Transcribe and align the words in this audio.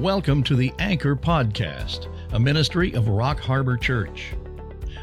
Welcome 0.00 0.42
to 0.44 0.56
the 0.56 0.72
Anchor 0.78 1.14
Podcast, 1.14 2.08
a 2.32 2.40
ministry 2.40 2.94
of 2.94 3.06
Rock 3.08 3.38
Harbor 3.38 3.76
Church. 3.76 4.32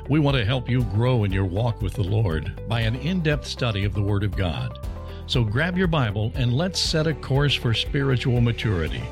We 0.10 0.18
want 0.20 0.38
to 0.38 0.44
help 0.44 0.68
you 0.68 0.86
grow 0.86 1.24
in 1.24 1.32
your 1.32 1.46
walk 1.46 1.84
with 1.84 1.94
the 1.94 2.04
Lord 2.04 2.68
by 2.68 2.82
an 2.82 2.96
in 2.96 3.22
depth 3.22 3.46
study 3.46 3.86
of 3.86 3.94
the 3.94 4.02
Word 4.02 4.24
of 4.24 4.36
God. 4.36 4.88
So 5.28 5.44
grab 5.44 5.78
your 5.78 5.86
Bible 5.86 6.32
and 6.34 6.52
let's 6.52 6.80
set 6.80 7.06
a 7.06 7.14
course 7.14 7.54
for 7.54 7.76
spiritual 7.76 8.42
maturity. 8.42 9.04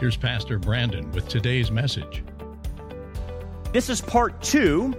Here's 0.00 0.16
Pastor 0.16 0.58
Brandon 0.58 1.08
with 1.12 1.28
today's 1.28 1.70
message. 1.70 2.24
This 3.72 3.88
is 3.88 4.00
part 4.00 4.42
two 4.42 4.92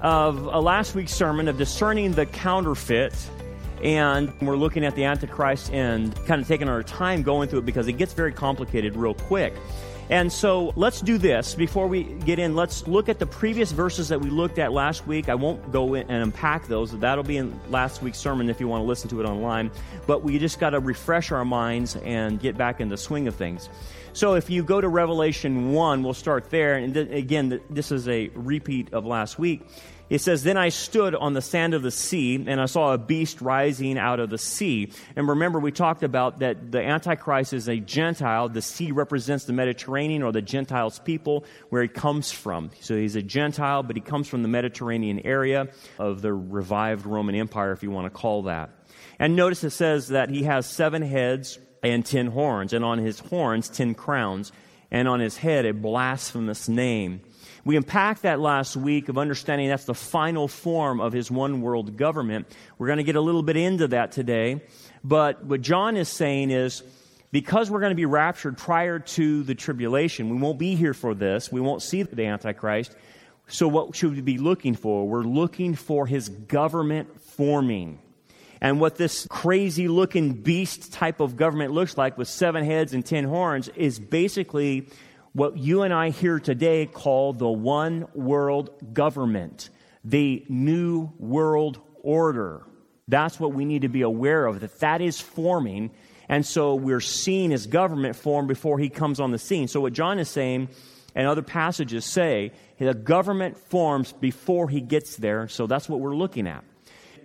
of 0.00 0.44
last 0.44 0.94
week's 0.94 1.12
sermon 1.12 1.48
of 1.48 1.58
discerning 1.58 2.12
the 2.12 2.26
counterfeit. 2.26 3.14
And 3.82 4.32
we're 4.40 4.56
looking 4.56 4.84
at 4.84 4.94
the 4.94 5.04
Antichrist 5.04 5.72
and 5.72 6.14
kind 6.26 6.40
of 6.40 6.48
taking 6.48 6.68
our 6.68 6.82
time 6.82 7.22
going 7.22 7.48
through 7.48 7.60
it 7.60 7.66
because 7.66 7.88
it 7.88 7.94
gets 7.94 8.12
very 8.12 8.32
complicated 8.32 8.96
real 8.96 9.14
quick. 9.14 9.54
And 10.08 10.32
so 10.32 10.72
let's 10.76 11.00
do 11.00 11.18
this. 11.18 11.54
Before 11.56 11.88
we 11.88 12.04
get 12.04 12.38
in, 12.38 12.54
let's 12.54 12.86
look 12.86 13.08
at 13.08 13.18
the 13.18 13.26
previous 13.26 13.72
verses 13.72 14.08
that 14.08 14.20
we 14.20 14.30
looked 14.30 14.58
at 14.58 14.72
last 14.72 15.06
week. 15.06 15.28
I 15.28 15.34
won't 15.34 15.72
go 15.72 15.94
in 15.94 16.08
and 16.08 16.22
unpack 16.22 16.68
those. 16.68 16.96
That'll 16.96 17.24
be 17.24 17.38
in 17.38 17.58
last 17.70 18.02
week's 18.02 18.18
sermon 18.18 18.48
if 18.48 18.60
you 18.60 18.68
want 18.68 18.82
to 18.82 18.86
listen 18.86 19.10
to 19.10 19.20
it 19.20 19.24
online. 19.24 19.70
But 20.06 20.22
we 20.22 20.38
just 20.38 20.60
got 20.60 20.70
to 20.70 20.80
refresh 20.80 21.32
our 21.32 21.44
minds 21.44 21.96
and 21.96 22.40
get 22.40 22.56
back 22.56 22.80
in 22.80 22.88
the 22.88 22.96
swing 22.96 23.26
of 23.26 23.34
things. 23.34 23.68
So 24.12 24.34
if 24.34 24.48
you 24.48 24.62
go 24.62 24.80
to 24.80 24.88
Revelation 24.88 25.72
1, 25.72 26.02
we'll 26.04 26.14
start 26.14 26.50
there. 26.50 26.76
And 26.76 26.96
again, 26.96 27.60
this 27.68 27.90
is 27.90 28.06
a 28.08 28.28
repeat 28.34 28.94
of 28.94 29.04
last 29.04 29.40
week. 29.40 29.66
It 30.08 30.20
says, 30.20 30.42
Then 30.42 30.56
I 30.56 30.68
stood 30.68 31.14
on 31.14 31.32
the 31.32 31.42
sand 31.42 31.74
of 31.74 31.82
the 31.82 31.90
sea, 31.90 32.44
and 32.46 32.60
I 32.60 32.66
saw 32.66 32.92
a 32.92 32.98
beast 32.98 33.40
rising 33.40 33.98
out 33.98 34.20
of 34.20 34.30
the 34.30 34.38
sea. 34.38 34.92
And 35.16 35.28
remember, 35.28 35.58
we 35.58 35.72
talked 35.72 36.02
about 36.02 36.38
that 36.40 36.70
the 36.70 36.80
Antichrist 36.80 37.52
is 37.52 37.68
a 37.68 37.78
Gentile. 37.78 38.48
The 38.48 38.62
sea 38.62 38.92
represents 38.92 39.44
the 39.44 39.52
Mediterranean 39.52 40.22
or 40.22 40.32
the 40.32 40.42
Gentiles' 40.42 41.00
people, 41.00 41.44
where 41.70 41.82
he 41.82 41.88
comes 41.88 42.30
from. 42.30 42.70
So 42.80 42.96
he's 42.96 43.16
a 43.16 43.22
Gentile, 43.22 43.82
but 43.82 43.96
he 43.96 44.02
comes 44.02 44.28
from 44.28 44.42
the 44.42 44.48
Mediterranean 44.48 45.20
area 45.20 45.68
of 45.98 46.22
the 46.22 46.32
revived 46.32 47.06
Roman 47.06 47.34
Empire, 47.34 47.72
if 47.72 47.82
you 47.82 47.90
want 47.90 48.06
to 48.06 48.10
call 48.10 48.42
that. 48.42 48.70
And 49.18 49.34
notice 49.34 49.64
it 49.64 49.70
says 49.70 50.08
that 50.08 50.30
he 50.30 50.44
has 50.44 50.66
seven 50.66 51.02
heads 51.02 51.58
and 51.82 52.04
ten 52.04 52.28
horns, 52.28 52.72
and 52.72 52.84
on 52.84 52.98
his 52.98 53.18
horns, 53.18 53.68
ten 53.68 53.94
crowns, 53.94 54.52
and 54.90 55.08
on 55.08 55.20
his 55.20 55.36
head, 55.36 55.66
a 55.66 55.72
blasphemous 55.72 56.68
name. 56.68 57.20
We 57.66 57.76
unpacked 57.76 58.22
that 58.22 58.38
last 58.38 58.76
week 58.76 59.08
of 59.08 59.18
understanding 59.18 59.68
that's 59.68 59.86
the 59.86 59.94
final 59.94 60.46
form 60.46 61.00
of 61.00 61.12
his 61.12 61.32
one 61.32 61.62
world 61.62 61.96
government. 61.96 62.46
We're 62.78 62.86
going 62.86 62.98
to 62.98 63.02
get 63.02 63.16
a 63.16 63.20
little 63.20 63.42
bit 63.42 63.56
into 63.56 63.88
that 63.88 64.12
today. 64.12 64.62
But 65.02 65.44
what 65.44 65.62
John 65.62 65.96
is 65.96 66.08
saying 66.08 66.52
is, 66.52 66.84
because 67.32 67.68
we're 67.68 67.80
going 67.80 67.90
to 67.90 67.96
be 67.96 68.04
raptured 68.04 68.56
prior 68.56 69.00
to 69.00 69.42
the 69.42 69.56
tribulation, 69.56 70.30
we 70.30 70.36
won't 70.36 70.60
be 70.60 70.76
here 70.76 70.94
for 70.94 71.12
this. 71.12 71.50
We 71.50 71.60
won't 71.60 71.82
see 71.82 72.04
the 72.04 72.26
Antichrist. 72.26 72.94
So, 73.48 73.66
what 73.66 73.96
should 73.96 74.14
we 74.14 74.20
be 74.20 74.38
looking 74.38 74.76
for? 74.76 75.08
We're 75.08 75.24
looking 75.24 75.74
for 75.74 76.06
his 76.06 76.28
government 76.28 77.20
forming. 77.20 77.98
And 78.60 78.80
what 78.80 78.94
this 78.94 79.26
crazy 79.28 79.88
looking 79.88 80.34
beast 80.34 80.92
type 80.92 81.18
of 81.18 81.36
government 81.36 81.72
looks 81.72 81.98
like 81.98 82.16
with 82.16 82.28
seven 82.28 82.64
heads 82.64 82.94
and 82.94 83.04
ten 83.04 83.24
horns 83.24 83.66
is 83.74 83.98
basically 83.98 84.88
what 85.36 85.58
you 85.58 85.82
and 85.82 85.92
I 85.92 86.08
here 86.08 86.40
today 86.40 86.86
call 86.86 87.34
the 87.34 87.46
one 87.46 88.08
world 88.14 88.70
government, 88.94 89.68
the 90.02 90.42
new 90.48 91.10
world 91.18 91.78
order. 92.02 92.62
That's 93.06 93.38
what 93.38 93.52
we 93.52 93.66
need 93.66 93.82
to 93.82 93.90
be 93.90 94.00
aware 94.00 94.46
of, 94.46 94.60
that 94.60 94.80
that 94.80 95.02
is 95.02 95.20
forming. 95.20 95.90
And 96.30 96.46
so 96.46 96.74
we're 96.74 97.02
seeing 97.02 97.50
his 97.50 97.66
government 97.66 98.16
form 98.16 98.46
before 98.46 98.78
he 98.78 98.88
comes 98.88 99.20
on 99.20 99.30
the 99.30 99.38
scene. 99.38 99.68
So 99.68 99.82
what 99.82 99.92
John 99.92 100.18
is 100.18 100.30
saying, 100.30 100.70
and 101.14 101.28
other 101.28 101.42
passages 101.42 102.06
say, 102.06 102.52
the 102.78 102.94
government 102.94 103.58
forms 103.58 104.12
before 104.12 104.70
he 104.70 104.80
gets 104.80 105.16
there. 105.16 105.48
So 105.48 105.66
that's 105.66 105.86
what 105.86 106.00
we're 106.00 106.16
looking 106.16 106.46
at. 106.46 106.64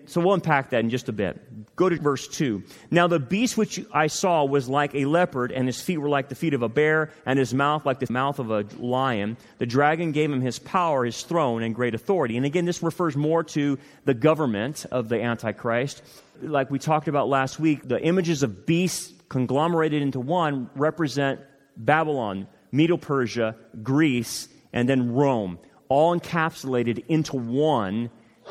So 0.06 0.22
we'll 0.22 0.34
unpack 0.34 0.72
that 0.72 0.80
in 0.80 0.90
just 0.90 1.10
a 1.10 1.12
bit. 1.14 1.76
Go 1.76 1.90
to 1.90 1.96
verse 1.98 2.28
2. 2.28 2.64
Now 2.92 3.08
the 3.08 3.20
beast 3.20 3.58
which 3.58 3.84
I 3.94 4.08
saw 4.08 4.44
was 4.44 4.70
like 4.70 4.94
a 4.94 5.06
leopard, 5.06 5.52
and 5.52 5.68
his 5.68 5.82
feet 5.82 5.98
were 5.98 6.10
like 6.10 6.30
the 6.30 6.36
feet 6.36 6.54
of 6.54 6.62
a 6.62 6.70
bear, 6.70 7.12
and 7.26 7.40
his 7.40 7.54
mouth 7.54 7.86
like 7.86 8.00
the 8.00 8.12
mouth 8.12 8.40
of 8.40 8.52
a 8.52 8.66
lion. 8.78 9.38
The 9.58 9.66
dragon 9.66 10.12
gave 10.12 10.32
him 10.32 10.42
his 10.42 10.60
power, 10.60 11.06
his 11.06 11.22
throne, 11.24 11.64
and 11.64 11.74
great 11.74 11.96
authority. 11.96 12.38
And 12.38 12.46
again, 12.46 12.66
this 12.66 12.84
refers 12.84 13.16
more 13.16 13.44
to 13.46 13.80
the 14.06 14.14
government 14.14 14.86
of 14.92 15.10
the 15.10 15.22
Antichrist. 15.22 16.02
Like 16.42 16.70
we 16.70 16.80
talked 16.80 17.08
about 17.08 17.30
last 17.30 17.60
week, 17.60 17.88
the 17.88 18.02
images 18.02 18.44
of 18.44 18.66
beasts 18.66 19.14
conglomerated 19.30 20.02
into 20.02 20.20
one 20.20 20.70
represent 20.76 21.40
Babylon, 21.78 22.48
Medo 22.72 22.98
Persia, 22.98 23.56
Greece, 23.82 24.50
and 24.74 24.88
then 24.88 25.14
Rome, 25.14 25.60
all 25.88 26.18
encapsulated 26.18 27.06
into 27.08 27.36
one 27.36 28.10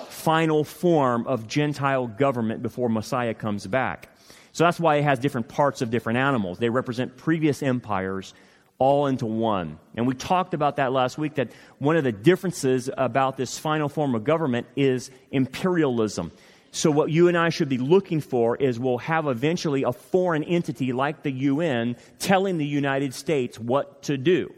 final 0.08 0.64
form 0.64 1.26
of 1.26 1.46
Gentile 1.46 2.06
government 2.06 2.62
before 2.62 2.88
Messiah 2.88 3.34
comes 3.34 3.66
back. 3.66 4.08
So 4.52 4.64
that's 4.64 4.80
why 4.80 4.96
it 4.96 5.04
has 5.04 5.18
different 5.18 5.48
parts 5.48 5.82
of 5.82 5.90
different 5.90 6.18
animals. 6.18 6.58
They 6.58 6.70
represent 6.70 7.16
previous 7.16 7.62
empires 7.62 8.34
all 8.78 9.06
into 9.06 9.26
one. 9.26 9.78
And 9.94 10.06
we 10.06 10.14
talked 10.14 10.54
about 10.54 10.76
that 10.76 10.90
last 10.90 11.18
week 11.18 11.34
that 11.34 11.50
one 11.78 11.96
of 11.96 12.04
the 12.04 12.12
differences 12.12 12.90
about 12.96 13.36
this 13.36 13.58
final 13.58 13.88
form 13.88 14.14
of 14.14 14.24
government 14.24 14.66
is 14.74 15.10
imperialism. 15.30 16.32
So, 16.72 16.90
what 16.90 17.10
you 17.10 17.28
and 17.28 17.36
I 17.36 17.48
should 17.48 17.68
be 17.68 17.78
looking 17.78 18.20
for 18.20 18.56
is 18.56 18.78
we'll 18.78 18.98
have 18.98 19.26
eventually 19.26 19.82
a 19.82 19.92
foreign 19.92 20.44
entity 20.44 20.92
like 20.92 21.22
the 21.22 21.32
UN 21.32 21.96
telling 22.18 22.58
the 22.58 22.66
United 22.66 23.12
States 23.12 23.58
what 23.58 24.04
to 24.04 24.16
do. 24.16 24.54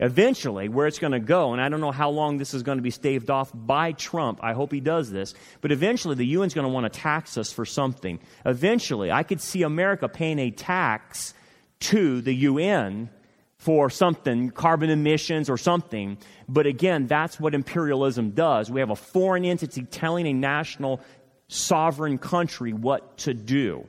Eventually, 0.00 0.68
where 0.68 0.86
it's 0.86 1.00
going 1.00 1.12
to 1.12 1.18
go, 1.18 1.52
and 1.52 1.60
I 1.60 1.68
don't 1.68 1.80
know 1.80 1.90
how 1.90 2.10
long 2.10 2.38
this 2.38 2.54
is 2.54 2.62
going 2.62 2.78
to 2.78 2.82
be 2.82 2.90
staved 2.90 3.30
off 3.30 3.50
by 3.52 3.92
Trump. 3.92 4.38
I 4.42 4.52
hope 4.52 4.70
he 4.70 4.80
does 4.80 5.10
this. 5.10 5.34
But 5.60 5.72
eventually, 5.72 6.14
the 6.14 6.36
UN's 6.36 6.54
going 6.54 6.66
to 6.66 6.72
want 6.72 6.92
to 6.92 7.00
tax 7.00 7.36
us 7.36 7.52
for 7.52 7.64
something. 7.64 8.20
Eventually, 8.46 9.10
I 9.10 9.24
could 9.24 9.40
see 9.40 9.62
America 9.62 10.08
paying 10.08 10.38
a 10.38 10.52
tax 10.52 11.34
to 11.80 12.20
the 12.20 12.34
UN 12.34 13.10
for 13.56 13.90
something, 13.90 14.50
carbon 14.50 14.88
emissions 14.88 15.50
or 15.50 15.58
something. 15.58 16.16
But 16.48 16.66
again, 16.66 17.08
that's 17.08 17.40
what 17.40 17.54
imperialism 17.54 18.30
does. 18.30 18.70
We 18.70 18.80
have 18.80 18.90
a 18.90 18.96
foreign 18.96 19.44
entity 19.44 19.82
telling 19.82 20.26
a 20.28 20.32
national 20.32 21.00
sovereign 21.48 22.18
country 22.18 22.72
what 22.72 23.18
to 23.18 23.34
do. 23.34 23.86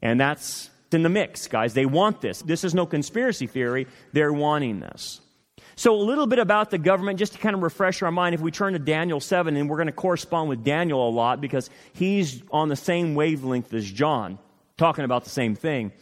And 0.00 0.18
that's 0.18 0.70
in 0.90 1.02
the 1.02 1.08
mix, 1.10 1.48
guys. 1.48 1.74
They 1.74 1.86
want 1.86 2.22
this. 2.22 2.40
This 2.42 2.64
is 2.64 2.74
no 2.74 2.86
conspiracy 2.86 3.46
theory. 3.46 3.86
They're 4.12 4.32
wanting 4.32 4.80
this. 4.80 5.20
So, 5.80 5.94
a 5.94 5.96
little 5.96 6.26
bit 6.26 6.38
about 6.38 6.68
the 6.68 6.76
government, 6.76 7.18
just 7.18 7.32
to 7.32 7.38
kind 7.38 7.56
of 7.56 7.62
refresh 7.62 8.02
our 8.02 8.10
mind. 8.12 8.34
If 8.34 8.42
we 8.42 8.50
turn 8.50 8.74
to 8.74 8.78
Daniel 8.78 9.18
7, 9.18 9.56
and 9.56 9.66
we're 9.66 9.78
going 9.78 9.86
to 9.86 9.92
correspond 9.92 10.50
with 10.50 10.62
Daniel 10.62 11.08
a 11.08 11.10
lot 11.10 11.40
because 11.40 11.70
he's 11.94 12.42
on 12.50 12.68
the 12.68 12.76
same 12.76 13.14
wavelength 13.14 13.72
as 13.72 13.90
John, 13.90 14.38
talking 14.76 15.06
about 15.06 15.24
the 15.24 15.30
same 15.30 15.54
thing. 15.54 15.92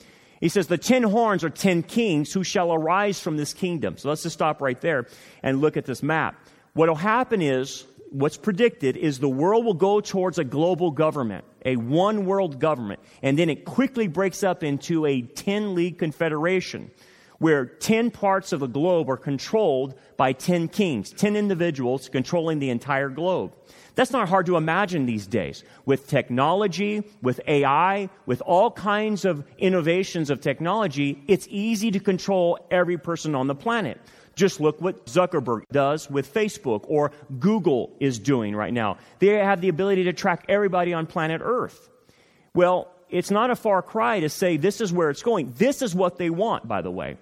He 0.41 0.49
says, 0.49 0.67
The 0.67 0.79
ten 0.79 1.05
horns 1.05 1.45
are 1.45 1.49
ten 1.49 1.85
kings 1.85 2.33
who 2.33 2.43
shall 2.43 2.75
arise 2.75 3.21
from 3.21 3.37
this 3.37 3.55
kingdom. 3.55 3.99
So, 3.99 4.09
let's 4.09 4.25
just 4.25 4.35
stop 4.35 4.61
right 4.61 4.81
there 4.81 5.07
and 5.45 5.61
look 5.61 5.77
at 5.77 5.85
this 5.85 6.03
map. 6.03 6.35
What 6.73 6.89
will 6.89 6.97
happen 6.97 7.41
is, 7.41 7.87
what's 8.11 8.37
predicted 8.37 8.97
is 8.97 9.21
the 9.21 9.29
world 9.29 9.65
will 9.65 9.75
go 9.75 10.01
towards 10.01 10.41
a 10.41 10.45
global 10.45 10.91
government, 10.91 11.45
a 11.65 11.77
one 11.77 12.27
world 12.27 12.59
government, 12.59 12.99
and 13.23 13.39
then 13.39 13.49
it 13.49 13.65
quickly 13.65 14.09
breaks 14.09 14.43
up 14.43 14.65
into 14.65 15.07
a 15.07 15.23
10 15.23 15.77
league 15.77 15.99
confederation 15.99 16.91
where 17.39 17.67
10 17.67 18.11
parts 18.11 18.53
of 18.53 18.61
the 18.61 18.67
globe 18.67 19.09
are 19.09 19.17
controlled 19.17 19.95
by 20.17 20.33
10 20.33 20.69
kings, 20.69 21.11
10 21.13 21.37
individuals 21.37 22.09
controlling 22.09 22.59
the 22.59 22.71
entire 22.71 23.09
globe. 23.09 23.55
That's 23.95 24.13
not 24.13 24.29
hard 24.29 24.47
to 24.47 24.57
imagine 24.57 25.07
these 25.07 25.27
days. 25.27 25.65
With 25.85 26.07
technology, 26.07 27.03
with 27.21 27.41
AI, 27.47 28.11
with 28.27 28.41
all 28.43 28.71
kinds 28.71 29.25
of 29.25 29.45
innovations 29.59 30.31
of 30.31 30.41
technology, 30.41 31.23
it's 31.27 31.49
easy 31.51 31.91
to 31.91 32.01
control 32.01 32.59
every 32.71 32.97
person 32.97 33.35
on 33.35 33.49
the 33.49 33.57
planet. 33.57 34.01
Just 34.37 34.61
look 34.61 34.81
what 34.81 35.07
Zuckerberg 35.07 35.63
does 35.73 36.09
with 36.09 36.33
Facebook 36.33 36.85
or 36.87 37.11
Google 37.41 37.97
is 37.99 38.21
doing 38.21 38.55
right 38.55 38.73
now. 38.73 38.99
They 39.19 39.31
have 39.31 39.61
the 39.61 39.69
ability 39.69 40.05
to 40.05 40.13
track 40.13 40.45
everybody 40.49 40.95
on 40.95 41.07
planet 41.07 41.41
Earth. 41.45 41.91
Well, 42.55 42.89
it's 43.11 43.33
not 43.33 43.51
a 43.51 43.57
far 43.57 43.83
cry 43.83 44.21
to 44.21 44.29
say 44.29 44.57
this 44.57 44.81
is 44.81 44.93
where 44.93 45.11
it's 45.11 45.23
going. 45.23 45.55
This 45.57 45.83
is 45.83 45.93
what 45.93 46.19
they 46.19 46.31
want, 46.31 46.69
by 46.69 46.83
the 46.83 46.91
way. 46.91 47.17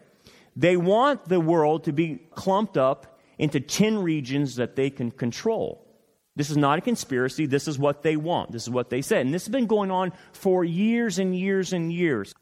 They 0.56 0.76
want 0.76 1.26
the 1.26 1.38
world 1.38 1.84
to 1.84 1.92
be 1.92 2.20
clumped 2.34 2.78
up 2.78 3.20
into 3.38 3.60
10 3.60 3.98
regions 3.98 4.56
that 4.56 4.74
they 4.74 4.88
can 4.90 5.10
control. 5.10 5.86
This 6.34 6.50
is 6.50 6.56
not 6.56 6.78
a 6.78 6.82
conspiracy. 6.82 7.46
This 7.46 7.68
is 7.68 7.78
what 7.78 8.02
they 8.02 8.16
want. 8.16 8.52
This 8.52 8.62
is 8.62 8.70
what 8.70 8.90
they 8.90 9.02
said. 9.02 9.24
And 9.24 9.34
this 9.34 9.44
has 9.44 9.52
been 9.52 9.66
going 9.66 9.90
on 9.90 10.12
for 10.32 10.64
years 10.64 11.18
and 11.18 11.36
years 11.36 11.72
and 11.72 11.92
years. 11.92 12.34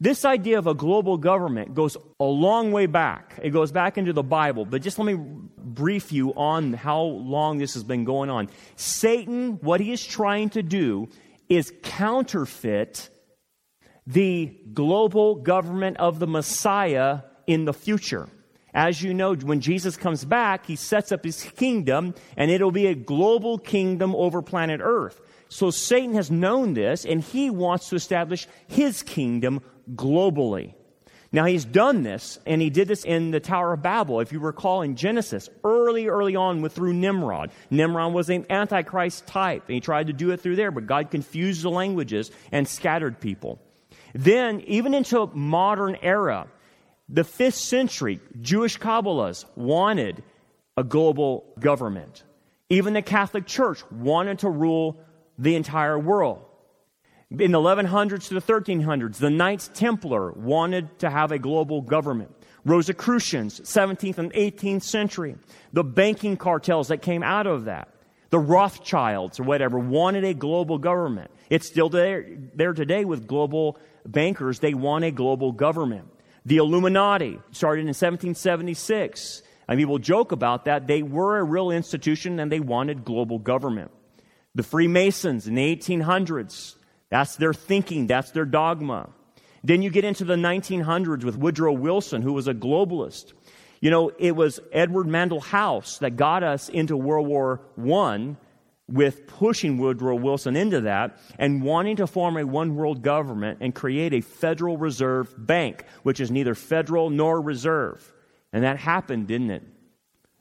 This 0.00 0.24
idea 0.24 0.58
of 0.58 0.66
a 0.66 0.74
global 0.74 1.16
government 1.16 1.74
goes 1.74 1.96
a 2.20 2.24
long 2.24 2.70
way 2.70 2.86
back. 2.86 3.38
It 3.42 3.50
goes 3.50 3.72
back 3.72 3.96
into 3.96 4.12
the 4.12 4.22
Bible. 4.22 4.64
But 4.66 4.82
just 4.82 4.98
let 4.98 5.06
me 5.06 5.18
brief 5.56 6.12
you 6.12 6.34
on 6.34 6.74
how 6.74 7.02
long 7.02 7.58
this 7.58 7.74
has 7.74 7.84
been 7.84 8.04
going 8.04 8.28
on. 8.28 8.48
Satan, 8.74 9.58
what 9.62 9.80
he 9.80 9.92
is 9.92 10.04
trying 10.04 10.50
to 10.50 10.62
do 10.62 11.08
is 11.48 11.72
counterfeit 11.82 13.08
the 14.06 14.56
global 14.72 15.36
government 15.36 15.96
of 15.96 16.18
the 16.18 16.26
Messiah 16.26 17.20
in 17.46 17.64
the 17.64 17.72
future. 17.72 18.28
As 18.74 19.02
you 19.02 19.14
know, 19.14 19.34
when 19.34 19.60
Jesus 19.60 19.96
comes 19.96 20.24
back, 20.24 20.66
he 20.66 20.76
sets 20.76 21.10
up 21.10 21.24
his 21.24 21.42
kingdom, 21.42 22.14
and 22.36 22.50
it'll 22.50 22.70
be 22.70 22.88
a 22.88 22.94
global 22.94 23.56
kingdom 23.56 24.14
over 24.14 24.42
planet 24.42 24.80
Earth. 24.82 25.20
So 25.48 25.70
Satan 25.70 26.14
has 26.14 26.30
known 26.30 26.74
this, 26.74 27.06
and 27.06 27.22
he 27.22 27.48
wants 27.48 27.88
to 27.88 27.96
establish 27.96 28.46
his 28.66 29.02
kingdom 29.02 29.62
globally. 29.94 30.74
Now, 31.32 31.44
he's 31.44 31.64
done 31.64 32.02
this, 32.02 32.38
and 32.46 32.62
he 32.62 32.70
did 32.70 32.88
this 32.88 33.04
in 33.04 33.30
the 33.30 33.40
Tower 33.40 33.72
of 33.72 33.82
Babel. 33.82 34.20
If 34.20 34.32
you 34.32 34.38
recall 34.38 34.82
in 34.82 34.94
Genesis, 34.96 35.48
early, 35.64 36.08
early 36.08 36.36
on 36.36 36.62
with, 36.62 36.72
through 36.72 36.94
Nimrod. 36.94 37.50
Nimrod 37.70 38.12
was 38.12 38.30
an 38.30 38.46
Antichrist 38.48 39.26
type, 39.26 39.64
and 39.66 39.74
he 39.74 39.80
tried 39.80 40.06
to 40.06 40.12
do 40.12 40.30
it 40.30 40.40
through 40.40 40.56
there, 40.56 40.70
but 40.70 40.86
God 40.86 41.10
confused 41.10 41.62
the 41.62 41.70
languages 41.70 42.30
and 42.52 42.66
scattered 42.66 43.20
people. 43.20 43.58
Then, 44.14 44.60
even 44.62 44.94
into 44.94 45.30
modern 45.34 45.96
era, 46.00 46.46
the 47.08 47.24
fifth 47.24 47.56
century, 47.56 48.20
Jewish 48.40 48.78
Kabbalists 48.78 49.44
wanted 49.56 50.22
a 50.76 50.84
global 50.84 51.44
government. 51.58 52.24
Even 52.68 52.94
the 52.94 53.02
Catholic 53.02 53.46
Church 53.46 53.80
wanted 53.90 54.40
to 54.40 54.50
rule 54.50 54.98
the 55.38 55.54
entire 55.54 55.98
world. 55.98 56.44
In 57.30 57.52
the 57.52 57.58
1100s 57.58 58.28
to 58.28 58.34
the 58.34 58.40
1300s, 58.40 59.16
the 59.16 59.30
Knights 59.30 59.70
Templar 59.74 60.32
wanted 60.32 60.98
to 61.00 61.10
have 61.10 61.32
a 61.32 61.38
global 61.38 61.80
government. 61.82 62.30
Rosicrucians, 62.64 63.60
17th 63.60 64.18
and 64.18 64.32
18th 64.32 64.82
century, 64.82 65.36
the 65.72 65.84
banking 65.84 66.36
cartels 66.36 66.88
that 66.88 67.02
came 67.02 67.22
out 67.22 67.46
of 67.46 67.64
that, 67.66 67.88
the 68.30 68.38
Rothschilds 68.38 69.38
or 69.38 69.44
whatever, 69.44 69.78
wanted 69.78 70.24
a 70.24 70.34
global 70.34 70.78
government. 70.78 71.30
It's 71.48 71.66
still 71.66 71.88
there, 71.88 72.26
there 72.54 72.72
today 72.72 73.04
with 73.04 73.26
global 73.26 73.78
bankers. 74.04 74.58
They 74.58 74.74
want 74.74 75.04
a 75.04 75.12
global 75.12 75.52
government. 75.52 76.08
The 76.46 76.58
Illuminati 76.58 77.40
started 77.50 77.80
in 77.82 77.88
1776. 77.88 79.42
And 79.68 79.78
people 79.78 79.98
joke 79.98 80.30
about 80.30 80.66
that. 80.66 80.86
They 80.86 81.02
were 81.02 81.38
a 81.38 81.44
real 81.44 81.72
institution 81.72 82.38
and 82.38 82.50
they 82.50 82.60
wanted 82.60 83.04
global 83.04 83.40
government. 83.40 83.90
The 84.54 84.62
Freemasons 84.62 85.48
in 85.48 85.56
the 85.56 85.76
1800s, 85.76 86.76
that's 87.10 87.34
their 87.34 87.52
thinking, 87.52 88.06
that's 88.06 88.30
their 88.30 88.44
dogma. 88.44 89.10
Then 89.64 89.82
you 89.82 89.90
get 89.90 90.04
into 90.04 90.24
the 90.24 90.36
1900s 90.36 91.24
with 91.24 91.36
Woodrow 91.36 91.72
Wilson, 91.72 92.22
who 92.22 92.32
was 92.32 92.46
a 92.46 92.54
globalist. 92.54 93.32
You 93.80 93.90
know, 93.90 94.12
it 94.16 94.36
was 94.36 94.60
Edward 94.70 95.08
Mandell 95.08 95.42
House 95.42 95.98
that 95.98 96.16
got 96.16 96.44
us 96.44 96.68
into 96.68 96.96
World 96.96 97.26
War 97.26 97.60
I 97.76 98.36
with 98.88 99.26
pushing 99.26 99.78
Woodrow 99.78 100.14
Wilson 100.14 100.54
into 100.54 100.82
that 100.82 101.18
and 101.38 101.62
wanting 101.62 101.96
to 101.96 102.06
form 102.06 102.36
a 102.36 102.46
one 102.46 102.76
world 102.76 103.02
government 103.02 103.58
and 103.60 103.74
create 103.74 104.14
a 104.14 104.20
Federal 104.20 104.76
Reserve 104.76 105.34
Bank, 105.36 105.84
which 106.04 106.20
is 106.20 106.30
neither 106.30 106.54
federal 106.54 107.10
nor 107.10 107.40
reserve. 107.40 108.12
And 108.52 108.62
that 108.62 108.78
happened, 108.78 109.26
didn't 109.26 109.50
it? 109.50 109.62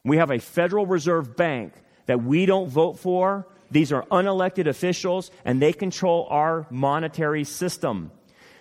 We 0.03 0.17
have 0.17 0.29
a 0.29 0.39
Federal 0.39 0.85
Reserve 0.85 1.35
Bank 1.35 1.73
that 2.05 2.23
we 2.23 2.45
don't 2.45 2.69
vote 2.69 2.99
for. 2.99 3.47
These 3.71 3.91
are 3.91 4.03
unelected 4.03 4.67
officials 4.67 5.31
and 5.43 5.59
they 5.59 5.73
control 5.73 6.27
our 6.29 6.67
monetary 6.69 7.43
system. 7.45 8.11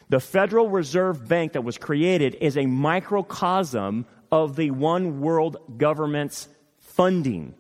The 0.08 0.20
Federal 0.20 0.70
Reserve 0.70 1.28
Bank 1.28 1.52
that 1.52 1.62
was 1.62 1.76
created 1.76 2.36
is 2.40 2.56
a 2.56 2.64
microcosm 2.64 4.06
of 4.32 4.56
the 4.56 4.70
one 4.70 5.20
world 5.20 5.58
government's 5.76 6.48
funding 6.78 7.54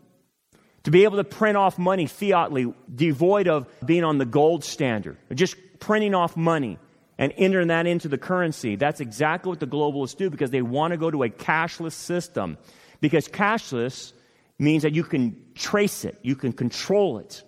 to 0.84 0.90
be 0.90 1.04
able 1.04 1.16
to 1.16 1.24
print 1.24 1.56
off 1.56 1.78
money 1.78 2.06
fiatly, 2.06 2.72
devoid 2.94 3.48
of 3.48 3.66
being 3.84 4.04
on 4.04 4.18
the 4.18 4.26
gold 4.26 4.64
standard, 4.64 5.16
just 5.34 5.56
printing 5.80 6.14
off 6.14 6.36
money 6.36 6.78
and 7.18 7.32
entering 7.36 7.68
that 7.68 7.86
into 7.86 8.08
the 8.08 8.18
currency. 8.18 8.76
That's 8.76 9.00
exactly 9.00 9.50
what 9.50 9.60
the 9.60 9.66
globalists 9.66 10.16
do 10.16 10.30
because 10.30 10.50
they 10.50 10.62
want 10.62 10.92
to 10.92 10.96
go 10.96 11.10
to 11.10 11.22
a 11.22 11.28
cashless 11.28 11.92
system. 11.92 12.58
Because 13.00 13.28
cashless 13.28 14.12
means 14.58 14.82
that 14.82 14.94
you 14.94 15.04
can 15.04 15.36
trace 15.54 16.04
it, 16.04 16.18
you 16.22 16.36
can 16.36 16.52
control 16.52 17.18
it. 17.18 17.42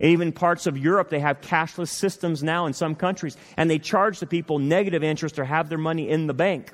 Even 0.00 0.32
parts 0.32 0.66
of 0.66 0.76
Europe, 0.76 1.10
they 1.10 1.20
have 1.20 1.40
cashless 1.40 1.88
systems 1.88 2.42
now 2.42 2.66
in 2.66 2.72
some 2.72 2.94
countries, 2.94 3.36
and 3.56 3.70
they 3.70 3.78
charge 3.78 4.18
the 4.18 4.26
people 4.26 4.58
negative 4.58 5.04
interest 5.04 5.38
or 5.38 5.44
have 5.44 5.68
their 5.68 5.78
money 5.78 6.08
in 6.08 6.26
the 6.26 6.34
bank. 6.34 6.72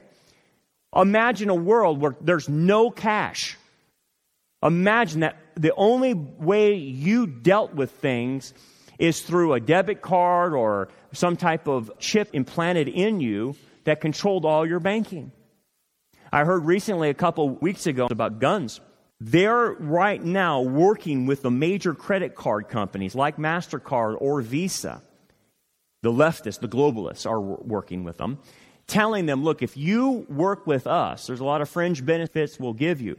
Imagine 0.96 1.50
a 1.50 1.54
world 1.54 2.00
where 2.00 2.16
there's 2.22 2.48
no 2.48 2.90
cash. 2.90 3.58
Imagine 4.62 5.20
that 5.20 5.36
the 5.58 5.74
only 5.74 6.14
way 6.14 6.74
you 6.74 7.26
dealt 7.26 7.74
with 7.74 7.90
things 7.90 8.54
is 8.98 9.20
through 9.20 9.52
a 9.54 9.60
debit 9.60 10.02
card 10.02 10.54
or 10.54 10.88
some 11.12 11.36
type 11.36 11.66
of 11.68 11.90
chip 11.98 12.30
implanted 12.32 12.88
in 12.88 13.20
you 13.20 13.56
that 13.84 14.00
controlled 14.00 14.44
all 14.44 14.66
your 14.66 14.80
banking. 14.80 15.32
I 16.32 16.44
heard 16.44 16.64
recently, 16.64 17.08
a 17.08 17.14
couple 17.14 17.48
weeks 17.48 17.86
ago, 17.86 18.06
about 18.10 18.38
guns. 18.38 18.80
They're 19.20 19.72
right 19.72 20.22
now 20.22 20.60
working 20.60 21.26
with 21.26 21.42
the 21.42 21.50
major 21.50 21.94
credit 21.94 22.34
card 22.34 22.68
companies 22.68 23.14
like 23.14 23.36
MasterCard 23.36 24.16
or 24.20 24.42
Visa. 24.42 25.02
The 26.02 26.12
leftists, 26.12 26.60
the 26.60 26.68
globalists, 26.68 27.28
are 27.28 27.40
working 27.40 28.04
with 28.04 28.18
them, 28.18 28.38
telling 28.86 29.26
them, 29.26 29.42
look, 29.42 29.62
if 29.62 29.76
you 29.76 30.26
work 30.28 30.66
with 30.66 30.86
us, 30.86 31.26
there's 31.26 31.40
a 31.40 31.44
lot 31.44 31.60
of 31.60 31.68
fringe 31.68 32.04
benefits 32.04 32.60
we'll 32.60 32.74
give 32.74 33.00
you. 33.00 33.16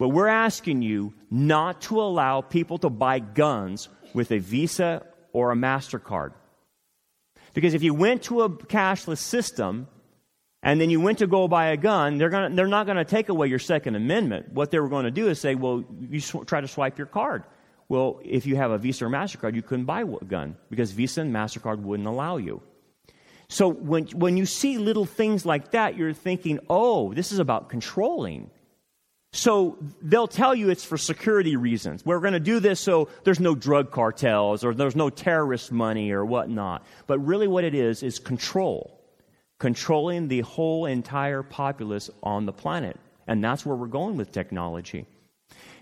But 0.00 0.08
we're 0.08 0.28
asking 0.28 0.80
you 0.80 1.12
not 1.30 1.82
to 1.82 2.00
allow 2.00 2.40
people 2.40 2.78
to 2.78 2.88
buy 2.88 3.18
guns 3.18 3.90
with 4.14 4.32
a 4.32 4.38
Visa 4.38 5.04
or 5.34 5.52
a 5.52 5.54
MasterCard. 5.54 6.32
Because 7.52 7.74
if 7.74 7.82
you 7.82 7.92
went 7.92 8.22
to 8.22 8.40
a 8.40 8.48
cashless 8.48 9.18
system 9.18 9.88
and 10.62 10.80
then 10.80 10.88
you 10.88 11.02
went 11.02 11.18
to 11.18 11.26
go 11.26 11.48
buy 11.48 11.66
a 11.66 11.76
gun, 11.76 12.16
they're, 12.16 12.30
gonna, 12.30 12.48
they're 12.56 12.66
not 12.66 12.86
going 12.86 12.96
to 12.96 13.04
take 13.04 13.28
away 13.28 13.48
your 13.48 13.58
Second 13.58 13.94
Amendment. 13.94 14.54
What 14.54 14.70
they 14.70 14.80
were 14.80 14.88
going 14.88 15.04
to 15.04 15.10
do 15.10 15.28
is 15.28 15.38
say, 15.38 15.54
well, 15.54 15.84
you 16.08 16.20
sw- 16.20 16.46
try 16.46 16.62
to 16.62 16.68
swipe 16.68 16.96
your 16.96 17.06
card. 17.06 17.44
Well, 17.90 18.22
if 18.24 18.46
you 18.46 18.56
have 18.56 18.70
a 18.70 18.78
Visa 18.78 19.04
or 19.04 19.10
MasterCard, 19.10 19.54
you 19.54 19.60
couldn't 19.60 19.84
buy 19.84 20.00
a 20.00 20.24
gun 20.24 20.56
because 20.70 20.92
Visa 20.92 21.20
and 21.20 21.34
MasterCard 21.34 21.80
wouldn't 21.82 22.08
allow 22.08 22.38
you. 22.38 22.62
So 23.50 23.68
when, 23.68 24.06
when 24.14 24.38
you 24.38 24.46
see 24.46 24.78
little 24.78 25.04
things 25.04 25.44
like 25.44 25.72
that, 25.72 25.98
you're 25.98 26.14
thinking, 26.14 26.58
oh, 26.70 27.12
this 27.12 27.32
is 27.32 27.38
about 27.38 27.68
controlling. 27.68 28.50
So 29.32 29.78
they'll 30.02 30.26
tell 30.26 30.54
you 30.54 30.70
it's 30.70 30.84
for 30.84 30.98
security 30.98 31.54
reasons. 31.54 32.04
We're 32.04 32.18
going 32.20 32.32
to 32.32 32.40
do 32.40 32.58
this 32.58 32.80
so 32.80 33.08
there's 33.22 33.38
no 33.38 33.54
drug 33.54 33.92
cartels 33.92 34.64
or 34.64 34.74
there's 34.74 34.96
no 34.96 35.08
terrorist 35.08 35.70
money 35.70 36.10
or 36.10 36.24
whatnot. 36.24 36.84
But 37.06 37.20
really, 37.20 37.46
what 37.46 37.62
it 37.62 37.74
is 37.74 38.02
is 38.02 38.18
control. 38.18 39.00
Controlling 39.58 40.28
the 40.28 40.40
whole 40.40 40.86
entire 40.86 41.42
populace 41.42 42.10
on 42.22 42.46
the 42.46 42.52
planet. 42.52 42.98
And 43.28 43.44
that's 43.44 43.64
where 43.64 43.76
we're 43.76 43.86
going 43.86 44.16
with 44.16 44.32
technology. 44.32 45.06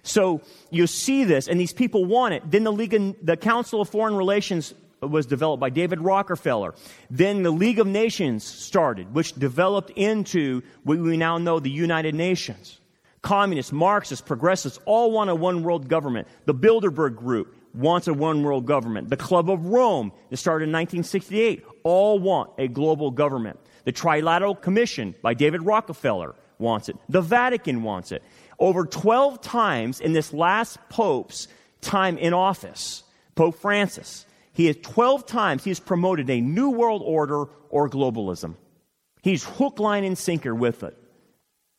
So 0.03 0.43
you 0.71 0.87
see 0.87 1.25
this, 1.25 1.49
and 1.49 1.59
these 1.59 1.73
people 1.73 2.05
want 2.05 2.35
it. 2.35 2.43
Then 2.51 2.65
the 2.65 2.73
League, 2.73 3.25
the 3.25 3.37
Council 3.37 3.81
of 3.81 3.89
Foreign 3.89 4.15
Relations 4.15 4.75
was 5.01 5.27
developed 5.27 5.61
by 5.61 5.71
David 5.71 6.01
Rockefeller. 6.01 6.75
Then 7.09 7.43
the 7.43 7.51
League 7.51 7.79
of 7.79 7.87
Nations 7.87 8.45
started, 8.45 9.15
which 9.15 9.33
developed 9.35 9.91
into 9.91 10.63
what 10.83 10.99
we 10.99 11.17
now 11.17 11.39
know 11.39 11.61
the 11.61 11.71
United 11.71 12.15
Nations. 12.15 12.78
Communists, 13.23 13.73
Marxists, 13.73 14.25
progressives 14.25 14.79
all 14.85 15.11
want 15.11 15.31
a 15.31 15.35
one 15.35 15.63
world 15.63 15.89
government. 15.89 16.29
The 16.45 16.55
Bilderberg 16.55 17.17
Group 17.17 17.55
wants 17.75 18.09
a 18.09 18.15
one 18.15 18.43
world 18.43 18.67
government. 18.67 19.09
The 19.09 19.17
Club 19.17 19.51
of 19.51 19.67
Rome, 19.67 20.13
that 20.31 20.37
started 20.37 20.65
in 20.65 20.73
1968, 20.73 21.65
all 21.83 22.19
want 22.19 22.51
a 22.59 22.69
global 22.69 23.11
government. 23.11 23.59
The 23.85 23.93
Trilateral 23.93 24.61
Commission 24.61 25.15
by 25.23 25.35
David 25.35 25.63
Rockefeller 25.63 26.35
wants 26.59 26.89
it. 26.89 26.97
The 27.09 27.23
Vatican 27.23 27.83
wants 27.83 28.13
it. 28.13 28.23
Over 28.59 28.85
12 28.85 29.41
times 29.41 30.01
in 30.01 30.13
this 30.13 30.33
last 30.33 30.79
Pope's 30.89 31.49
time 31.81 32.19
in 32.19 32.35
office, 32.35 33.05
Pope 33.35 33.57
Francis, 33.57 34.27
he 34.53 34.67
has 34.67 34.77
12 34.83 35.27
times 35.27 35.63
he 35.63 35.71
has 35.71 35.79
promoted 35.79 36.29
a 36.29 36.41
new 36.41 36.71
world 36.71 37.03
order 37.05 37.45
or 37.71 37.89
globalism. 37.89 38.57
He's 39.23 39.45
hook, 39.45 39.79
line, 39.79 40.05
and 40.05 40.19
sinker 40.19 40.55
with 40.55 40.83
it. 40.83 40.97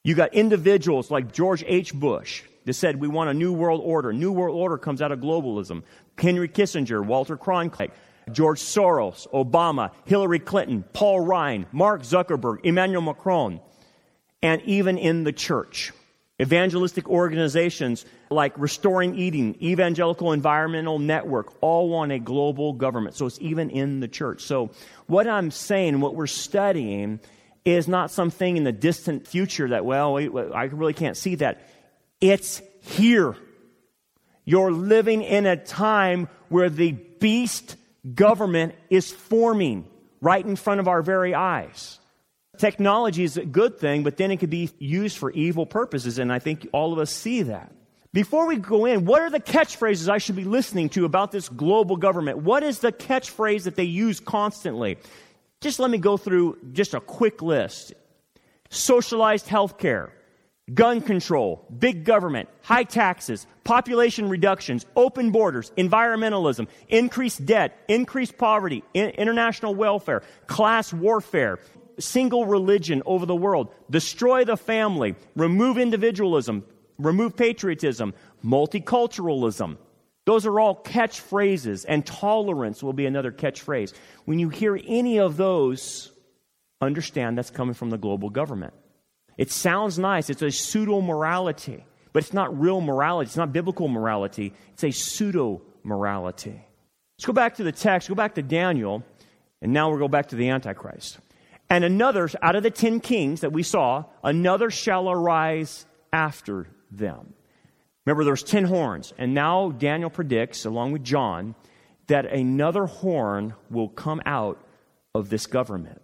You 0.03 0.15
got 0.15 0.33
individuals 0.33 1.11
like 1.11 1.33
George 1.33 1.63
H. 1.67 1.93
Bush 1.93 2.43
that 2.65 2.73
said 2.73 2.99
we 3.01 3.07
want 3.07 3.29
a 3.29 3.33
new 3.33 3.51
world 3.51 3.81
order. 3.83 4.13
New 4.13 4.31
world 4.31 4.55
order 4.55 4.77
comes 4.77 5.01
out 5.01 5.11
of 5.11 5.19
globalism. 5.19 5.83
Henry 6.17 6.47
Kissinger, 6.47 7.05
Walter 7.05 7.37
Cronkite, 7.37 7.91
George 8.31 8.59
Soros, 8.61 9.27
Obama, 9.31 9.91
Hillary 10.05 10.39
Clinton, 10.39 10.83
Paul 10.93 11.21
Ryan, 11.21 11.65
Mark 11.71 12.03
Zuckerberg, 12.03 12.59
Emmanuel 12.63 13.01
Macron, 13.01 13.59
and 14.41 14.61
even 14.63 14.97
in 14.97 15.23
the 15.23 15.33
church. 15.33 15.91
Evangelistic 16.41 17.09
organizations 17.09 18.05
like 18.29 18.57
Restoring 18.57 19.15
Eden, 19.15 19.61
Evangelical 19.61 20.31
Environmental 20.31 20.97
Network, 20.97 21.53
all 21.61 21.89
want 21.89 22.13
a 22.13 22.19
global 22.19 22.71
government. 22.71 23.17
So 23.17 23.25
it's 23.25 23.39
even 23.41 23.69
in 23.69 23.99
the 23.99 24.07
church. 24.07 24.43
So 24.43 24.69
what 25.07 25.27
I'm 25.27 25.51
saying, 25.51 25.99
what 25.99 26.15
we're 26.15 26.27
studying, 26.27 27.19
is 27.69 27.87
not 27.87 28.11
something 28.11 28.57
in 28.57 28.63
the 28.63 28.71
distant 28.71 29.27
future 29.27 29.69
that, 29.69 29.85
well, 29.85 30.17
I 30.17 30.63
really 30.65 30.93
can't 30.93 31.17
see 31.17 31.35
that. 31.35 31.61
It's 32.21 32.61
here. 32.81 33.35
You're 34.45 34.71
living 34.71 35.21
in 35.21 35.45
a 35.45 35.55
time 35.55 36.27
where 36.49 36.69
the 36.69 36.91
beast 36.91 37.75
government 38.13 38.75
is 38.89 39.11
forming 39.11 39.87
right 40.21 40.45
in 40.45 40.55
front 40.55 40.79
of 40.79 40.87
our 40.87 41.01
very 41.01 41.33
eyes. 41.35 41.99
Technology 42.57 43.23
is 43.23 43.37
a 43.37 43.45
good 43.45 43.79
thing, 43.79 44.03
but 44.03 44.17
then 44.17 44.31
it 44.31 44.37
could 44.37 44.49
be 44.49 44.69
used 44.79 45.17
for 45.17 45.31
evil 45.31 45.65
purposes, 45.65 46.19
and 46.19 46.33
I 46.33 46.39
think 46.39 46.67
all 46.73 46.91
of 46.91 46.99
us 46.99 47.11
see 47.11 47.43
that. 47.43 47.71
Before 48.11 48.47
we 48.47 48.57
go 48.57 48.85
in, 48.85 49.05
what 49.05 49.21
are 49.21 49.29
the 49.29 49.39
catchphrases 49.39 50.09
I 50.09 50.17
should 50.17 50.35
be 50.35 50.43
listening 50.43 50.89
to 50.89 51.05
about 51.05 51.31
this 51.31 51.47
global 51.47 51.95
government? 51.95 52.39
What 52.39 52.63
is 52.63 52.79
the 52.79 52.91
catchphrase 52.91 53.63
that 53.63 53.75
they 53.75 53.83
use 53.83 54.19
constantly? 54.19 54.97
Just 55.61 55.79
let 55.79 55.91
me 55.91 55.97
go 55.97 56.15
through 56.15 56.57
just 56.71 56.93
a 56.93 57.01
quick 57.01 57.41
list. 57.41 57.93
Socialized 58.69 59.47
healthcare, 59.47 60.11
gun 60.73 61.01
control, 61.01 61.65
big 61.77 62.05
government, 62.05 62.47
high 62.61 62.83
taxes, 62.83 63.45
population 63.65 64.29
reductions, 64.29 64.85
open 64.95 65.31
borders, 65.31 65.71
environmentalism, 65.77 66.67
increased 66.87 67.45
debt, 67.45 67.77
increased 67.89 68.37
poverty, 68.37 68.83
international 68.93 69.75
welfare, 69.75 70.23
class 70.47 70.93
warfare, 70.93 71.59
single 71.99 72.45
religion 72.45 73.03
over 73.05 73.25
the 73.25 73.35
world, 73.35 73.73
destroy 73.89 74.45
the 74.45 74.55
family, 74.55 75.15
remove 75.35 75.77
individualism, 75.77 76.63
remove 76.97 77.35
patriotism, 77.35 78.13
multiculturalism. 78.45 79.77
Those 80.29 80.45
are 80.45 80.59
all 80.59 80.75
catchphrases, 80.75 81.87
and 81.89 82.05
tolerance 82.05 82.83
will 82.83 82.93
be 82.93 83.07
another 83.07 83.31
catchphrase. 83.31 83.95
When 84.25 84.37
you 84.37 84.49
hear 84.49 84.79
any 84.85 85.17
of 85.17 85.37
those, 85.37 86.11
understand 86.81 87.35
that's 87.35 87.49
coming 87.49 87.73
from 87.73 87.89
the 87.89 87.97
global 87.97 88.29
government. 88.29 88.75
It 89.39 89.49
sounds 89.49 89.97
nice, 89.97 90.29
it's 90.29 90.43
a 90.43 90.51
pseudo 90.51 91.01
morality, 91.01 91.83
but 92.13 92.21
it's 92.21 92.31
not 92.31 92.59
real 92.59 92.79
morality, 92.79 93.29
it's 93.29 93.37
not 93.37 93.51
biblical 93.51 93.87
morality, 93.87 94.53
it's 94.73 94.83
a 94.83 94.91
pseudo 94.91 95.63
morality. 95.81 96.61
Let's 97.17 97.25
go 97.25 97.33
back 97.33 97.55
to 97.55 97.63
the 97.63 97.71
text, 97.71 98.07
go 98.07 98.13
back 98.13 98.35
to 98.35 98.43
Daniel, 98.43 99.03
and 99.63 99.73
now 99.73 99.89
we'll 99.89 99.97
go 99.97 100.07
back 100.07 100.27
to 100.27 100.35
the 100.35 100.49
Antichrist. 100.49 101.17
And 101.71 101.83
another, 101.83 102.29
out 102.43 102.55
of 102.55 102.61
the 102.61 102.69
ten 102.69 102.99
kings 102.99 103.41
that 103.41 103.51
we 103.51 103.63
saw, 103.63 104.03
another 104.23 104.69
shall 104.69 105.09
arise 105.09 105.87
after 106.13 106.67
them. 106.91 107.33
Remember, 108.05 108.23
there's 108.23 108.43
ten 108.43 108.65
horns, 108.65 109.13
and 109.17 109.33
now 109.33 109.71
Daniel 109.71 110.09
predicts, 110.09 110.65
along 110.65 110.93
with 110.93 111.03
John, 111.03 111.55
that 112.07 112.25
another 112.25 112.85
horn 112.85 113.53
will 113.69 113.89
come 113.89 114.21
out 114.25 114.59
of 115.13 115.29
this 115.29 115.45
government. 115.45 116.01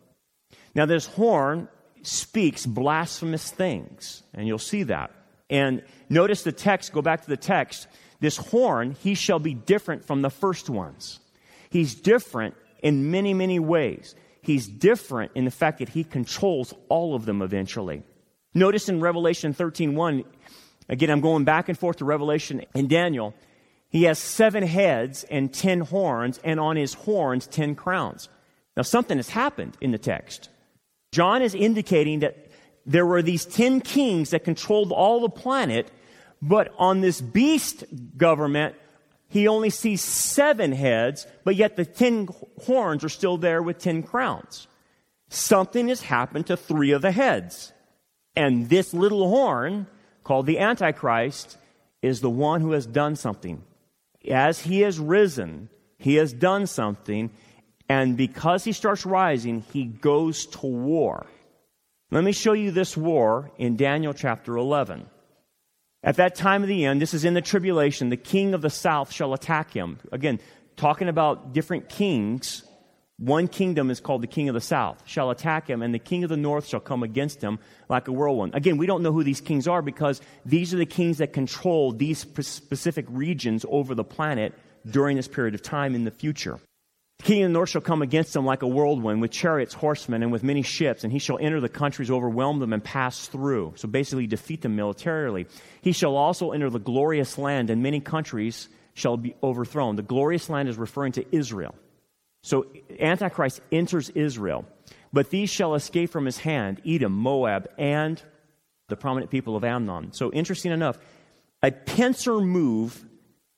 Now, 0.75 0.85
this 0.85 1.05
horn 1.05 1.67
speaks 2.03 2.65
blasphemous 2.65 3.49
things, 3.49 4.23
and 4.33 4.47
you'll 4.47 4.59
see 4.59 4.83
that. 4.83 5.11
And 5.49 5.83
notice 6.09 6.43
the 6.43 6.51
text, 6.51 6.91
go 6.91 7.01
back 7.01 7.23
to 7.23 7.29
the 7.29 7.37
text. 7.37 7.87
This 8.19 8.37
horn, 8.37 8.95
he 9.01 9.15
shall 9.15 9.39
be 9.39 9.53
different 9.53 10.05
from 10.05 10.21
the 10.21 10.29
first 10.29 10.69
ones. 10.69 11.19
He's 11.69 11.95
different 11.95 12.55
in 12.83 13.11
many, 13.11 13.33
many 13.33 13.59
ways. 13.59 14.15
He's 14.41 14.67
different 14.67 15.31
in 15.33 15.45
the 15.45 15.51
fact 15.51 15.79
that 15.79 15.89
he 15.89 16.03
controls 16.03 16.73
all 16.89 17.15
of 17.15 17.25
them 17.25 17.41
eventually. 17.41 18.03
Notice 18.53 18.89
in 18.89 19.01
Revelation 19.01 19.53
13:1, 19.53 20.23
again 20.89 21.09
I'm 21.09 21.21
going 21.21 21.43
back 21.43 21.69
and 21.69 21.77
forth 21.77 21.97
to 21.97 22.05
Revelation 22.05 22.65
and 22.73 22.89
Daniel. 22.89 23.33
He 23.89 24.03
has 24.03 24.19
seven 24.19 24.63
heads 24.63 25.23
and 25.25 25.53
ten 25.53 25.81
horns, 25.81 26.39
and 26.43 26.59
on 26.59 26.75
his 26.75 26.93
horns 26.93 27.47
ten 27.47 27.75
crowns. 27.75 28.29
Now 28.75 28.83
something 28.83 29.17
has 29.17 29.29
happened 29.29 29.77
in 29.79 29.91
the 29.91 29.97
text. 29.97 30.49
John 31.11 31.41
is 31.41 31.55
indicating 31.55 32.19
that 32.19 32.49
there 32.85 33.05
were 33.05 33.21
these 33.21 33.45
ten 33.45 33.81
kings 33.81 34.31
that 34.31 34.43
controlled 34.43 34.91
all 34.91 35.21
the 35.21 35.29
planet, 35.29 35.89
but 36.41 36.73
on 36.77 37.01
this 37.01 37.21
beast 37.21 37.85
government, 38.17 38.75
he 39.27 39.47
only 39.47 39.69
sees 39.69 40.01
seven 40.01 40.71
heads, 40.71 41.25
but 41.43 41.55
yet 41.55 41.77
the 41.77 41.85
ten 41.85 42.27
horns 42.63 43.03
are 43.03 43.09
still 43.09 43.37
there 43.37 43.63
with 43.63 43.79
ten 43.79 44.03
crowns. 44.03 44.67
Something 45.29 45.87
has 45.87 46.01
happened 46.01 46.47
to 46.47 46.57
three 46.57 46.91
of 46.91 47.01
the 47.01 47.11
heads. 47.11 47.73
And 48.35 48.69
this 48.69 48.93
little 48.93 49.29
horn, 49.29 49.87
called 50.25 50.45
the 50.45 50.59
Antichrist, 50.59 51.57
is 52.01 52.19
the 52.19 52.29
one 52.29 52.59
who 52.59 52.73
has 52.73 52.85
done 52.85 53.15
something. 53.15 53.63
As 54.29 54.59
he 54.59 54.81
has 54.81 54.99
risen, 54.99 55.69
he 55.97 56.15
has 56.15 56.33
done 56.33 56.67
something, 56.67 57.31
and 57.87 58.17
because 58.17 58.65
he 58.65 58.73
starts 58.73 59.05
rising, 59.05 59.61
he 59.71 59.85
goes 59.85 60.47
to 60.47 60.65
war. 60.67 61.27
Let 62.11 62.23
me 62.23 62.33
show 62.33 62.53
you 62.53 62.71
this 62.71 62.97
war 62.97 63.51
in 63.57 63.77
Daniel 63.77 64.13
chapter 64.13 64.57
11. 64.57 65.05
At 66.03 66.17
that 66.17 66.35
time 66.35 66.61
of 66.61 66.67
the 66.67 66.85
end, 66.85 67.01
this 67.01 67.13
is 67.13 67.25
in 67.25 67.33
the 67.33 67.41
tribulation, 67.41 68.09
the 68.09 68.17
king 68.17 68.53
of 68.53 68.61
the 68.61 68.69
south 68.69 69.11
shall 69.11 69.33
attack 69.33 69.73
him. 69.73 69.99
Again, 70.11 70.39
talking 70.75 71.07
about 71.07 71.53
different 71.53 71.89
kings. 71.89 72.63
One 73.17 73.47
kingdom 73.47 73.91
is 73.91 74.01
called 74.01 74.23
the 74.23 74.27
king 74.27 74.49
of 74.49 74.55
the 74.55 74.61
south, 74.61 75.01
shall 75.05 75.29
attack 75.29 75.69
him, 75.69 75.81
and 75.81 75.93
the 75.93 75.99
king 75.99 76.25
of 76.25 76.29
the 76.29 76.35
north 76.35 76.67
shall 76.67 76.81
come 76.81 77.01
against 77.01 77.41
him 77.41 77.59
like 77.87 78.09
a 78.09 78.11
whirlwind. 78.11 78.55
Again, 78.55 78.75
we 78.75 78.87
don't 78.87 79.03
know 79.03 79.13
who 79.13 79.23
these 79.23 79.39
kings 79.39 79.69
are 79.69 79.81
because 79.81 80.19
these 80.45 80.73
are 80.73 80.77
the 80.77 80.85
kings 80.85 81.19
that 81.19 81.31
control 81.31 81.93
these 81.93 82.19
specific 82.19 83.05
regions 83.07 83.65
over 83.69 83.95
the 83.95 84.03
planet 84.03 84.53
during 84.85 85.15
this 85.15 85.29
period 85.29 85.55
of 85.55 85.61
time 85.61 85.95
in 85.95 86.03
the 86.03 86.11
future. 86.11 86.59
The 87.19 87.23
king 87.23 87.43
of 87.43 87.49
the 87.49 87.53
north 87.53 87.69
shall 87.69 87.79
come 87.79 88.01
against 88.01 88.35
him 88.35 88.45
like 88.45 88.63
a 88.63 88.67
whirlwind 88.67 89.21
with 89.21 89.31
chariots, 89.31 89.73
horsemen, 89.73 90.21
and 90.21 90.33
with 90.33 90.43
many 90.43 90.61
ships, 90.61 91.05
and 91.05 91.13
he 91.13 91.19
shall 91.19 91.39
enter 91.39 91.61
the 91.61 91.69
countries, 91.69 92.11
overwhelm 92.11 92.59
them, 92.59 92.73
and 92.73 92.83
pass 92.83 93.27
through. 93.27 93.75
So 93.77 93.87
basically, 93.87 94.27
defeat 94.27 94.61
them 94.61 94.75
militarily. 94.75 95.47
He 95.81 95.93
shall 95.93 96.17
also 96.17 96.51
enter 96.51 96.69
the 96.69 96.79
glorious 96.79 97.37
land, 97.37 97.69
and 97.69 97.81
many 97.81 98.01
countries 98.01 98.67
shall 98.93 99.15
be 99.15 99.35
overthrown. 99.41 99.95
The 99.95 100.01
glorious 100.01 100.49
land 100.49 100.67
is 100.67 100.77
referring 100.77 101.13
to 101.13 101.25
Israel. 101.33 101.75
So 102.45 102.67
Antichrist 102.99 103.59
enters 103.71 104.09
Israel, 104.11 104.65
but 105.11 105.31
these 105.31 105.49
shall 105.49 105.73
escape 105.73 106.11
from 106.11 106.25
his 106.25 106.37
hand 106.37 106.79
Edom, 106.85 107.11
Moab, 107.11 107.67
and 107.79 108.21
the 108.87 108.95
prominent 108.95 109.31
people 109.31 109.55
of 109.55 109.63
Ammon. 109.63 110.13
So 110.13 110.31
interesting 110.31 110.71
enough, 110.71 110.99
a 111.63 111.71
pincer 111.71 112.39
move 112.39 113.03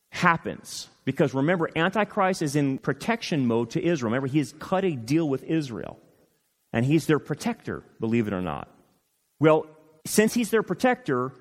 happens 0.10 0.88
because 1.04 1.34
remember, 1.34 1.70
Antichrist 1.76 2.42
is 2.42 2.56
in 2.56 2.78
protection 2.78 3.46
mode 3.46 3.72
to 3.72 3.84
Israel. 3.84 4.12
Remember, 4.12 4.28
he 4.28 4.38
has 4.38 4.54
cut 4.58 4.86
a 4.86 4.96
deal 4.96 5.28
with 5.28 5.44
Israel. 5.44 6.00
And 6.72 6.86
he's 6.86 7.08
their 7.08 7.20
protector, 7.20 7.84
believe 8.00 8.28
it 8.28 8.34
or 8.34 8.42
not. 8.42 8.70
Well, 9.42 9.66
since 10.06 10.34
he's 10.34 10.50
their 10.50 10.64
protector, 10.64 11.34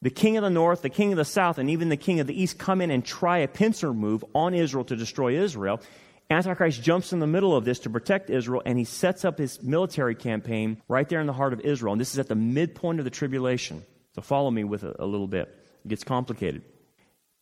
the 0.00 0.10
king 0.10 0.38
of 0.38 0.42
the 0.42 0.48
north, 0.48 0.80
the 0.80 0.88
king 0.88 1.12
of 1.12 1.18
the 1.18 1.24
south, 1.26 1.58
and 1.58 1.68
even 1.68 1.90
the 1.90 1.98
king 1.98 2.20
of 2.20 2.26
the 2.26 2.42
east 2.42 2.58
come 2.58 2.80
in 2.80 2.90
and 2.90 3.04
try 3.04 3.38
a 3.38 3.48
pincer 3.48 3.92
move 3.92 4.24
on 4.34 4.54
Israel 4.54 4.84
to 4.84 4.96
destroy 4.96 5.38
Israel. 5.38 5.82
Antichrist 6.30 6.82
jumps 6.82 7.12
in 7.12 7.20
the 7.20 7.26
middle 7.26 7.54
of 7.54 7.64
this 7.64 7.80
to 7.80 7.90
protect 7.90 8.30
Israel, 8.30 8.62
and 8.64 8.78
he 8.78 8.84
sets 8.84 9.24
up 9.24 9.38
his 9.38 9.62
military 9.62 10.14
campaign 10.14 10.80
right 10.88 11.08
there 11.08 11.20
in 11.20 11.26
the 11.26 11.32
heart 11.32 11.52
of 11.52 11.60
Israel. 11.60 11.92
And 11.92 12.00
this 12.00 12.12
is 12.12 12.18
at 12.18 12.28
the 12.28 12.34
midpoint 12.34 12.98
of 12.98 13.04
the 13.04 13.10
tribulation. 13.10 13.84
So 14.14 14.22
follow 14.22 14.50
me 14.50 14.64
with 14.64 14.84
it 14.84 14.96
a 14.98 15.06
little 15.06 15.28
bit. 15.28 15.48
It 15.84 15.88
gets 15.88 16.04
complicated. 16.04 16.62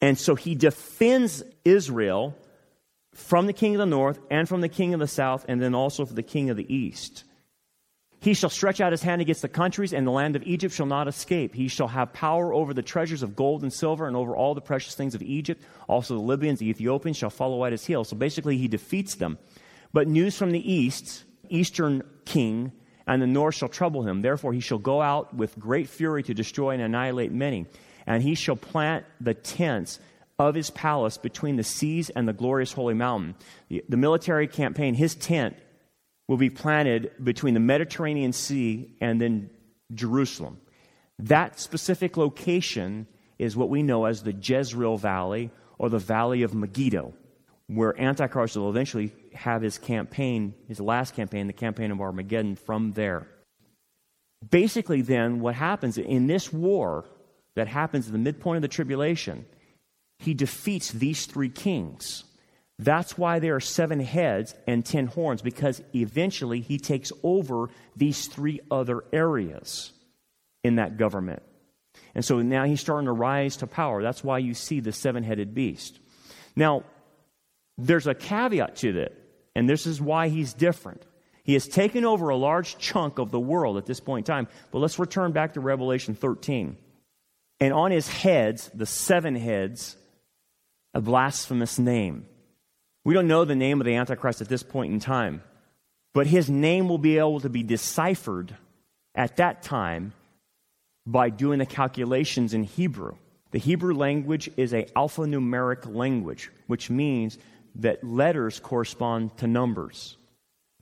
And 0.00 0.18
so 0.18 0.34
he 0.34 0.54
defends 0.54 1.44
Israel 1.64 2.36
from 3.14 3.46
the 3.46 3.52
king 3.52 3.74
of 3.74 3.78
the 3.78 3.86
north 3.86 4.18
and 4.30 4.48
from 4.48 4.62
the 4.62 4.68
king 4.68 4.94
of 4.94 5.00
the 5.00 5.06
south, 5.06 5.44
and 5.48 5.62
then 5.62 5.74
also 5.74 6.04
from 6.04 6.16
the 6.16 6.22
king 6.22 6.50
of 6.50 6.56
the 6.56 6.74
east. 6.74 7.24
He 8.22 8.34
shall 8.34 8.50
stretch 8.50 8.80
out 8.80 8.92
his 8.92 9.02
hand 9.02 9.20
against 9.20 9.42
the 9.42 9.48
countries, 9.48 9.92
and 9.92 10.06
the 10.06 10.12
land 10.12 10.36
of 10.36 10.44
Egypt 10.44 10.74
shall 10.74 10.86
not 10.86 11.08
escape. 11.08 11.54
He 11.54 11.68
shall 11.68 11.88
have 11.88 12.12
power 12.12 12.54
over 12.54 12.72
the 12.72 12.82
treasures 12.82 13.22
of 13.22 13.36
gold 13.36 13.62
and 13.62 13.72
silver, 13.72 14.06
and 14.06 14.16
over 14.16 14.34
all 14.34 14.54
the 14.54 14.60
precious 14.60 14.94
things 14.94 15.14
of 15.14 15.22
Egypt. 15.22 15.62
Also, 15.88 16.14
the 16.14 16.20
Libyans, 16.20 16.60
the 16.60 16.70
Ethiopians 16.70 17.16
shall 17.16 17.30
follow 17.30 17.64
at 17.64 17.72
his 17.72 17.84
heels. 17.84 18.08
So 18.08 18.16
basically, 18.16 18.56
he 18.56 18.68
defeats 18.68 19.16
them. 19.16 19.38
But 19.92 20.08
news 20.08 20.36
from 20.36 20.52
the 20.52 20.72
east, 20.72 21.24
eastern 21.48 22.02
king, 22.24 22.72
and 23.06 23.20
the 23.20 23.26
north 23.26 23.56
shall 23.56 23.68
trouble 23.68 24.06
him. 24.06 24.22
Therefore, 24.22 24.52
he 24.52 24.60
shall 24.60 24.78
go 24.78 25.02
out 25.02 25.34
with 25.34 25.58
great 25.58 25.88
fury 25.88 26.22
to 26.22 26.32
destroy 26.32 26.70
and 26.70 26.82
annihilate 26.82 27.32
many 27.32 27.66
and 28.06 28.22
he 28.22 28.34
shall 28.34 28.56
plant 28.56 29.04
the 29.20 29.34
tents 29.34 30.00
of 30.38 30.54
his 30.54 30.70
palace 30.70 31.18
between 31.18 31.56
the 31.56 31.62
seas 31.62 32.10
and 32.10 32.26
the 32.26 32.32
glorious 32.32 32.72
holy 32.72 32.94
mountain. 32.94 33.34
The, 33.68 33.84
the, 33.88 33.96
military 33.96 34.48
campaign, 34.48 34.94
his 34.94 35.14
tent, 35.14 35.56
will 36.28 36.36
be 36.36 36.50
planted 36.50 37.12
between 37.22 37.54
the 37.54 37.60
Mediterranean 37.60 38.32
Sea 38.32 38.96
and 39.00 39.20
then 39.20 39.50
Jerusalem. 39.94 40.60
That 41.18 41.58
specific 41.60 42.16
location 42.16 43.06
is 43.38 43.56
what 43.56 43.68
we 43.68 43.82
know 43.82 44.04
as 44.04 44.22
the 44.22 44.32
Jezreel 44.32 44.96
Valley 44.96 45.50
or 45.78 45.88
the 45.88 45.98
Valley 45.98 46.42
of 46.42 46.54
Megiddo, 46.54 47.12
where 47.66 48.00
Antichrist 48.00 48.56
will 48.56 48.70
eventually 48.70 49.12
have 49.34 49.62
his 49.62 49.78
campaign, 49.78 50.54
his 50.68 50.80
last 50.80 51.14
campaign, 51.14 51.46
the 51.46 51.52
campaign 51.52 51.90
of 51.90 52.00
Armageddon, 52.00 52.56
from 52.56 52.92
there. 52.92 53.26
Basically, 54.50 55.02
then, 55.02 55.40
what 55.40 55.54
happens 55.54 55.98
in 55.98 56.26
this 56.26 56.52
war 56.52 57.04
that 57.54 57.68
happens 57.68 58.06
in 58.06 58.12
the 58.12 58.18
midpoint 58.18 58.56
of 58.56 58.62
the 58.62 58.68
tribulation, 58.68 59.46
he 60.18 60.34
defeats 60.34 60.90
these 60.90 61.26
three 61.26 61.48
kings. 61.48 62.24
That's 62.78 63.16
why 63.16 63.38
there 63.38 63.54
are 63.54 63.60
seven 63.60 64.00
heads 64.00 64.54
and 64.66 64.84
ten 64.84 65.06
horns, 65.06 65.42
because 65.42 65.82
eventually 65.94 66.60
he 66.60 66.78
takes 66.78 67.12
over 67.22 67.68
these 67.96 68.26
three 68.26 68.60
other 68.70 69.04
areas 69.12 69.92
in 70.64 70.76
that 70.76 70.96
government. 70.96 71.42
And 72.14 72.24
so 72.24 72.42
now 72.42 72.64
he's 72.64 72.80
starting 72.80 73.06
to 73.06 73.12
rise 73.12 73.56
to 73.58 73.66
power. 73.66 74.02
That's 74.02 74.24
why 74.24 74.38
you 74.38 74.54
see 74.54 74.80
the 74.80 74.92
seven 74.92 75.22
headed 75.22 75.54
beast. 75.54 75.98
Now, 76.56 76.84
there's 77.78 78.06
a 78.06 78.14
caveat 78.14 78.76
to 78.76 78.92
that, 78.94 79.12
and 79.54 79.68
this 79.68 79.86
is 79.86 80.00
why 80.00 80.28
he's 80.28 80.52
different. 80.52 81.04
He 81.44 81.54
has 81.54 81.66
taken 81.66 82.04
over 82.04 82.28
a 82.28 82.36
large 82.36 82.78
chunk 82.78 83.18
of 83.18 83.30
the 83.30 83.40
world 83.40 83.76
at 83.76 83.86
this 83.86 84.00
point 84.00 84.28
in 84.28 84.32
time. 84.32 84.48
But 84.70 84.78
let's 84.78 84.98
return 84.98 85.32
back 85.32 85.54
to 85.54 85.60
Revelation 85.60 86.14
13. 86.14 86.76
And 87.60 87.72
on 87.72 87.90
his 87.90 88.08
heads, 88.08 88.70
the 88.74 88.86
seven 88.86 89.34
heads, 89.34 89.96
a 90.94 91.00
blasphemous 91.00 91.78
name. 91.78 92.26
We 93.04 93.14
don't 93.14 93.26
know 93.26 93.44
the 93.44 93.56
name 93.56 93.80
of 93.80 93.84
the 93.84 93.96
Antichrist 93.96 94.40
at 94.40 94.48
this 94.48 94.62
point 94.62 94.92
in 94.92 95.00
time, 95.00 95.42
but 96.12 96.26
his 96.26 96.48
name 96.48 96.88
will 96.88 96.98
be 96.98 97.18
able 97.18 97.40
to 97.40 97.48
be 97.48 97.62
deciphered 97.62 98.56
at 99.14 99.36
that 99.36 99.62
time 99.62 100.12
by 101.04 101.30
doing 101.30 101.58
the 101.58 101.66
calculations 101.66 102.54
in 102.54 102.62
Hebrew. 102.62 103.16
The 103.50 103.58
Hebrew 103.58 103.94
language 103.94 104.50
is 104.56 104.72
a 104.72 104.84
alphanumeric 104.96 105.92
language, 105.92 106.50
which 106.68 106.90
means 106.90 107.38
that 107.76 108.04
letters 108.04 108.60
correspond 108.60 109.36
to 109.38 109.46
numbers. 109.46 110.16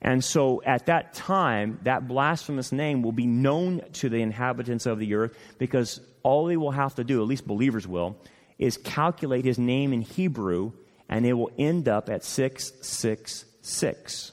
And 0.02 0.24
so 0.24 0.62
at 0.64 0.86
that 0.86 1.14
time, 1.14 1.80
that 1.82 2.08
blasphemous 2.08 2.72
name 2.72 3.02
will 3.02 3.12
be 3.12 3.26
known 3.26 3.82
to 3.94 4.08
the 4.08 4.22
inhabitants 4.22 4.86
of 4.86 4.98
the 4.98 5.14
earth 5.14 5.36
because 5.58 6.00
all 6.22 6.46
they 6.46 6.56
will 6.56 6.70
have 6.70 6.94
to 6.96 7.04
do, 7.04 7.20
at 7.20 7.28
least 7.28 7.46
believers 7.46 7.86
will, 7.86 8.16
is 8.58 8.76
calculate 8.76 9.44
his 9.44 9.58
name 9.58 9.92
in 9.92 10.02
Hebrew 10.02 10.72
and 11.10 11.26
it 11.26 11.34
will 11.34 11.50
end 11.58 11.88
up 11.88 12.08
at 12.08 12.24
666. 12.24 14.32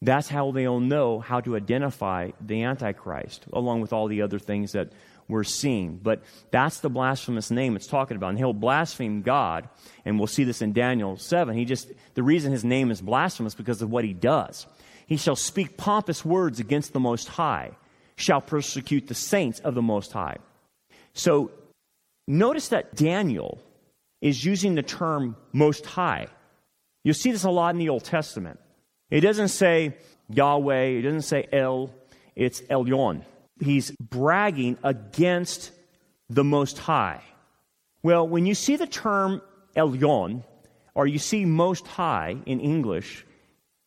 That's 0.00 0.28
how 0.28 0.50
they'll 0.50 0.80
know 0.80 1.20
how 1.20 1.40
to 1.40 1.56
identify 1.56 2.30
the 2.40 2.64
Antichrist, 2.64 3.44
along 3.52 3.82
with 3.82 3.92
all 3.92 4.08
the 4.08 4.22
other 4.22 4.38
things 4.38 4.72
that 4.72 4.90
we're 5.28 5.44
seeing. 5.44 6.00
But 6.02 6.22
that's 6.50 6.80
the 6.80 6.88
blasphemous 6.88 7.50
name 7.50 7.76
it's 7.76 7.86
talking 7.86 8.16
about. 8.16 8.30
And 8.30 8.38
he'll 8.38 8.54
blaspheme 8.54 9.20
God, 9.20 9.68
and 10.06 10.18
we'll 10.18 10.26
see 10.26 10.44
this 10.44 10.62
in 10.62 10.72
Daniel 10.72 11.18
7. 11.18 11.54
He 11.54 11.66
just, 11.66 11.92
the 12.14 12.22
reason 12.22 12.50
his 12.50 12.64
name 12.64 12.90
is 12.90 13.02
blasphemous 13.02 13.54
because 13.54 13.82
of 13.82 13.90
what 13.90 14.04
he 14.04 14.14
does. 14.14 14.66
He 15.06 15.18
shall 15.18 15.36
speak 15.36 15.76
pompous 15.76 16.24
words 16.24 16.60
against 16.60 16.94
the 16.94 17.00
Most 17.00 17.28
High, 17.28 17.72
shall 18.16 18.40
persecute 18.40 19.06
the 19.06 19.14
saints 19.14 19.60
of 19.60 19.74
the 19.74 19.82
Most 19.82 20.12
High. 20.12 20.38
So 21.12 21.50
notice 22.26 22.68
that 22.68 22.94
Daniel 22.94 23.60
is 24.20 24.44
using 24.44 24.74
the 24.74 24.82
term 24.82 25.36
Most 25.52 25.86
High. 25.86 26.28
You'll 27.04 27.14
see 27.14 27.32
this 27.32 27.44
a 27.44 27.50
lot 27.50 27.74
in 27.74 27.78
the 27.78 27.88
Old 27.88 28.04
Testament. 28.04 28.58
It 29.10 29.20
doesn't 29.20 29.48
say 29.48 29.96
Yahweh, 30.28 30.98
it 30.98 31.02
doesn't 31.02 31.22
say 31.22 31.48
El, 31.52 31.90
it's 32.36 32.60
Elyon 32.62 33.24
he's 33.60 33.90
bragging 33.92 34.78
against 34.82 35.72
the 36.28 36.44
Most 36.44 36.78
High. 36.78 37.22
Well, 38.02 38.28
when 38.28 38.46
you 38.46 38.54
see 38.54 38.76
the 38.76 38.86
term 38.86 39.42
Elyon, 39.76 40.44
or 40.94 41.06
you 41.06 41.18
see 41.18 41.44
Most 41.44 41.86
High 41.86 42.36
in 42.46 42.60
English, 42.60 43.24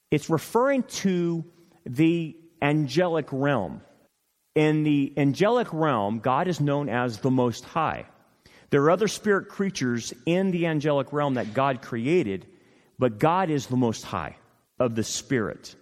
it's 0.10 0.30
referring 0.30 0.84
to 0.84 1.46
the 1.86 2.36
angelic 2.62 3.28
realm. 3.32 3.82
In 4.56 4.84
the 4.84 5.14
angelic 5.18 5.72
realm, 5.72 6.20
God 6.20 6.48
is 6.48 6.60
known 6.60 6.90
as 6.90 7.20
the 7.20 7.32
Most 7.32 7.64
High. 7.64 8.06
There 8.72 8.82
are 8.84 8.92
other 8.92 9.08
spirit 9.08 9.50
creatures 9.50 10.13
in 10.25 10.51
the 10.51 10.66
angelic 10.66 11.13
realm 11.13 11.36
that 11.36 11.54
God 11.54 11.82
created, 11.82 12.48
but 12.98 13.20
God 13.20 13.50
is 13.50 13.68
the 13.68 13.78
Most 13.78 14.04
High 14.04 14.38
of 14.80 14.96
the 14.96 15.04
Spirit. 15.04 15.75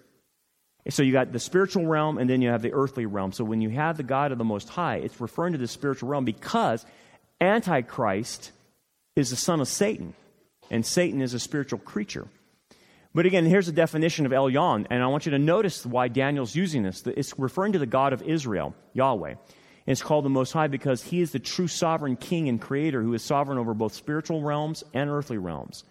So 0.89 1.03
you 1.03 1.12
got 1.12 1.31
the 1.31 1.39
spiritual 1.39 1.86
realm 1.86 2.17
and 2.17 2.27
then 2.29 2.41
you 2.41 2.50
have 2.50 2.63
the 2.63 2.74
earthly 2.74 3.05
realm. 3.05 3.31
So 3.31 3.43
when 3.43 3.62
you 3.62 3.69
have 3.69 3.98
the 3.98 4.03
God 4.03 4.31
of 4.31 4.39
the 4.39 4.43
Most 4.43 4.69
High, 4.69 4.98
it's 4.98 5.22
referring 5.22 5.53
to 5.53 5.60
the 5.60 5.67
spiritual 5.67 6.10
realm 6.10 6.25
because 6.25 6.84
Antichrist 7.39 8.51
is 9.15 9.29
the 9.29 9.36
son 9.36 9.62
of 9.62 9.67
Satan, 9.67 10.13
and 10.72 10.86
Satan 10.86 11.22
is 11.22 11.34
a 11.34 11.39
spiritual 11.39 11.79
creature. 11.79 12.27
But 13.13 13.25
again, 13.25 13.46
here's 13.46 13.67
a 13.67 13.74
definition 13.74 14.25
of 14.25 14.31
Elyon, 14.31 14.88
and 14.89 15.03
I 15.03 15.08
want 15.08 15.25
you 15.25 15.31
to 15.31 15.39
notice 15.39 15.86
why 15.86 16.08
Daniel's 16.08 16.55
using 16.55 16.84
this. 16.84 17.05
It's 17.05 17.38
referring 17.38 17.74
to 17.74 17.79
the 17.79 17.86
God 17.86 18.13
of 18.13 18.22
Israel, 18.22 18.75
Yahweh. 18.93 19.36
And 19.86 19.91
it's 19.91 20.03
called 20.03 20.25
the 20.25 20.29
Most 20.29 20.51
High 20.51 20.67
because 20.67 21.03
he 21.03 21.21
is 21.21 21.31
the 21.31 21.39
true 21.39 21.67
sovereign 21.67 22.15
king 22.15 22.50
and 22.50 22.61
creator 22.61 23.01
who 23.01 23.13
is 23.13 23.24
sovereign 23.24 23.57
over 23.57 23.74
both 23.74 23.94
spiritual 23.94 24.42
realms 24.44 24.83
and 24.94 25.09
earthly 25.09 25.37
realms. 25.37 25.83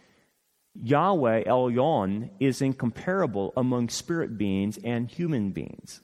Yahweh, 0.74 1.44
Elyon 1.44 2.30
is 2.38 2.62
incomparable 2.62 3.52
among 3.56 3.88
spirit 3.88 4.38
beings 4.38 4.78
and 4.84 5.10
human 5.10 5.50
beings. 5.50 6.00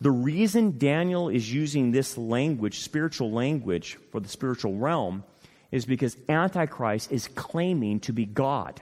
The 0.00 0.10
reason 0.10 0.78
Daniel 0.78 1.28
is 1.28 1.52
using 1.52 1.92
this 1.92 2.18
language, 2.18 2.80
spiritual 2.80 3.30
language, 3.30 3.98
for 4.10 4.18
the 4.18 4.28
spiritual 4.28 4.76
realm 4.76 5.22
is 5.70 5.86
because 5.86 6.16
Antichrist 6.28 7.12
is 7.12 7.28
claiming 7.28 8.00
to 8.00 8.12
be 8.12 8.26
God. 8.26 8.80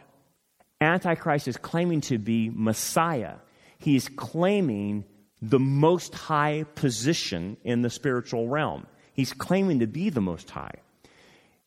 Antichrist 0.80 1.46
is 1.46 1.58
claiming 1.58 2.00
to 2.02 2.16
be 2.16 2.50
Messiah. 2.52 3.34
He 3.78 3.96
is 3.96 4.08
claiming 4.08 5.04
the 5.42 5.58
most 5.58 6.14
high 6.14 6.64
position 6.74 7.56
in 7.64 7.82
the 7.82 7.90
spiritual 7.90 8.48
realm. 8.48 8.86
He's 9.14 9.32
claiming 9.32 9.80
to 9.80 9.86
be 9.86 10.10
the 10.10 10.20
most 10.20 10.50
high. 10.50 10.74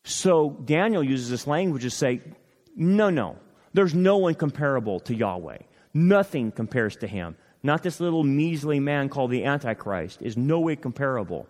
So 0.04 0.52
Daniel 0.66 1.04
uses 1.04 1.30
this 1.30 1.48
language 1.48 1.84
to 1.84 1.90
say, 1.90 2.22
no, 2.76 3.10
no. 3.10 3.38
There's 3.74 3.96
no 3.96 4.18
one 4.18 4.36
comparable 4.36 5.00
to 5.02 5.16
Yahweh. 5.16 5.60
Nothing 5.94 6.52
compares 6.52 6.96
to 6.98 7.08
him. 7.08 7.36
Not 7.64 7.82
this 7.82 8.00
little 8.00 8.24
measly 8.24 8.80
man 8.80 9.10
called 9.10 9.32
the 9.32 9.46
Antichrist 9.46 10.22
is 10.22 10.36
no 10.36 10.60
way 10.60 10.76
comparable. 10.76 11.48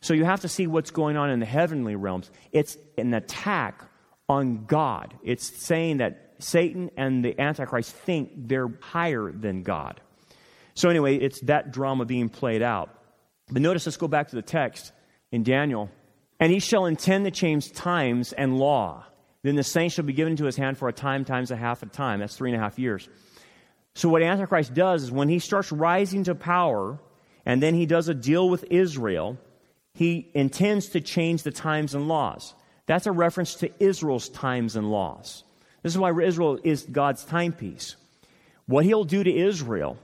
So 0.00 0.14
you 0.14 0.24
have 0.24 0.40
to 0.40 0.48
see 0.48 0.66
what's 0.66 0.90
going 0.90 1.16
on 1.16 1.30
in 1.30 1.40
the 1.40 1.46
heavenly 1.46 1.96
realms. 1.96 2.30
It's 2.52 2.76
an 2.96 3.14
attack 3.14 3.84
on 4.28 4.64
God. 4.66 5.14
It's 5.22 5.64
saying 5.64 5.98
that 5.98 6.34
Satan 6.38 6.90
and 6.96 7.24
the 7.24 7.38
Antichrist 7.40 7.92
think 7.92 8.30
they're 8.48 8.70
higher 8.80 9.32
than 9.32 9.62
God. 9.62 10.00
So, 10.78 10.88
anyway, 10.88 11.16
it's 11.16 11.40
that 11.40 11.72
drama 11.72 12.04
being 12.04 12.28
played 12.28 12.62
out. 12.62 12.90
But 13.50 13.62
notice, 13.62 13.84
let's 13.84 13.96
go 13.96 14.06
back 14.06 14.28
to 14.28 14.36
the 14.36 14.42
text 14.42 14.92
in 15.32 15.42
Daniel. 15.42 15.90
And 16.38 16.52
he 16.52 16.60
shall 16.60 16.86
intend 16.86 17.24
to 17.24 17.32
change 17.32 17.72
times 17.72 18.32
and 18.32 18.60
law. 18.60 19.04
Then 19.42 19.56
the 19.56 19.64
saints 19.64 19.96
shall 19.96 20.04
be 20.04 20.12
given 20.12 20.34
into 20.34 20.44
his 20.44 20.54
hand 20.54 20.78
for 20.78 20.86
a 20.86 20.92
time 20.92 21.24
times 21.24 21.50
a 21.50 21.56
half 21.56 21.82
a 21.82 21.86
time. 21.86 22.20
That's 22.20 22.36
three 22.36 22.52
and 22.52 22.60
a 22.60 22.62
half 22.62 22.78
years. 22.78 23.08
So, 23.96 24.08
what 24.08 24.22
Antichrist 24.22 24.72
does 24.72 25.02
is 25.02 25.10
when 25.10 25.28
he 25.28 25.40
starts 25.40 25.72
rising 25.72 26.22
to 26.24 26.36
power, 26.36 27.00
and 27.44 27.60
then 27.60 27.74
he 27.74 27.84
does 27.84 28.08
a 28.08 28.14
deal 28.14 28.48
with 28.48 28.64
Israel, 28.70 29.36
he 29.94 30.30
intends 30.32 30.90
to 30.90 31.00
change 31.00 31.42
the 31.42 31.50
times 31.50 31.96
and 31.96 32.06
laws. 32.06 32.54
That's 32.86 33.08
a 33.08 33.12
reference 33.12 33.56
to 33.56 33.70
Israel's 33.82 34.28
times 34.28 34.76
and 34.76 34.92
laws. 34.92 35.42
This 35.82 35.92
is 35.92 35.98
why 35.98 36.12
Israel 36.22 36.60
is 36.62 36.84
God's 36.84 37.24
timepiece. 37.24 37.96
What 38.66 38.84
he'll 38.84 39.02
do 39.02 39.24
to 39.24 39.36
Israel 39.36 39.98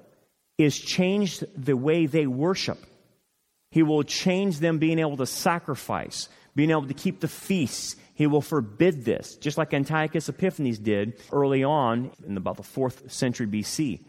is 0.58 0.78
change 0.78 1.42
the 1.56 1.76
way 1.76 2.06
they 2.06 2.26
worship. 2.26 2.78
He 3.70 3.82
will 3.82 4.04
change 4.04 4.60
them 4.60 4.78
being 4.78 4.98
able 4.98 5.16
to 5.16 5.26
sacrifice, 5.26 6.28
being 6.54 6.70
able 6.70 6.86
to 6.86 6.94
keep 6.94 7.20
the 7.20 7.28
feasts, 7.28 7.96
he 8.14 8.28
will 8.28 8.40
forbid 8.40 9.04
this, 9.04 9.34
just 9.34 9.58
like 9.58 9.74
Antiochus 9.74 10.28
Epiphanes 10.28 10.78
did 10.78 11.20
early 11.32 11.64
on 11.64 12.12
in 12.24 12.36
about 12.36 12.56
the 12.56 12.62
fourth 12.62 13.10
century 13.10 13.46
BC. 13.46 14.00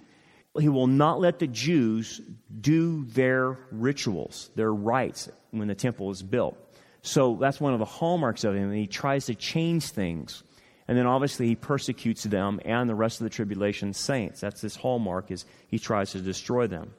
He 0.59 0.69
will 0.69 0.87
not 0.87 1.19
let 1.19 1.39
the 1.39 1.47
Jews 1.47 2.21
do 2.61 3.05
their 3.05 3.57
rituals, 3.71 4.51
their 4.55 4.71
rites, 4.71 5.27
when 5.51 5.67
the 5.67 5.75
temple 5.75 6.11
is 6.11 6.21
built. 6.21 6.55
So 7.01 7.35
that's 7.41 7.59
one 7.59 7.73
of 7.73 7.79
the 7.79 7.85
hallmarks 7.85 8.43
of 8.43 8.53
him. 8.53 8.69
And 8.69 8.77
he 8.77 8.87
tries 8.87 9.25
to 9.25 9.35
change 9.35 9.89
things. 9.89 10.43
And 10.87 10.97
then 10.97 11.07
obviously 11.07 11.47
he 11.47 11.55
persecutes 11.55 12.23
them 12.23 12.59
and 12.63 12.89
the 12.89 12.95
rest 12.95 13.19
of 13.19 13.23
the 13.23 13.29
tribulation 13.29 13.93
saints. 13.93 14.41
That's 14.41 14.61
his 14.61 14.75
hallmark 14.75 15.31
is 15.31 15.45
he 15.67 15.79
tries 15.79 16.11
to 16.11 16.21
destroy 16.21 16.67
them. 16.67 16.93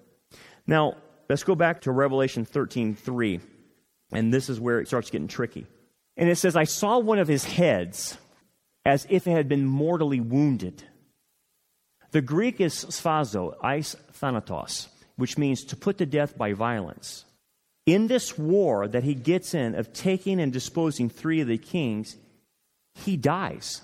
Now, 0.67 0.97
let's 1.29 1.45
go 1.45 1.55
back 1.55 1.83
to 1.83 1.93
Revelation 1.93 2.45
13:3. 2.45 3.41
And 4.13 4.33
this 4.33 4.49
is 4.49 4.61
where 4.61 4.81
it 4.81 4.89
starts 4.89 5.11
getting 5.11 5.29
tricky. 5.29 5.67
And 6.17 6.29
it 6.29 6.37
says, 6.37 6.57
I 6.57 6.65
saw 6.65 6.99
one 6.99 7.19
of 7.19 7.29
his 7.29 7.45
heads 7.45 8.17
as 8.85 9.07
if 9.11 9.27
it 9.27 9.33
had 9.33 9.49
been 9.49 9.67
mortally 9.67 10.21
wounded. 10.21 10.83
The 12.13 12.23
Greek 12.23 12.61
is 12.61 12.85
sphazo, 12.85 13.55
eis 13.63 13.97
thanatos, 14.13 14.89
which 15.17 15.37
means 15.37 15.65
to 15.65 15.77
put 15.77 15.99
to 15.99 16.07
death 16.07 16.39
by 16.39 16.53
violence. 16.53 17.25
In 17.85 18.07
this 18.07 18.39
war 18.39 18.89
that 18.89 19.05
he 19.05 19.15
gets 19.15 19.55
in 19.55 19.75
of 19.75 19.93
taking 19.93 20.41
and 20.41 20.53
disposing 20.53 21.09
three 21.09 21.41
of 21.41 21.49
the 21.49 21.59
kings, 21.59 22.17
he 23.05 23.17
dies. 23.17 23.83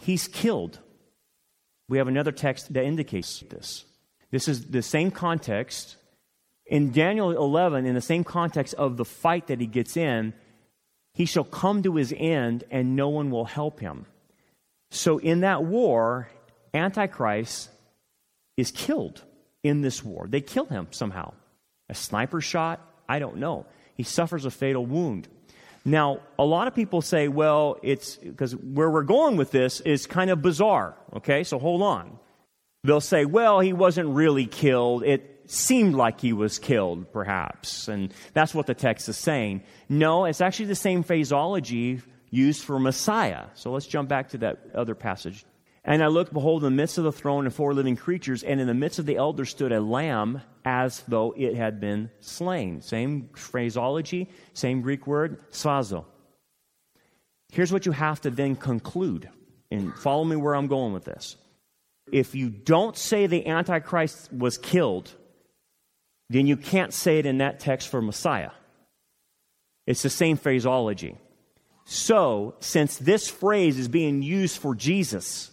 He's 0.00 0.28
killed. 0.28 0.78
We 1.88 1.98
have 1.98 2.08
another 2.08 2.32
text 2.32 2.72
that 2.72 2.84
indicates 2.84 3.40
this. 3.40 3.84
This 4.30 4.46
is 4.46 4.66
the 4.66 4.82
same 4.82 5.10
context. 5.10 5.96
In 6.66 6.92
Daniel 6.92 7.30
11, 7.30 7.86
in 7.86 7.94
the 7.94 8.00
same 8.00 8.24
context 8.24 8.74
of 8.74 8.96
the 8.96 9.04
fight 9.04 9.46
that 9.48 9.60
he 9.60 9.66
gets 9.66 9.96
in, 9.96 10.34
he 11.14 11.24
shall 11.24 11.44
come 11.44 11.82
to 11.82 11.96
his 11.96 12.14
end 12.16 12.64
and 12.70 12.94
no 12.94 13.08
one 13.08 13.30
will 13.30 13.46
help 13.46 13.80
him. 13.80 14.06
So 14.90 15.18
in 15.18 15.40
that 15.40 15.64
war, 15.64 16.28
Antichrist 16.74 17.70
is 18.56 18.70
killed 18.70 19.22
in 19.62 19.80
this 19.80 20.04
war. 20.04 20.26
They 20.28 20.40
kill 20.40 20.66
him 20.66 20.88
somehow. 20.90 21.32
A 21.88 21.94
sniper 21.94 22.40
shot? 22.40 22.80
I 23.08 23.18
don't 23.18 23.38
know. 23.38 23.66
He 23.94 24.02
suffers 24.02 24.44
a 24.44 24.50
fatal 24.50 24.86
wound. 24.86 25.26
Now, 25.88 26.20
a 26.38 26.44
lot 26.44 26.68
of 26.68 26.74
people 26.74 27.00
say, 27.00 27.28
well, 27.28 27.78
it's 27.82 28.16
because 28.16 28.54
where 28.54 28.90
we're 28.90 29.04
going 29.04 29.38
with 29.38 29.50
this 29.50 29.80
is 29.80 30.06
kind 30.06 30.30
of 30.30 30.42
bizarre. 30.42 30.94
Okay, 31.16 31.44
so 31.44 31.58
hold 31.58 31.80
on. 31.82 32.18
they'll 32.84 33.00
say, 33.00 33.24
well, 33.24 33.60
he 33.60 33.72
wasn't 33.72 34.08
really 34.10 34.46
killed. 34.46 35.02
It 35.02 35.42
seemed 35.46 35.94
like 35.94 36.20
he 36.20 36.32
was 36.34 36.58
killed, 36.58 37.10
perhaps. 37.12 37.88
And 37.88 38.12
that's 38.34 38.54
what 38.54 38.66
the 38.66 38.74
text 38.74 39.08
is 39.08 39.16
saying. 39.16 39.62
No, 39.88 40.26
it's 40.26 40.42
actually 40.42 40.66
the 40.66 40.74
same 40.74 41.02
phraseology 41.02 42.02
used 42.30 42.62
for 42.62 42.78
Messiah. 42.78 43.46
So 43.54 43.72
let's 43.72 43.86
jump 43.86 44.10
back 44.10 44.28
to 44.30 44.38
that 44.38 44.58
other 44.74 44.94
passage. 44.94 45.46
And 45.88 46.04
I 46.04 46.08
looked, 46.08 46.34
behold, 46.34 46.64
in 46.64 46.66
the 46.66 46.82
midst 46.82 46.98
of 46.98 47.04
the 47.04 47.12
throne 47.12 47.46
and 47.46 47.54
four 47.54 47.72
living 47.72 47.96
creatures, 47.96 48.42
and 48.42 48.60
in 48.60 48.66
the 48.66 48.74
midst 48.74 48.98
of 48.98 49.06
the 49.06 49.16
elders 49.16 49.48
stood 49.48 49.72
a 49.72 49.80
lamb 49.80 50.42
as 50.62 51.02
though 51.08 51.32
it 51.34 51.54
had 51.54 51.80
been 51.80 52.10
slain. 52.20 52.82
Same 52.82 53.30
phraseology, 53.34 54.28
same 54.52 54.82
Greek 54.82 55.06
word, 55.06 55.40
sphazo. 55.50 56.04
Here's 57.50 57.72
what 57.72 57.86
you 57.86 57.92
have 57.92 58.20
to 58.20 58.30
then 58.30 58.54
conclude, 58.54 59.30
and 59.70 59.94
follow 59.94 60.24
me 60.24 60.36
where 60.36 60.54
I'm 60.54 60.66
going 60.66 60.92
with 60.92 61.06
this. 61.06 61.36
If 62.12 62.34
you 62.34 62.50
don't 62.50 62.94
say 62.94 63.26
the 63.26 63.46
Antichrist 63.46 64.30
was 64.30 64.58
killed, 64.58 65.10
then 66.28 66.46
you 66.46 66.58
can't 66.58 66.92
say 66.92 67.18
it 67.18 67.24
in 67.24 67.38
that 67.38 67.60
text 67.60 67.88
for 67.88 68.02
Messiah. 68.02 68.50
It's 69.86 70.02
the 70.02 70.10
same 70.10 70.36
phraseology. 70.36 71.16
So, 71.86 72.56
since 72.60 72.98
this 72.98 73.30
phrase 73.30 73.78
is 73.78 73.88
being 73.88 74.20
used 74.20 74.58
for 74.58 74.74
Jesus, 74.74 75.50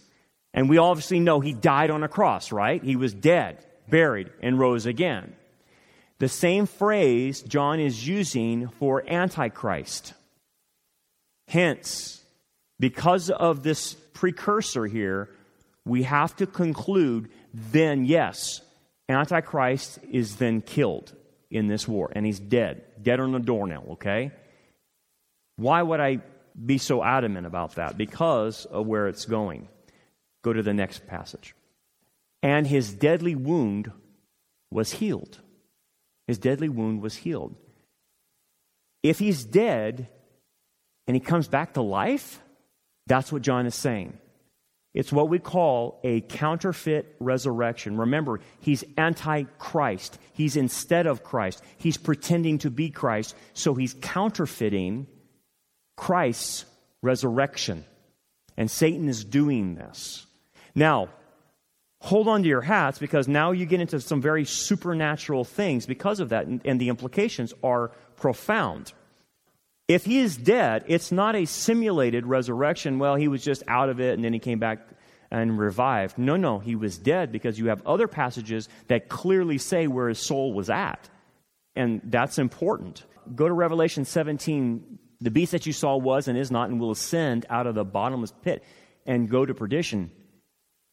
and 0.56 0.70
we 0.70 0.78
obviously 0.78 1.20
know 1.20 1.38
he 1.38 1.52
died 1.52 1.90
on 1.90 2.02
a 2.02 2.08
cross, 2.08 2.50
right? 2.50 2.82
He 2.82 2.96
was 2.96 3.12
dead, 3.12 3.64
buried, 3.88 4.30
and 4.42 4.58
rose 4.58 4.86
again. 4.86 5.36
The 6.18 6.30
same 6.30 6.64
phrase 6.64 7.42
John 7.42 7.78
is 7.78 8.08
using 8.08 8.68
for 8.68 9.04
Antichrist. 9.06 10.14
Hence, 11.46 12.22
because 12.80 13.28
of 13.28 13.62
this 13.62 13.92
precursor 14.14 14.86
here, 14.86 15.28
we 15.84 16.04
have 16.04 16.34
to 16.36 16.46
conclude 16.46 17.28
then, 17.52 18.06
yes, 18.06 18.62
Antichrist 19.10 19.98
is 20.10 20.36
then 20.36 20.62
killed 20.62 21.14
in 21.50 21.66
this 21.68 21.86
war, 21.86 22.10
and 22.12 22.24
he's 22.24 22.40
dead, 22.40 22.82
dead 23.00 23.20
on 23.20 23.32
the 23.32 23.38
doornail, 23.38 23.84
okay? 23.92 24.32
Why 25.56 25.82
would 25.82 26.00
I 26.00 26.22
be 26.64 26.78
so 26.78 27.04
adamant 27.04 27.46
about 27.46 27.74
that? 27.74 27.98
Because 27.98 28.64
of 28.64 28.86
where 28.86 29.06
it's 29.06 29.26
going. 29.26 29.68
Go 30.42 30.52
to 30.52 30.62
the 30.62 30.74
next 30.74 31.06
passage. 31.06 31.54
And 32.42 32.66
his 32.66 32.92
deadly 32.92 33.34
wound 33.34 33.90
was 34.70 34.92
healed. 34.92 35.40
His 36.26 36.38
deadly 36.38 36.68
wound 36.68 37.02
was 37.02 37.16
healed. 37.16 37.54
If 39.02 39.18
he's 39.18 39.44
dead 39.44 40.08
and 41.06 41.14
he 41.14 41.20
comes 41.20 41.48
back 41.48 41.74
to 41.74 41.82
life, 41.82 42.40
that's 43.06 43.32
what 43.32 43.42
John 43.42 43.66
is 43.66 43.74
saying. 43.74 44.18
It's 44.96 45.12
what 45.12 45.28
we 45.28 45.38
call 45.38 46.00
a 46.02 46.22
counterfeit 46.22 47.16
resurrection. 47.20 47.98
Remember, 47.98 48.40
he's 48.60 48.82
anti 48.96 49.44
Christ. 49.58 50.18
He's 50.32 50.56
instead 50.56 51.06
of 51.06 51.22
Christ. 51.22 51.62
He's 51.76 51.98
pretending 51.98 52.58
to 52.58 52.70
be 52.70 52.90
Christ. 52.90 53.36
So 53.52 53.74
he's 53.74 53.94
counterfeiting 53.94 55.06
Christ's 55.96 56.64
resurrection. 57.02 57.84
And 58.56 58.70
Satan 58.70 59.08
is 59.08 59.24
doing 59.24 59.74
this. 59.74 60.25
Now, 60.76 61.08
hold 62.00 62.28
on 62.28 62.42
to 62.42 62.48
your 62.48 62.60
hats 62.60 62.98
because 62.98 63.26
now 63.26 63.50
you 63.50 63.66
get 63.66 63.80
into 63.80 63.98
some 64.00 64.20
very 64.20 64.44
supernatural 64.44 65.42
things 65.42 65.86
because 65.86 66.20
of 66.20 66.28
that, 66.28 66.46
and, 66.46 66.60
and 66.64 66.78
the 66.78 66.90
implications 66.90 67.52
are 67.64 67.90
profound. 68.16 68.92
If 69.88 70.04
he 70.04 70.18
is 70.18 70.36
dead, 70.36 70.84
it's 70.86 71.10
not 71.10 71.34
a 71.34 71.46
simulated 71.46 72.26
resurrection. 72.26 72.98
Well, 72.98 73.14
he 73.14 73.28
was 73.28 73.42
just 73.42 73.62
out 73.66 73.88
of 73.88 74.00
it 74.00 74.14
and 74.14 74.24
then 74.24 74.32
he 74.32 74.38
came 74.38 74.58
back 74.58 74.86
and 75.30 75.58
revived. 75.58 76.18
No, 76.18 76.36
no, 76.36 76.58
he 76.58 76.76
was 76.76 76.98
dead 76.98 77.32
because 77.32 77.58
you 77.58 77.68
have 77.68 77.86
other 77.86 78.08
passages 78.08 78.68
that 78.88 79.08
clearly 79.08 79.58
say 79.58 79.86
where 79.86 80.08
his 80.08 80.18
soul 80.18 80.52
was 80.52 80.70
at. 80.70 81.08
And 81.74 82.00
that's 82.04 82.38
important. 82.38 83.04
Go 83.34 83.46
to 83.46 83.54
Revelation 83.54 84.04
17. 84.04 84.98
The 85.20 85.30
beast 85.30 85.52
that 85.52 85.66
you 85.66 85.72
saw 85.72 85.96
was 85.96 86.26
and 86.26 86.36
is 86.36 86.50
not 86.50 86.68
and 86.68 86.80
will 86.80 86.90
ascend 86.90 87.46
out 87.48 87.66
of 87.66 87.74
the 87.74 87.84
bottomless 87.84 88.32
pit 88.42 88.64
and 89.06 89.30
go 89.30 89.46
to 89.46 89.54
perdition. 89.54 90.10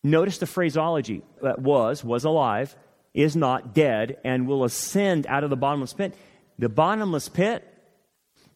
Notice 0.04 0.38
the 0.38 0.46
phraseology 0.46 1.24
that 1.42 1.60
was, 1.60 2.04
was 2.04 2.24
alive, 2.26 2.76
is 3.14 3.36
not 3.36 3.74
dead, 3.74 4.18
and 4.24 4.48
will 4.48 4.64
ascend 4.64 5.28
out 5.28 5.44
of 5.44 5.50
the 5.50 5.56
bottomless 5.56 5.94
pit. 5.94 6.16
The 6.60 6.70
bottomless 6.70 7.30
pit 7.30 7.68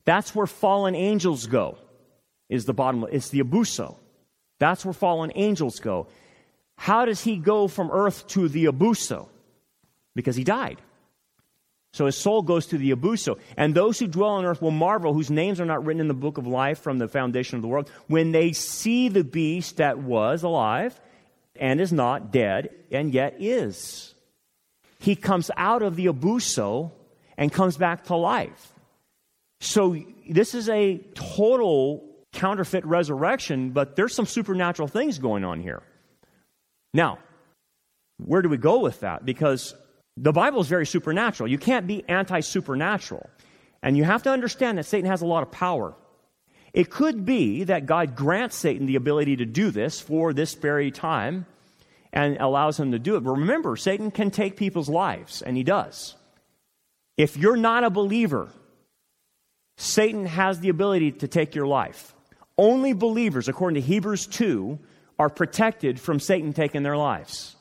that's 0.08 0.34
where 0.34 0.48
fallen 0.48 0.96
angels 0.96 1.48
go, 1.48 1.78
is 2.48 2.64
the 2.64 2.74
bottomless, 2.74 3.14
It's 3.14 3.28
the 3.28 3.42
abuso. 3.42 3.98
That's 4.58 4.86
where 4.86 4.94
fallen 4.94 5.34
angels 5.36 5.82
go. 5.82 6.08
How 6.78 7.04
does 7.04 7.22
he 7.22 7.36
go 7.36 7.68
from 7.68 7.92
earth 7.92 8.26
to 8.28 8.48
the 8.48 8.66
abuso? 8.66 9.28
Because 10.16 10.38
he 10.38 10.46
died. 10.46 10.82
So 11.92 12.06
his 12.06 12.16
soul 12.16 12.42
goes 12.42 12.68
to 12.68 12.78
the 12.78 12.92
abuso. 12.92 13.38
And 13.58 13.76
those 13.76 14.00
who 14.00 14.08
dwell 14.08 14.30
on 14.30 14.46
earth 14.46 14.62
will 14.62 14.72
marvel, 14.72 15.14
whose 15.14 15.30
names 15.30 15.60
are 15.60 15.66
not 15.66 15.84
written 15.86 16.00
in 16.00 16.08
the 16.08 16.14
book 16.14 16.38
of 16.38 16.48
life 16.48 16.80
from 16.80 17.00
the 17.00 17.10
foundation 17.10 17.58
of 17.58 17.62
the 17.62 17.68
world, 17.68 17.92
when 18.08 18.32
they 18.32 18.54
see 18.54 19.10
the 19.10 19.26
beast 19.26 19.76
that 19.78 19.98
was 19.98 20.42
alive 20.42 20.98
and 21.60 21.82
is 21.82 21.92
not 21.92 22.32
dead 22.32 22.70
and 22.92 23.14
yet 23.14 23.36
is. 23.40 24.14
He 25.00 25.16
comes 25.16 25.52
out 25.58 25.82
of 25.82 25.96
the 25.96 26.08
abuso 26.08 26.92
and 27.38 27.52
comes 27.52 27.78
back 27.78 28.06
to 28.06 28.16
life. 28.16 28.74
So 29.60 29.98
this 30.30 30.56
is 30.56 30.70
a 30.70 30.98
total 31.14 32.04
counterfeit 32.34 32.86
resurrection, 32.86 33.72
but 33.72 33.96
there's 33.96 34.14
some 34.14 34.26
supernatural 34.26 34.88
things 34.88 35.18
going 35.20 35.44
on 35.44 35.62
here. 35.62 35.82
Now, 36.94 37.20
where 38.18 38.42
do 38.42 38.50
we 38.50 38.58
go 38.58 38.80
with 38.80 39.02
that? 39.02 39.26
Because 39.26 39.76
the 40.16 40.32
Bible 40.32 40.62
is 40.62 40.68
very 40.68 40.86
supernatural. 40.86 41.50
You 41.50 41.58
can't 41.58 41.88
be 41.88 42.04
anti 42.08 42.40
supernatural. 42.40 43.30
And 43.84 43.96
you 43.96 44.04
have 44.04 44.24
to 44.24 44.32
understand 44.32 44.78
that 44.78 44.86
Satan 44.86 45.10
has 45.10 45.22
a 45.22 45.26
lot 45.26 45.44
of 45.44 45.52
power. 45.52 45.96
It 46.78 46.92
could 46.92 47.26
be 47.26 47.64
that 47.64 47.88
God 47.88 48.16
grants 48.16 48.56
Satan 48.56 48.86
the 48.86 48.98
ability 48.98 49.38
to 49.38 49.46
do 49.46 49.72
this 49.72 50.00
for 50.00 50.32
this 50.32 50.54
very 50.54 50.92
time 50.92 51.48
and 52.14 52.38
allows 52.40 52.80
him 52.80 52.92
to 52.92 53.00
do 53.00 53.16
it. 53.16 53.22
But 53.22 53.32
remember, 53.32 53.76
Satan 53.78 54.12
can 54.12 54.30
take 54.30 54.58
people's 54.58 54.88
lives, 54.88 55.42
and 55.42 55.58
he 55.58 55.64
does. 55.64 56.14
If 57.18 57.36
you're 57.36 57.58
not 57.58 57.84
a 57.84 57.90
believer, 57.90 58.50
Satan 59.78 60.28
has 60.28 60.60
the 60.60 60.70
ability 60.70 61.14
to 61.14 61.28
take 61.28 61.56
your 61.56 61.66
life. 61.66 62.14
Only 62.60 62.94
believers, 62.94 63.48
according 63.48 63.82
to 63.82 63.88
Hebrews 63.88 64.28
2, 64.28 64.78
are 65.18 65.30
protected 65.30 66.00
from 66.00 66.20
Satan 66.20 66.54
taking 66.54 66.84
their 66.84 66.96
lives. 66.96 67.56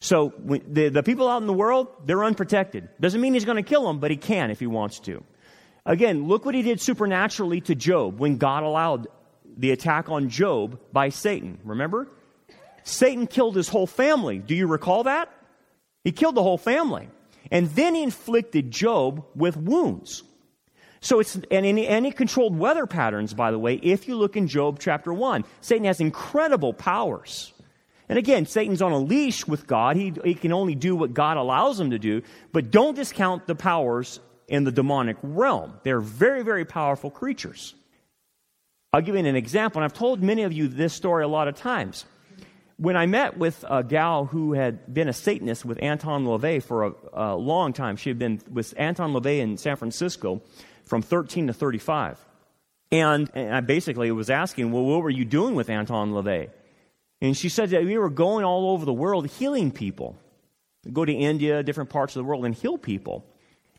So 0.00 0.32
the, 0.38 0.90
the 0.90 1.02
people 1.02 1.28
out 1.28 1.40
in 1.40 1.48
the 1.48 1.52
world, 1.52 1.88
they're 2.06 2.22
unprotected. 2.22 2.88
Doesn't 3.00 3.20
mean 3.20 3.34
he's 3.34 3.44
going 3.44 3.56
to 3.56 3.68
kill 3.68 3.84
them, 3.84 3.98
but 3.98 4.12
he 4.12 4.16
can 4.16 4.52
if 4.52 4.60
he 4.60 4.68
wants 4.68 5.00
to. 5.00 5.24
Again, 5.86 6.26
look 6.28 6.44
what 6.44 6.54
he 6.54 6.62
did 6.62 6.80
supernaturally 6.80 7.60
to 7.62 7.74
Job 7.74 8.18
when 8.18 8.36
God 8.36 8.62
allowed 8.62 9.08
the 9.56 9.70
attack 9.70 10.08
on 10.08 10.28
Job 10.28 10.78
by 10.92 11.08
Satan. 11.08 11.58
Remember? 11.64 12.06
Satan 12.84 13.26
killed 13.26 13.56
his 13.56 13.68
whole 13.68 13.86
family. 13.86 14.38
Do 14.38 14.54
you 14.54 14.66
recall 14.66 15.04
that? 15.04 15.30
He 16.04 16.12
killed 16.12 16.34
the 16.34 16.42
whole 16.42 16.58
family. 16.58 17.08
And 17.50 17.68
then 17.70 17.94
he 17.94 18.02
inflicted 18.02 18.70
Job 18.70 19.24
with 19.34 19.56
wounds. 19.56 20.22
So 21.00 21.20
it's, 21.20 21.34
and 21.34 21.64
any, 21.64 21.86
any 21.86 22.10
controlled 22.10 22.58
weather 22.58 22.86
patterns, 22.86 23.32
by 23.34 23.50
the 23.50 23.58
way, 23.58 23.74
if 23.74 24.08
you 24.08 24.16
look 24.16 24.36
in 24.36 24.48
Job 24.48 24.78
chapter 24.80 25.12
1, 25.12 25.44
Satan 25.60 25.84
has 25.84 26.00
incredible 26.00 26.72
powers. 26.72 27.52
And 28.08 28.18
again, 28.18 28.46
Satan's 28.46 28.82
on 28.82 28.92
a 28.92 28.98
leash 28.98 29.46
with 29.46 29.66
God. 29.66 29.96
He, 29.96 30.12
he 30.24 30.34
can 30.34 30.52
only 30.52 30.74
do 30.74 30.96
what 30.96 31.14
God 31.14 31.36
allows 31.36 31.78
him 31.78 31.90
to 31.90 31.98
do, 31.98 32.22
but 32.52 32.70
don't 32.70 32.96
discount 32.96 33.46
the 33.46 33.54
powers 33.54 34.18
in 34.48 34.64
the 34.64 34.72
demonic 34.72 35.16
realm. 35.22 35.74
They're 35.82 36.00
very, 36.00 36.42
very 36.42 36.64
powerful 36.64 37.10
creatures. 37.10 37.74
I'll 38.92 39.02
give 39.02 39.14
you 39.14 39.20
an 39.20 39.36
example, 39.36 39.80
and 39.80 39.84
I've 39.84 39.96
told 39.96 40.22
many 40.22 40.42
of 40.42 40.52
you 40.52 40.66
this 40.66 40.94
story 40.94 41.22
a 41.22 41.28
lot 41.28 41.46
of 41.46 41.56
times. 41.56 42.06
When 42.78 42.96
I 42.96 43.06
met 43.06 43.36
with 43.36 43.64
a 43.68 43.82
gal 43.82 44.24
who 44.24 44.54
had 44.54 44.92
been 44.92 45.08
a 45.08 45.12
Satanist 45.12 45.64
with 45.64 45.82
Anton 45.82 46.24
LaVey 46.24 46.62
for 46.62 46.84
a, 46.84 46.92
a 47.12 47.36
long 47.36 47.72
time, 47.72 47.96
she 47.96 48.08
had 48.08 48.18
been 48.18 48.40
with 48.50 48.72
Anton 48.78 49.12
LaVey 49.12 49.40
in 49.40 49.58
San 49.58 49.76
Francisco 49.76 50.40
from 50.84 51.02
13 51.02 51.48
to 51.48 51.52
35. 51.52 52.24
And, 52.90 53.30
and 53.34 53.54
I 53.54 53.60
basically 53.60 54.10
was 54.12 54.30
asking, 54.30 54.72
well, 54.72 54.84
what 54.84 55.02
were 55.02 55.10
you 55.10 55.26
doing 55.26 55.54
with 55.54 55.68
Anton 55.68 56.12
LaVey? 56.12 56.48
And 57.20 57.36
she 57.36 57.48
said 57.48 57.70
that 57.70 57.84
we 57.84 57.98
were 57.98 58.10
going 58.10 58.44
all 58.44 58.70
over 58.70 58.86
the 58.86 58.92
world 58.92 59.26
healing 59.26 59.70
people. 59.70 60.16
Go 60.90 61.04
to 61.04 61.12
India, 61.12 61.62
different 61.62 61.90
parts 61.90 62.16
of 62.16 62.20
the 62.20 62.24
world, 62.24 62.46
and 62.46 62.54
heal 62.54 62.78
people. 62.78 63.26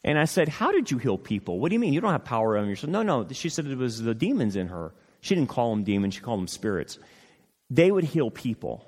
And 0.04 0.18
I 0.18 0.26
said, 0.26 0.48
How 0.48 0.72
did 0.72 0.92
you 0.92 0.98
heal 0.98 1.18
people? 1.18 1.60
What 1.60 1.70
do 1.70 1.74
you 1.74 1.80
mean? 1.80 1.94
You 1.94 2.02
don't 2.02 2.12
have 2.12 2.26
power 2.26 2.58
on 2.58 2.68
yourself. 2.70 2.92
No, 2.92 3.04
no. 3.04 3.28
She 3.32 3.50
said 3.50 3.66
it 3.68 3.78
was 3.78 4.02
the 4.02 4.16
demons 4.16 4.56
in 4.56 4.68
her. 4.68 4.94
She 5.22 5.36
didn't 5.36 5.50
call 5.50 5.72
them 5.72 5.84
demons, 5.84 6.16
she 6.16 6.22
called 6.22 6.40
them 6.40 6.48
spirits. 6.48 6.98
They 7.70 7.92
would 7.92 8.06
heal 8.06 8.32
people. 8.32 8.86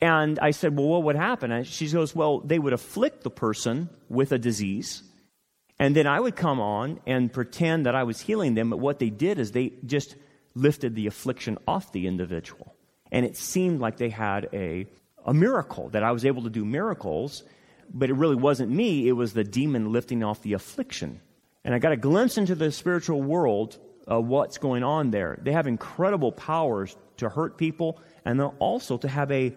And 0.00 0.38
I 0.38 0.50
said, 0.50 0.76
Well, 0.76 0.88
what 0.88 1.04
would 1.04 1.16
happen? 1.16 1.50
And 1.50 1.66
she 1.66 1.88
goes, 1.88 2.14
Well, 2.14 2.40
they 2.40 2.58
would 2.58 2.72
afflict 2.72 3.22
the 3.22 3.30
person 3.30 3.88
with 4.08 4.32
a 4.32 4.38
disease 4.38 5.02
and 5.82 5.96
then 5.96 6.06
I 6.06 6.20
would 6.20 6.36
come 6.36 6.60
on 6.60 7.00
and 7.08 7.32
pretend 7.32 7.86
that 7.86 7.96
I 7.96 8.04
was 8.04 8.20
healing 8.20 8.54
them, 8.54 8.70
but 8.70 8.78
what 8.78 9.00
they 9.00 9.10
did 9.10 9.40
is 9.40 9.50
they 9.50 9.72
just 9.84 10.14
lifted 10.54 10.94
the 10.94 11.08
affliction 11.08 11.58
off 11.66 11.90
the 11.90 12.06
individual. 12.06 12.76
And 13.10 13.26
it 13.26 13.36
seemed 13.36 13.80
like 13.80 13.96
they 13.96 14.08
had 14.08 14.48
a, 14.52 14.86
a 15.26 15.34
miracle, 15.34 15.88
that 15.88 16.04
I 16.04 16.12
was 16.12 16.24
able 16.24 16.42
to 16.44 16.50
do 16.50 16.64
miracles, 16.64 17.42
but 17.92 18.10
it 18.10 18.14
really 18.14 18.36
wasn't 18.36 18.70
me, 18.70 19.08
it 19.08 19.12
was 19.12 19.32
the 19.32 19.44
demon 19.44 19.92
lifting 19.92 20.24
off 20.24 20.42
the 20.42 20.54
affliction. 20.54 21.20
And 21.64 21.74
I 21.74 21.78
got 21.78 21.92
a 21.92 21.96
glimpse 21.96 22.38
into 22.38 22.54
the 22.54 22.72
spiritual 22.72 23.22
world 23.22 23.78
of 24.06 24.26
what's 24.26 24.58
going 24.58 24.82
on 24.82 25.10
there. 25.10 25.38
They 25.42 25.52
have 25.52 25.66
incredible 25.66 26.32
powers 26.32 26.96
to 27.18 27.28
hurt 27.28 27.56
people 27.56 28.00
and 28.24 28.40
then 28.40 28.48
also 28.58 28.96
to 28.98 29.08
have 29.08 29.30
a, 29.30 29.54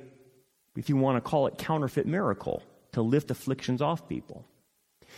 if 0.76 0.90
you 0.90 0.98
want 0.98 1.18
to 1.18 1.22
call 1.22 1.48
it, 1.48 1.58
counterfeit 1.58 2.06
miracle 2.06 2.62
to 2.92 3.02
lift 3.02 3.32
afflictions 3.32 3.82
off 3.82 4.08
people. 4.08 4.46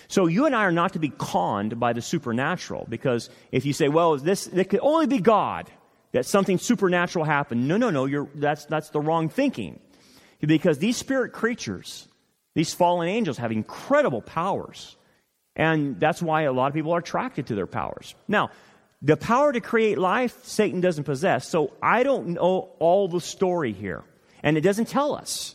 So 0.08 0.28
you 0.28 0.46
and 0.46 0.56
I 0.56 0.64
are 0.64 0.72
not 0.72 0.94
to 0.94 1.00
be 1.00 1.10
conned 1.10 1.80
by 1.80 1.94
the 1.94 2.02
supernatural 2.02 2.86
because 2.90 3.30
if 3.52 3.66
you 3.66 3.74
say, 3.74 3.90
well, 3.90 4.18
this, 4.18 4.48
it 4.48 4.70
could 4.70 4.80
only 4.82 5.08
be 5.08 5.20
God 5.20 5.70
that 6.12 6.26
something 6.26 6.58
supernatural 6.58 7.26
happened. 7.26 7.68
No, 7.68 7.78
no, 7.78 7.90
no, 7.90 8.30
that's, 8.36 8.66
that's 8.66 8.92
the 8.92 9.02
wrong 9.02 9.30
thinking. 9.30 9.80
Because 10.40 10.78
these 10.78 10.98
spirit 10.98 11.34
creatures, 11.34 12.08
these 12.58 12.74
fallen 12.74 13.08
angels 13.08 13.38
have 13.38 13.52
incredible 13.52 14.20
powers. 14.20 14.96
And 15.56 16.00
that's 16.00 16.24
why 16.24 16.42
a 16.42 16.52
lot 16.52 16.66
of 16.66 16.74
people 16.74 16.92
are 16.92 16.98
attracted 16.98 17.46
to 17.48 17.56
their 17.56 17.68
powers. 17.68 18.16
Now, 18.28 18.50
the 19.00 19.16
power 19.16 19.54
to 19.54 19.60
create 19.60 20.00
life, 20.00 20.36
Satan 20.42 20.82
doesn't 20.82 21.04
possess. 21.04 21.48
So 21.48 21.74
I 21.84 22.02
don't 22.02 22.30
know 22.30 22.72
all 22.80 23.08
the 23.10 23.22
story 23.22 23.74
here. 23.74 24.04
And 24.42 24.58
it 24.58 24.62
doesn't 24.62 24.88
tell 24.88 25.14
us. 25.14 25.54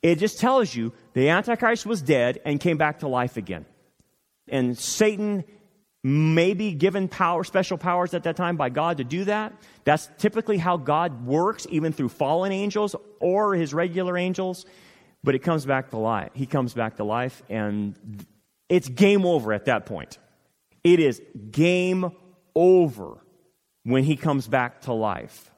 It 0.00 0.20
just 0.20 0.38
tells 0.38 0.72
you 0.72 0.92
the 1.12 1.28
Antichrist 1.28 1.86
was 1.86 2.00
dead 2.00 2.38
and 2.44 2.60
came 2.60 2.76
back 2.76 3.00
to 3.00 3.08
life 3.08 3.36
again. 3.36 3.66
And 4.46 4.78
Satan 4.78 5.42
may 6.04 6.54
be 6.54 6.70
given 6.70 7.08
power, 7.08 7.42
special 7.42 7.78
powers 7.78 8.14
at 8.14 8.22
that 8.22 8.36
time 8.36 8.56
by 8.56 8.68
God 8.68 8.98
to 8.98 9.04
do 9.04 9.24
that. 9.24 9.54
That's 9.82 10.08
typically 10.18 10.58
how 10.58 10.76
God 10.76 11.26
works, 11.26 11.66
even 11.68 11.92
through 11.92 12.10
fallen 12.10 12.52
angels 12.52 12.94
or 13.18 13.56
his 13.56 13.74
regular 13.74 14.16
angels. 14.16 14.66
But 15.24 15.34
it 15.34 15.40
comes 15.40 15.64
back 15.64 15.90
to 15.90 15.98
life. 15.98 16.30
He 16.34 16.46
comes 16.46 16.74
back 16.74 16.96
to 16.96 17.04
life, 17.04 17.42
and 17.48 17.96
it's 18.68 18.88
game 18.88 19.24
over 19.24 19.52
at 19.52 19.66
that 19.66 19.86
point. 19.86 20.18
It 20.82 20.98
is 20.98 21.22
game 21.50 22.10
over 22.54 23.18
when 23.84 24.04
he 24.04 24.16
comes 24.16 24.48
back 24.48 24.82
to 24.82 24.92
life. 24.92 25.50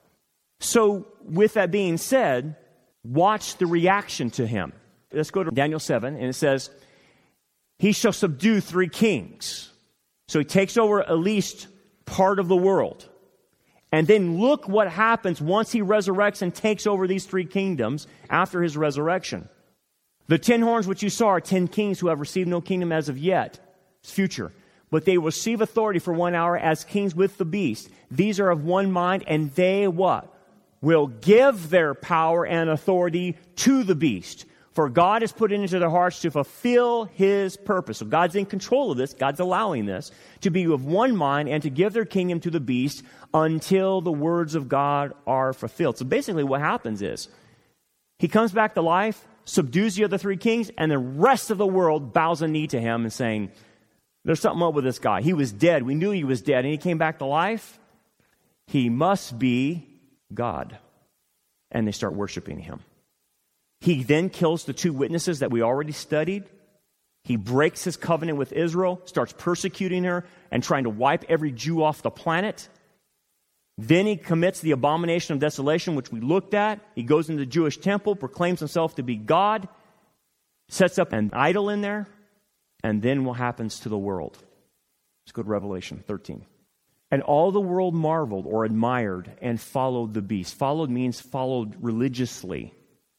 So, 0.59 1.07
with 1.23 1.55
that 1.55 1.71
being 1.71 1.97
said, 1.97 2.55
watch 3.03 3.57
the 3.57 3.65
reaction 3.65 4.29
to 4.31 4.45
him. 4.45 4.73
Let's 5.11 5.31
go 5.31 5.43
to 5.43 5.51
Daniel 5.51 5.79
7, 5.79 6.15
and 6.15 6.25
it 6.25 6.33
says, 6.33 6.69
He 7.79 7.91
shall 7.91 8.13
subdue 8.13 8.61
three 8.61 8.89
kings. 8.89 9.71
So 10.27 10.39
he 10.39 10.45
takes 10.45 10.77
over 10.77 11.01
at 11.01 11.17
least 11.17 11.67
part 12.05 12.39
of 12.39 12.47
the 12.47 12.55
world. 12.55 13.07
And 13.91 14.07
then 14.07 14.39
look 14.39 14.67
what 14.67 14.89
happens 14.89 15.39
once 15.39 15.71
he 15.71 15.81
resurrects 15.81 16.41
and 16.41 16.53
takes 16.53 16.87
over 16.87 17.07
these 17.07 17.25
three 17.25 17.45
kingdoms 17.45 18.07
after 18.29 18.61
his 18.61 18.75
resurrection. 18.75 19.47
The 20.27 20.39
ten 20.39 20.61
horns 20.61 20.87
which 20.87 21.03
you 21.03 21.09
saw 21.09 21.27
are 21.27 21.41
ten 21.41 21.67
kings 21.67 21.99
who 21.99 22.07
have 22.07 22.19
received 22.19 22.47
no 22.47 22.61
kingdom 22.61 22.91
as 22.91 23.09
of 23.09 23.17
yet. 23.17 23.59
It's 24.01 24.11
future 24.11 24.51
but 24.95 25.05
they 25.05 25.17
will 25.17 25.25
receive 25.25 25.61
authority 25.61 25.99
for 25.99 26.13
one 26.13 26.35
hour 26.35 26.57
as 26.57 26.83
kings 26.83 27.15
with 27.15 27.37
the 27.37 27.45
beast. 27.45 27.89
These 28.11 28.39
are 28.39 28.49
of 28.49 28.63
one 28.63 28.91
mind, 28.91 29.25
and 29.27 29.53
they 29.55 29.87
what? 29.87 30.31
Will 30.81 31.07
give 31.07 31.69
their 31.69 31.93
power 31.93 32.45
and 32.45 32.69
authority 32.69 33.35
to 33.57 33.83
the 33.83 33.95
beast. 33.95 34.45
For 34.71 34.89
God 34.89 35.21
has 35.21 35.31
put 35.31 35.51
it 35.51 35.59
into 35.59 35.79
their 35.79 35.89
hearts 35.89 36.21
to 36.21 36.31
fulfill 36.31 37.05
his 37.05 37.55
purpose. 37.57 37.97
So 37.97 38.05
God's 38.05 38.35
in 38.35 38.45
control 38.45 38.91
of 38.91 38.97
this. 38.97 39.13
God's 39.13 39.39
allowing 39.39 39.85
this 39.85 40.11
to 40.41 40.49
be 40.49 40.65
of 40.65 40.85
one 40.85 41.15
mind 41.15 41.47
and 41.49 41.63
to 41.63 41.69
give 41.69 41.93
their 41.93 42.05
kingdom 42.05 42.39
to 42.41 42.49
the 42.49 42.59
beast 42.59 43.03
until 43.33 44.01
the 44.01 44.11
words 44.11 44.53
of 44.53 44.69
God 44.69 45.13
are 45.25 45.53
fulfilled. 45.53 45.97
So 45.97 46.05
basically, 46.05 46.43
what 46.43 46.59
happens 46.59 47.01
is 47.01 47.29
he 48.19 48.27
comes 48.27 48.51
back 48.51 48.75
to 48.75 48.81
life, 48.81 49.25
subdues 49.45 49.95
the 49.95 50.03
other 50.03 50.17
three 50.17 50.37
kings, 50.37 50.71
and 50.77 50.91
the 50.91 50.97
rest 50.97 51.51
of 51.51 51.57
the 51.57 51.67
world 51.67 52.11
bows 52.13 52.41
a 52.41 52.47
knee 52.47 52.67
to 52.67 52.81
him 52.81 53.03
and 53.03 53.13
saying, 53.13 53.51
there's 54.25 54.39
something 54.39 54.63
up 54.63 54.73
with 54.73 54.83
this 54.83 54.99
guy. 54.99 55.21
He 55.21 55.33
was 55.33 55.51
dead. 55.51 55.83
We 55.83 55.93
knew 55.93 56.09
he 56.09 56.23
was 56.23 56.41
dead, 56.41 56.65
and 56.65 56.71
he 56.71 56.79
came 56.79 56.97
back 56.97 57.19
to 57.19 57.25
life. 57.25 57.79
He 58.67 58.89
must 58.89 59.37
be 59.37 59.87
God. 60.33 60.77
And 61.71 61.87
they 61.87 61.91
start 61.91 62.15
worshiping 62.15 62.57
him. 62.57 62.79
He 63.81 64.01
then 64.01 64.31
kills 64.31 64.63
the 64.63 64.73
two 64.73 64.93
witnesses 64.93 65.39
that 65.39 65.51
we 65.51 65.61
already 65.61 65.91
studied. 65.91 66.45
He 67.23 67.35
breaks 67.35 67.83
his 67.83 67.97
covenant 67.97 68.39
with 68.39 68.51
Israel, 68.51 68.99
starts 69.05 69.33
persecuting 69.37 70.05
her, 70.05 70.25
and 70.49 70.63
trying 70.63 70.85
to 70.85 70.89
wipe 70.89 71.25
every 71.29 71.51
Jew 71.51 71.83
off 71.83 72.01
the 72.01 72.09
planet. 72.09 72.67
Then 73.77 74.05
he 74.07 74.15
commits 74.15 74.61
the 74.61 74.71
abomination 74.71 75.33
of 75.33 75.39
desolation, 75.39 75.95
which 75.95 76.11
we 76.11 76.21
looked 76.21 76.53
at. 76.53 76.79
He 76.95 77.03
goes 77.03 77.29
into 77.29 77.41
the 77.41 77.45
Jewish 77.45 77.77
temple, 77.77 78.15
proclaims 78.15 78.59
himself 78.59 78.95
to 78.95 79.03
be 79.03 79.15
God, 79.15 79.67
sets 80.69 80.97
up 80.97 81.11
an 81.11 81.31
idol 81.33 81.69
in 81.69 81.81
there, 81.81 82.07
and 82.83 83.01
then 83.01 83.25
what 83.25 83.37
happens 83.37 83.81
to 83.81 83.89
the 83.89 83.97
world? 83.97 84.37
Let's 85.25 85.33
go 85.33 85.43
to 85.43 85.49
Revelation 85.49 86.03
13. 86.07 86.45
And 87.11 87.21
all 87.21 87.51
the 87.51 87.61
world 87.61 87.93
marveled 87.93 88.45
or 88.47 88.65
admired 88.65 89.31
and 89.41 89.59
followed 89.59 90.13
the 90.13 90.21
beast. 90.21 90.55
Followed 90.55 90.89
means 90.89 91.19
followed 91.19 91.75
religiously, 91.81 92.73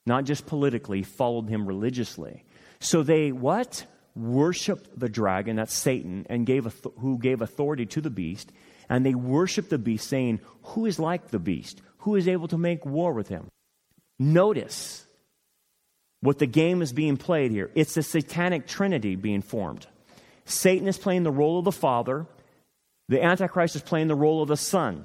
not 0.06 0.24
just 0.24 0.46
politically, 0.46 1.02
followed 1.02 1.48
him 1.48 1.66
religiously. 1.66 2.44
So 2.80 3.02
they 3.02 3.32
what? 3.32 3.86
Worshiped 4.14 4.98
the 4.98 5.08
dragon, 5.08 5.56
that's 5.56 5.74
Satan, 5.74 6.26
and 6.30 6.46
gave 6.46 6.66
who 7.00 7.18
gave 7.18 7.42
authority 7.42 7.86
to 7.86 8.00
the 8.00 8.10
beast. 8.10 8.50
And 8.88 9.04
they 9.04 9.14
worship 9.14 9.68
the 9.68 9.78
beast, 9.78 10.08
saying, 10.08 10.40
Who 10.62 10.86
is 10.86 10.98
like 10.98 11.28
the 11.28 11.38
beast? 11.38 11.80
Who 11.98 12.14
is 12.14 12.28
able 12.28 12.48
to 12.48 12.58
make 12.58 12.86
war 12.86 13.12
with 13.12 13.28
him? 13.28 13.48
Notice 14.18 15.06
what 16.20 16.38
the 16.38 16.46
game 16.46 16.82
is 16.82 16.92
being 16.92 17.16
played 17.16 17.50
here. 17.50 17.70
It's 17.74 17.94
the 17.94 18.02
satanic 18.02 18.66
trinity 18.66 19.16
being 19.16 19.42
formed. 19.42 19.86
Satan 20.44 20.88
is 20.88 20.98
playing 20.98 21.24
the 21.24 21.30
role 21.30 21.58
of 21.58 21.64
the 21.64 21.72
Father, 21.72 22.26
the 23.08 23.22
Antichrist 23.22 23.76
is 23.76 23.82
playing 23.82 24.08
the 24.08 24.14
role 24.14 24.42
of 24.42 24.48
the 24.48 24.56
Son. 24.56 25.04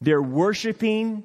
They're 0.00 0.22
worshiping 0.22 1.24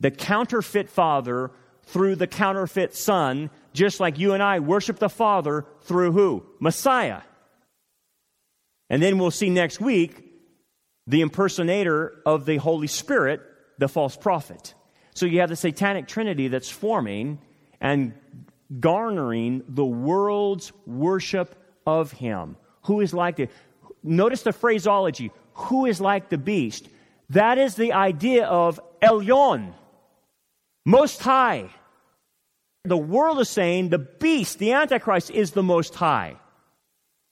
the 0.00 0.10
counterfeit 0.10 0.88
Father 0.88 1.50
through 1.84 2.16
the 2.16 2.26
counterfeit 2.26 2.94
Son, 2.94 3.50
just 3.72 4.00
like 4.00 4.18
you 4.18 4.34
and 4.34 4.42
I 4.42 4.60
worship 4.60 4.98
the 4.98 5.08
Father 5.08 5.64
through 5.82 6.12
who? 6.12 6.44
Messiah. 6.60 7.22
And 8.90 9.02
then 9.02 9.18
we'll 9.18 9.30
see 9.30 9.50
next 9.50 9.80
week 9.80 10.31
the 11.06 11.20
impersonator 11.20 12.20
of 12.24 12.44
the 12.46 12.56
Holy 12.56 12.86
Spirit, 12.86 13.40
the 13.78 13.88
false 13.88 14.16
prophet. 14.16 14.74
So 15.14 15.26
you 15.26 15.40
have 15.40 15.48
the 15.50 15.56
satanic 15.56 16.06
trinity 16.08 16.48
that's 16.48 16.70
forming 16.70 17.38
and 17.80 18.14
garnering 18.80 19.62
the 19.68 19.84
world's 19.84 20.72
worship 20.86 21.54
of 21.86 22.12
him. 22.12 22.56
Who 22.84 23.00
is 23.00 23.12
like 23.12 23.36
the, 23.36 23.48
notice 24.02 24.42
the 24.42 24.52
phraseology, 24.52 25.30
who 25.54 25.86
is 25.86 26.00
like 26.00 26.28
the 26.28 26.38
beast? 26.38 26.88
That 27.30 27.58
is 27.58 27.74
the 27.74 27.92
idea 27.92 28.46
of 28.46 28.80
Elyon, 29.02 29.72
most 30.84 31.20
high. 31.20 31.70
The 32.84 32.96
world 32.96 33.40
is 33.40 33.48
saying 33.48 33.90
the 33.90 33.98
beast, 33.98 34.58
the 34.58 34.72
Antichrist, 34.72 35.30
is 35.30 35.52
the 35.52 35.62
most 35.62 35.94
high. 35.94 36.36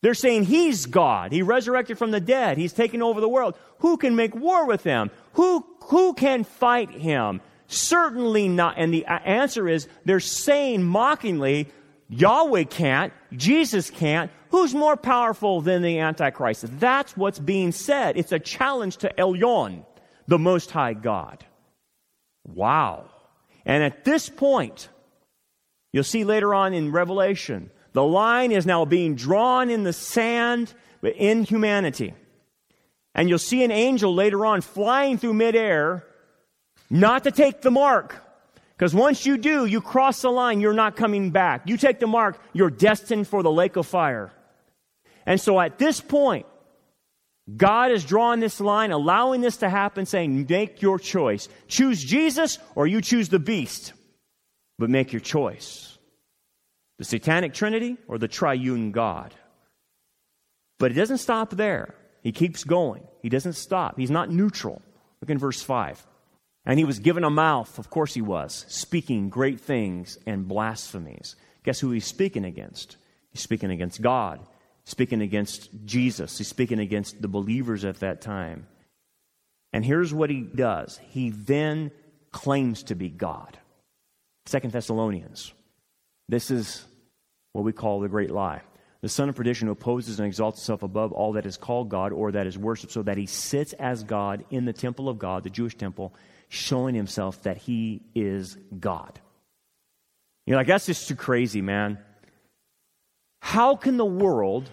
They're 0.03 0.15
saying 0.15 0.45
he's 0.45 0.87
God. 0.87 1.33
He 1.33 1.43
resurrected 1.43 1.99
from 1.99 2.11
the 2.11 2.21
dead. 2.21 2.57
He's 2.57 2.73
taken 2.73 3.03
over 3.03 3.21
the 3.21 3.29
world. 3.29 3.55
Who 3.81 3.97
can 3.97 4.17
make 4.17 4.35
war 4.35 4.67
with 4.67 4.83
him? 4.83 5.11
Who, 5.35 5.67
who 5.85 6.15
can 6.15 6.45
fight 6.45 6.91
him? 6.91 7.41
Certainly 7.67 8.49
not. 8.49 8.75
And 8.79 8.93
the 8.93 9.05
answer 9.07 9.69
is 9.69 9.89
they're 10.05 10.21
saying 10.21 10.83
mockingly, 10.83 11.69
Yahweh 12.09 12.65
can't, 12.65 13.13
Jesus 13.33 13.91
can't. 13.91 14.31
Who's 14.51 14.75
more 14.75 14.97
powerful 14.97 15.61
than 15.61 15.83
the 15.83 16.01
Antichrist? 16.01 16.65
That's 16.81 17.17
what's 17.17 17.39
being 17.39 17.71
said. 17.71 18.17
It's 18.17 18.33
a 18.33 18.41
challenge 18.41 18.97
to 18.99 19.13
Elyon, 19.17 19.85
the 20.27 20.39
Most 20.39 20.73
High 20.73 20.95
God. 20.95 21.45
Wow. 22.45 23.05
And 23.65 23.85
at 23.85 24.05
this 24.05 24.29
point, 24.29 24.89
you'll 25.93 26.03
see 26.03 26.25
later 26.25 26.53
on 26.55 26.75
in 26.75 26.91
Revelation, 26.91 27.71
the 27.93 28.05
line 28.05 28.53
is 28.53 28.67
now 28.67 28.85
being 28.85 29.15
drawn 29.15 29.71
in 29.71 29.85
the 29.85 29.93
sand 29.93 30.73
in 31.03 31.45
humanity. 31.45 32.15
And 33.15 33.29
you'll 33.29 33.39
see 33.39 33.65
an 33.65 33.73
angel 33.73 34.15
later 34.15 34.47
on 34.47 34.61
flying 34.61 35.19
through 35.19 35.35
midair 35.35 36.05
not 36.89 37.25
to 37.25 37.31
take 37.31 37.63
the 37.63 37.71
mark. 37.71 38.17
Because 38.77 38.95
once 38.95 39.27
you 39.27 39.37
do, 39.37 39.67
you 39.67 39.81
cross 39.81 40.23
the 40.23 40.31
line, 40.31 40.61
you're 40.61 40.73
not 40.73 40.97
coming 40.97 41.31
back. 41.31 41.69
You 41.69 41.77
take 41.77 42.01
the 42.01 42.07
mark, 42.07 42.41
you're 42.53 42.71
destined 42.71 43.29
for 43.29 43.43
the 43.43 43.51
lake 43.51 43.77
of 43.77 43.87
fire. 43.87 44.33
And 45.27 45.41
so 45.41 45.61
at 45.61 45.79
this 45.79 46.01
point, 46.01 46.47
God 47.57 47.91
is 47.91 48.05
drawing 48.05 48.41
this 48.41 48.61
line, 48.61 48.91
allowing 48.91 49.41
this 49.41 49.59
to 49.59 49.69
happen, 49.69 50.07
saying, 50.07 50.47
make 50.49 50.83
your 50.83 50.99
choice. 50.99 51.49
Choose 51.69 52.03
Jesus 52.03 52.59
or 52.75 52.87
you 52.87 53.01
choose 53.01 53.29
the 53.29 53.39
beast. 53.39 53.93
But 54.79 54.89
make 54.89 55.13
your 55.13 55.21
choice. 55.21 55.99
The 57.01 57.07
satanic 57.07 57.55
trinity 57.55 57.97
or 58.09 58.19
the 58.19 58.29
triune 58.29 58.93
God. 58.93 59.35
But 60.79 60.91
it 60.91 60.97
doesn't 60.97 61.17
stop 61.17 61.49
there. 61.49 61.95
He 62.23 62.31
keeps 62.31 62.63
going. 62.63 63.05
He 63.23 63.31
doesn't 63.31 63.55
stop. 63.55 63.99
He's 63.99 64.11
not 64.11 64.29
neutral. 64.31 64.83
Look 65.23 65.31
in 65.31 65.39
verse 65.39 65.63
5. 65.63 66.07
And 66.67 66.79
he 66.79 66.85
was 66.85 66.99
given 66.99 67.25
a 67.25 67.31
mouth, 67.31 67.79
of 67.79 67.89
course 67.89 68.13
he 68.13 68.21
was, 68.21 68.67
speaking 68.69 69.31
great 69.31 69.61
things 69.61 70.19
and 70.27 70.47
blasphemies. 70.47 71.37
Guess 71.65 71.81
who 71.81 71.91
he's 71.91 72.05
speaking 72.05 72.45
against? 72.45 72.99
He's 73.31 73.41
speaking 73.41 73.71
against 73.71 74.03
God, 74.03 74.39
speaking 74.85 75.23
against 75.23 75.71
Jesus, 75.87 76.37
he's 76.37 76.49
speaking 76.49 76.81
against 76.81 77.23
the 77.23 77.29
believers 77.29 77.87
at 77.87 78.01
that 78.01 78.21
time. 78.21 78.67
And 79.73 79.87
here's 79.87 80.13
what 80.13 80.29
he 80.29 80.43
does 80.43 81.01
he 81.09 81.31
then 81.31 81.93
claims 82.31 82.83
to 82.83 82.95
be 82.95 83.09
God. 83.09 83.57
Second 84.45 84.73
Thessalonians. 84.73 85.55
This 86.29 86.51
is 86.51 86.85
what 87.53 87.65
we 87.65 87.73
call 87.73 88.01
the 88.01 88.09
great 88.09 88.31
lie. 88.31 88.63
The 89.03 89.09
son 89.09 89.29
of 89.29 89.37
perdition 89.37 89.69
opposes 89.69 90.19
and 90.19 90.27
exalts 90.27 90.61
himself 90.61 90.83
above 90.83 91.13
all 91.13 91.33
that 91.33 91.47
is 91.47 91.57
called 91.57 91.89
God 91.89 92.13
or 92.13 92.33
that 92.33 92.47
is 92.47 92.59
worshipped, 92.59 92.93
so 92.93 93.03
that 93.03 93.17
he 93.17 93.27
sits 93.27 93.73
as 93.75 94.05
God 94.05 94.45
in 94.51 94.67
the 94.67 94.75
temple 94.75 95.09
of 95.09 95.19
God, 95.19 95.43
the 95.43 95.51
Jewish 95.51 95.75
temple, 95.75 96.15
showing 96.49 96.95
himself 96.95 97.43
that 97.45 97.57
he 97.57 98.03
is 98.15 98.59
God. 98.79 99.19
You're 100.47 100.59
like 100.59 100.67
that's 100.67 100.87
just 100.87 101.09
too 101.09 101.17
crazy, 101.17 101.63
man. 101.63 101.99
How 103.41 103.75
can 103.75 103.97
the 103.97 104.05
world 104.05 104.69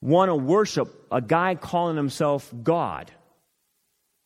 want 0.00 0.30
to 0.30 0.34
worship 0.34 1.06
a 1.12 1.20
guy 1.20 1.54
calling 1.54 1.96
himself 1.96 2.52
God? 2.62 3.10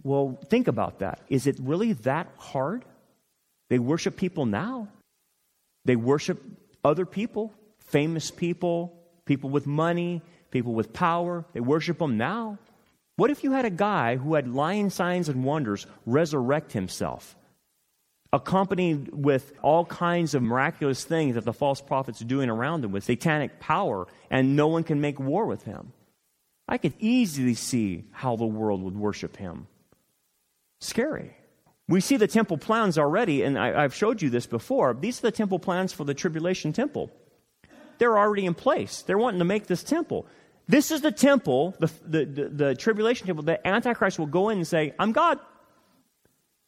Well, 0.04 0.38
think 0.48 0.68
about 0.68 1.00
that. 1.00 1.20
Is 1.28 1.46
it 1.46 1.58
really 1.60 1.94
that 1.94 2.30
hard? 2.36 2.84
They 3.68 3.78
worship 3.78 4.16
people 4.16 4.46
now. 4.46 4.88
They 5.84 5.96
worship 5.96 6.40
other 6.84 7.06
people, 7.06 7.52
famous 7.78 8.30
people, 8.30 8.92
people 9.24 9.50
with 9.50 9.66
money, 9.66 10.22
people 10.50 10.72
with 10.72 10.92
power. 10.92 11.44
They 11.52 11.60
worship 11.60 11.98
them 11.98 12.16
now. 12.16 12.58
What 13.16 13.30
if 13.30 13.44
you 13.44 13.52
had 13.52 13.64
a 13.64 13.70
guy 13.70 14.16
who 14.16 14.34
had 14.34 14.48
lying 14.48 14.90
signs 14.90 15.28
and 15.28 15.44
wonders 15.44 15.86
resurrect 16.06 16.72
himself, 16.72 17.36
accompanied 18.32 19.12
with 19.12 19.52
all 19.62 19.84
kinds 19.84 20.34
of 20.34 20.42
miraculous 20.42 21.04
things 21.04 21.34
that 21.34 21.44
the 21.44 21.52
false 21.52 21.80
prophets 21.80 22.22
are 22.22 22.26
doing 22.26 22.48
around 22.48 22.84
him 22.84 22.92
with 22.92 23.04
satanic 23.04 23.60
power, 23.60 24.06
and 24.30 24.56
no 24.56 24.68
one 24.68 24.82
can 24.82 25.00
make 25.00 25.20
war 25.20 25.46
with 25.46 25.64
him? 25.64 25.92
I 26.66 26.78
could 26.78 26.94
easily 26.98 27.54
see 27.54 28.04
how 28.12 28.36
the 28.36 28.46
world 28.46 28.82
would 28.82 28.96
worship 28.96 29.36
him. 29.36 29.66
Scary. 30.80 31.36
We 31.88 32.00
see 32.00 32.16
the 32.16 32.28
temple 32.28 32.58
plans 32.58 32.96
already, 32.96 33.42
and 33.42 33.58
I, 33.58 33.82
have 33.82 33.94
showed 33.94 34.22
you 34.22 34.30
this 34.30 34.46
before. 34.46 34.94
These 34.94 35.18
are 35.18 35.22
the 35.22 35.32
temple 35.32 35.58
plans 35.58 35.92
for 35.92 36.04
the 36.04 36.14
tribulation 36.14 36.72
temple. 36.72 37.10
They're 37.98 38.16
already 38.18 38.46
in 38.46 38.54
place. 38.54 39.02
They're 39.02 39.18
wanting 39.18 39.40
to 39.40 39.44
make 39.44 39.66
this 39.66 39.82
temple. 39.82 40.26
This 40.68 40.90
is 40.90 41.00
the 41.00 41.12
temple, 41.12 41.74
the, 41.78 41.90
the, 42.06 42.24
the, 42.24 42.48
the 42.48 42.74
tribulation 42.74 43.26
temple, 43.26 43.44
that 43.44 43.66
Antichrist 43.66 44.18
will 44.18 44.26
go 44.26 44.48
in 44.48 44.58
and 44.58 44.66
say, 44.66 44.94
I'm 44.98 45.12
God. 45.12 45.38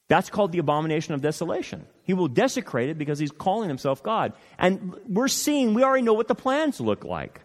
That's 0.09 0.29
called 0.29 0.53
the 0.53 0.59
abomination 0.59 1.15
of 1.15 1.23
desolation. 1.23 1.87
He 2.03 2.13
will 2.13 2.29
desecrate 2.29 2.91
it 2.91 2.99
because 2.99 3.19
he's 3.19 3.31
calling 3.31 3.69
himself 3.69 4.03
God. 4.03 4.35
And 4.59 4.95
we're 5.09 5.29
seeing, 5.29 5.75
we 5.75 5.83
already 5.83 6.03
know 6.03 6.13
what 6.13 6.29
the 6.29 6.35
plans 6.35 6.81
look 6.81 7.05
like. 7.05 7.41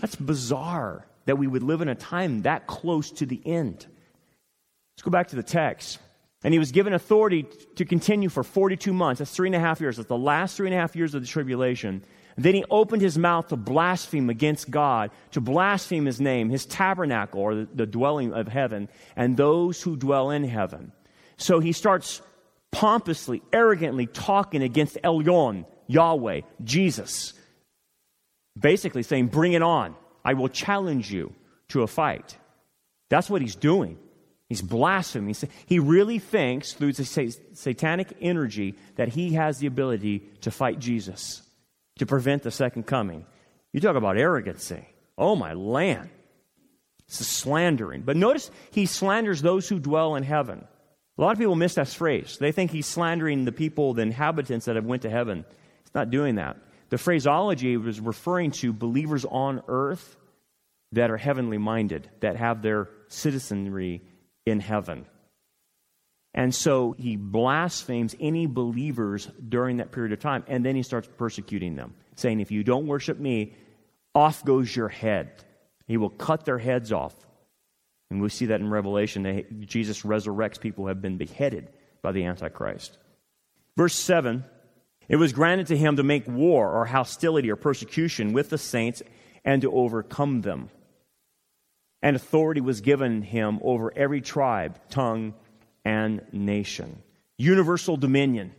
That's 0.00 0.14
bizarre 0.14 1.06
that 1.26 1.36
we 1.36 1.46
would 1.46 1.62
live 1.62 1.80
in 1.80 1.88
a 1.88 1.94
time 1.94 2.42
that 2.42 2.66
close 2.66 3.10
to 3.12 3.26
the 3.26 3.40
end. 3.44 3.86
Let's 4.94 5.02
go 5.02 5.10
back 5.10 5.28
to 5.28 5.36
the 5.36 5.42
text. 5.42 5.98
And 6.42 6.54
he 6.54 6.58
was 6.58 6.72
given 6.72 6.94
authority 6.94 7.46
to 7.76 7.84
continue 7.84 8.30
for 8.30 8.42
42 8.42 8.92
months. 8.92 9.18
That's 9.18 9.30
three 9.30 9.48
and 9.48 9.54
a 9.54 9.60
half 9.60 9.80
years. 9.80 9.96
That's 9.96 10.08
the 10.08 10.16
last 10.16 10.56
three 10.56 10.68
and 10.68 10.74
a 10.74 10.78
half 10.78 10.96
years 10.96 11.14
of 11.14 11.20
the 11.20 11.28
tribulation. 11.28 12.02
Then 12.36 12.54
he 12.54 12.64
opened 12.70 13.02
his 13.02 13.18
mouth 13.18 13.48
to 13.48 13.56
blaspheme 13.56 14.30
against 14.30 14.70
God, 14.70 15.10
to 15.32 15.42
blaspheme 15.42 16.06
his 16.06 16.20
name, 16.20 16.48
his 16.48 16.64
tabernacle, 16.64 17.40
or 17.40 17.66
the, 17.66 17.84
dwelling 17.86 18.32
of 18.32 18.48
heaven, 18.48 18.88
and 19.16 19.36
those 19.36 19.82
who 19.82 19.96
dwell 19.96 20.30
in 20.30 20.44
heaven. 20.44 20.92
So 21.36 21.60
he 21.60 21.72
starts 21.72 22.22
pompously, 22.70 23.42
arrogantly 23.52 24.06
talking 24.06 24.62
against 24.62 24.96
Elyon, 25.04 25.66
Yahweh, 25.88 26.42
Jesus. 26.64 27.34
Basically 28.58 29.02
saying, 29.02 29.26
Bring 29.26 29.52
it 29.52 29.62
on. 29.62 29.94
I 30.24 30.34
will 30.34 30.48
challenge 30.48 31.12
you 31.12 31.34
to 31.68 31.82
a 31.82 31.86
fight. 31.86 32.38
That's 33.10 33.28
what 33.28 33.42
he's 33.42 33.56
doing. 33.56 33.98
He's 34.50 34.60
blaspheming. 34.60 35.34
He 35.64 35.78
really 35.78 36.18
thinks 36.18 36.72
through 36.72 36.92
satanic 36.94 38.12
energy 38.20 38.74
that 38.96 39.08
he 39.08 39.34
has 39.34 39.58
the 39.58 39.68
ability 39.68 40.24
to 40.40 40.50
fight 40.50 40.80
Jesus, 40.80 41.40
to 41.98 42.04
prevent 42.04 42.42
the 42.42 42.50
second 42.50 42.82
coming. 42.82 43.24
You 43.72 43.80
talk 43.80 43.94
about 43.94 44.18
arrogancy. 44.18 44.84
Oh, 45.16 45.36
my 45.36 45.52
land. 45.52 46.10
It's 47.06 47.24
slandering. 47.24 48.02
But 48.02 48.16
notice 48.16 48.50
he 48.72 48.86
slanders 48.86 49.40
those 49.40 49.68
who 49.68 49.78
dwell 49.78 50.16
in 50.16 50.24
heaven. 50.24 50.66
A 51.16 51.20
lot 51.20 51.32
of 51.32 51.38
people 51.38 51.54
miss 51.54 51.74
that 51.74 51.86
phrase. 51.86 52.36
They 52.40 52.50
think 52.50 52.72
he's 52.72 52.86
slandering 52.86 53.44
the 53.44 53.52
people, 53.52 53.94
the 53.94 54.02
inhabitants 54.02 54.66
that 54.66 54.74
have 54.74 54.84
went 54.84 55.02
to 55.02 55.10
heaven. 55.10 55.44
He's 55.84 55.94
not 55.94 56.10
doing 56.10 56.34
that. 56.36 56.56
The 56.88 56.98
phraseology 56.98 57.76
was 57.76 58.00
referring 58.00 58.50
to 58.52 58.72
believers 58.72 59.24
on 59.24 59.62
earth 59.68 60.16
that 60.90 61.10
are 61.12 61.16
heavenly 61.16 61.58
minded, 61.58 62.10
that 62.18 62.34
have 62.34 62.62
their 62.62 62.88
citizenry 63.06 64.02
in 64.46 64.60
heaven. 64.60 65.06
And 66.32 66.54
so 66.54 66.94
he 66.96 67.16
blasphemes 67.16 68.14
any 68.20 68.46
believers 68.46 69.28
during 69.48 69.78
that 69.78 69.90
period 69.90 70.12
of 70.12 70.20
time, 70.20 70.44
and 70.46 70.64
then 70.64 70.76
he 70.76 70.82
starts 70.82 71.08
persecuting 71.18 71.74
them, 71.74 71.94
saying, 72.14 72.40
If 72.40 72.50
you 72.50 72.62
don't 72.62 72.86
worship 72.86 73.18
me, 73.18 73.54
off 74.14 74.44
goes 74.44 74.74
your 74.74 74.88
head. 74.88 75.32
He 75.86 75.96
will 75.96 76.10
cut 76.10 76.44
their 76.44 76.58
heads 76.58 76.92
off. 76.92 77.14
And 78.10 78.20
we 78.20 78.28
see 78.28 78.46
that 78.46 78.60
in 78.60 78.70
Revelation. 78.70 79.44
Jesus 79.66 80.02
resurrects 80.02 80.60
people 80.60 80.84
who 80.84 80.88
have 80.88 81.02
been 81.02 81.16
beheaded 81.16 81.68
by 82.02 82.12
the 82.12 82.24
Antichrist. 82.24 82.96
Verse 83.76 83.94
7 83.94 84.44
It 85.08 85.16
was 85.16 85.32
granted 85.32 85.68
to 85.68 85.76
him 85.76 85.96
to 85.96 86.02
make 86.02 86.28
war 86.28 86.70
or 86.70 86.84
hostility 86.84 87.50
or 87.50 87.56
persecution 87.56 88.32
with 88.32 88.50
the 88.50 88.58
saints 88.58 89.02
and 89.44 89.62
to 89.62 89.72
overcome 89.72 90.42
them 90.42 90.70
and 92.02 92.16
authority 92.16 92.60
was 92.60 92.80
given 92.80 93.22
him 93.22 93.58
over 93.62 93.92
every 93.94 94.20
tribe, 94.20 94.78
tongue, 94.90 95.34
and 95.84 96.22
nation. 96.32 97.02
Universal 97.38 97.98
dominion. 97.98 98.54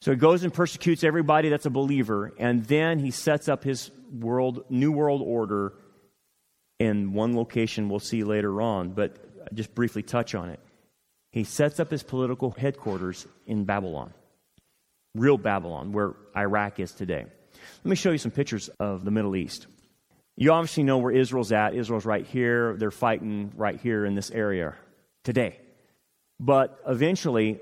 So 0.00 0.10
he 0.10 0.16
goes 0.16 0.42
and 0.42 0.52
persecutes 0.52 1.04
everybody 1.04 1.48
that's 1.48 1.66
a 1.66 1.70
believer, 1.70 2.32
and 2.38 2.64
then 2.66 2.98
he 2.98 3.10
sets 3.10 3.48
up 3.48 3.64
his 3.64 3.90
world, 4.12 4.64
new 4.68 4.92
world 4.92 5.22
order 5.24 5.72
in 6.78 7.12
one 7.12 7.36
location 7.36 7.88
we'll 7.88 8.00
see 8.00 8.24
later 8.24 8.60
on, 8.60 8.90
but 8.90 9.54
just 9.54 9.74
briefly 9.74 10.02
touch 10.02 10.34
on 10.34 10.50
it. 10.50 10.60
He 11.30 11.44
sets 11.44 11.80
up 11.80 11.90
his 11.90 12.02
political 12.02 12.50
headquarters 12.50 13.26
in 13.46 13.64
Babylon, 13.64 14.12
real 15.14 15.38
Babylon, 15.38 15.92
where 15.92 16.14
Iraq 16.36 16.80
is 16.80 16.92
today. 16.92 17.24
Let 17.82 17.90
me 17.90 17.96
show 17.96 18.10
you 18.10 18.18
some 18.18 18.30
pictures 18.30 18.68
of 18.78 19.04
the 19.04 19.10
Middle 19.10 19.36
East. 19.36 19.66
You 20.36 20.52
obviously 20.52 20.82
know 20.82 20.98
where 20.98 21.12
Israel's 21.12 21.52
at. 21.52 21.74
Israel's 21.74 22.04
right 22.04 22.26
here. 22.26 22.74
They're 22.76 22.90
fighting 22.90 23.52
right 23.56 23.80
here 23.80 24.04
in 24.04 24.14
this 24.14 24.30
area 24.30 24.74
today. 25.22 25.58
But 26.40 26.80
eventually, 26.86 27.60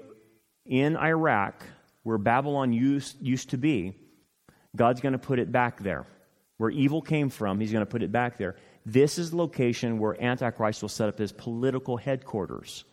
in 0.65 0.97
Iraq, 0.97 1.63
where 2.03 2.19
Babylon 2.19 2.73
used, 2.73 3.21
used 3.21 3.51
to 3.51 3.59
be, 3.59 3.95
God's 4.75 5.01
going 5.01 5.13
to 5.13 5.19
put 5.19 5.39
it 5.39 5.53
back 5.53 5.83
there. 5.83 6.07
Where 6.57 6.71
evil 6.71 7.03
came 7.03 7.29
from, 7.29 7.61
He's 7.61 7.73
going 7.73 7.85
to 7.85 7.91
put 7.91 8.03
it 8.03 8.13
back 8.13 8.39
there. 8.39 8.57
This 8.87 9.19
is 9.19 9.31
the 9.31 9.37
location 9.37 9.99
where 9.99 10.21
Antichrist 10.23 10.83
will 10.83 10.89
set 10.89 11.09
up 11.09 11.19
his 11.19 11.33
political 11.33 11.97
headquarters. 11.97 12.85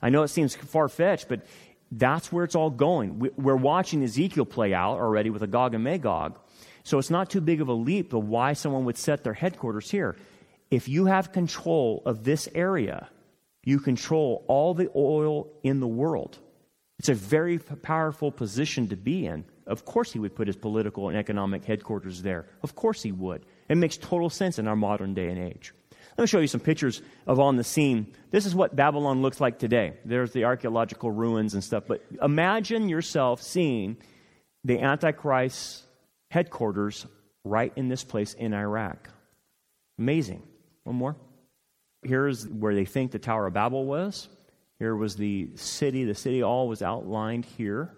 I 0.00 0.10
know 0.10 0.22
it 0.22 0.28
seems 0.28 0.54
far 0.54 0.88
fetched, 0.88 1.28
but 1.28 1.46
that's 1.90 2.30
where 2.30 2.44
it's 2.44 2.54
all 2.54 2.70
going. 2.70 3.30
We're 3.36 3.56
watching 3.56 4.02
Ezekiel 4.02 4.44
play 4.44 4.74
out 4.74 4.98
already 4.98 5.30
with 5.30 5.42
a 5.42 5.46
Gog 5.46 5.74
and 5.74 5.82
Magog. 5.82 6.38
So 6.86 7.00
it's 7.00 7.10
not 7.10 7.30
too 7.30 7.40
big 7.40 7.60
of 7.60 7.66
a 7.66 7.72
leap 7.72 8.12
of 8.12 8.28
why 8.28 8.52
someone 8.52 8.84
would 8.84 8.96
set 8.96 9.24
their 9.24 9.34
headquarters 9.34 9.90
here. 9.90 10.14
If 10.70 10.88
you 10.88 11.06
have 11.06 11.32
control 11.32 12.00
of 12.06 12.22
this 12.22 12.48
area, 12.54 13.08
you 13.64 13.80
control 13.80 14.44
all 14.46 14.72
the 14.72 14.88
oil 14.94 15.48
in 15.64 15.80
the 15.80 15.88
world. 15.88 16.38
It's 17.00 17.08
a 17.08 17.14
very 17.14 17.58
powerful 17.58 18.30
position 18.30 18.86
to 18.90 18.96
be 18.96 19.26
in. 19.26 19.44
Of 19.66 19.84
course, 19.84 20.12
he 20.12 20.20
would 20.20 20.36
put 20.36 20.46
his 20.46 20.54
political 20.54 21.08
and 21.08 21.18
economic 21.18 21.64
headquarters 21.64 22.22
there. 22.22 22.46
Of 22.62 22.76
course, 22.76 23.02
he 23.02 23.10
would. 23.10 23.44
It 23.68 23.78
makes 23.78 23.96
total 23.96 24.30
sense 24.30 24.60
in 24.60 24.68
our 24.68 24.76
modern 24.76 25.12
day 25.12 25.26
and 25.26 25.40
age. 25.40 25.74
Let 26.16 26.22
me 26.22 26.28
show 26.28 26.38
you 26.38 26.46
some 26.46 26.60
pictures 26.60 27.02
of 27.26 27.40
on 27.40 27.56
the 27.56 27.64
scene. 27.64 28.14
This 28.30 28.46
is 28.46 28.54
what 28.54 28.76
Babylon 28.76 29.22
looks 29.22 29.40
like 29.40 29.58
today. 29.58 29.94
There's 30.04 30.30
the 30.30 30.44
archaeological 30.44 31.10
ruins 31.10 31.54
and 31.54 31.64
stuff. 31.64 31.82
But 31.88 32.04
imagine 32.22 32.88
yourself 32.88 33.42
seeing 33.42 33.96
the 34.62 34.78
Antichrist 34.78 35.82
headquarters 36.30 37.06
right 37.44 37.72
in 37.76 37.88
this 37.88 38.04
place 38.04 38.34
in 38.34 38.52
Iraq. 38.54 39.08
Amazing. 39.98 40.42
One 40.84 40.96
more. 40.96 41.16
Here's 42.02 42.46
where 42.46 42.74
they 42.74 42.84
think 42.84 43.12
the 43.12 43.18
Tower 43.18 43.46
of 43.46 43.54
Babel 43.54 43.84
was. 43.84 44.28
Here 44.78 44.94
was 44.94 45.16
the 45.16 45.50
city. 45.54 46.04
The 46.04 46.14
city 46.14 46.42
all 46.42 46.68
was 46.68 46.82
outlined 46.82 47.44
here. 47.44 47.94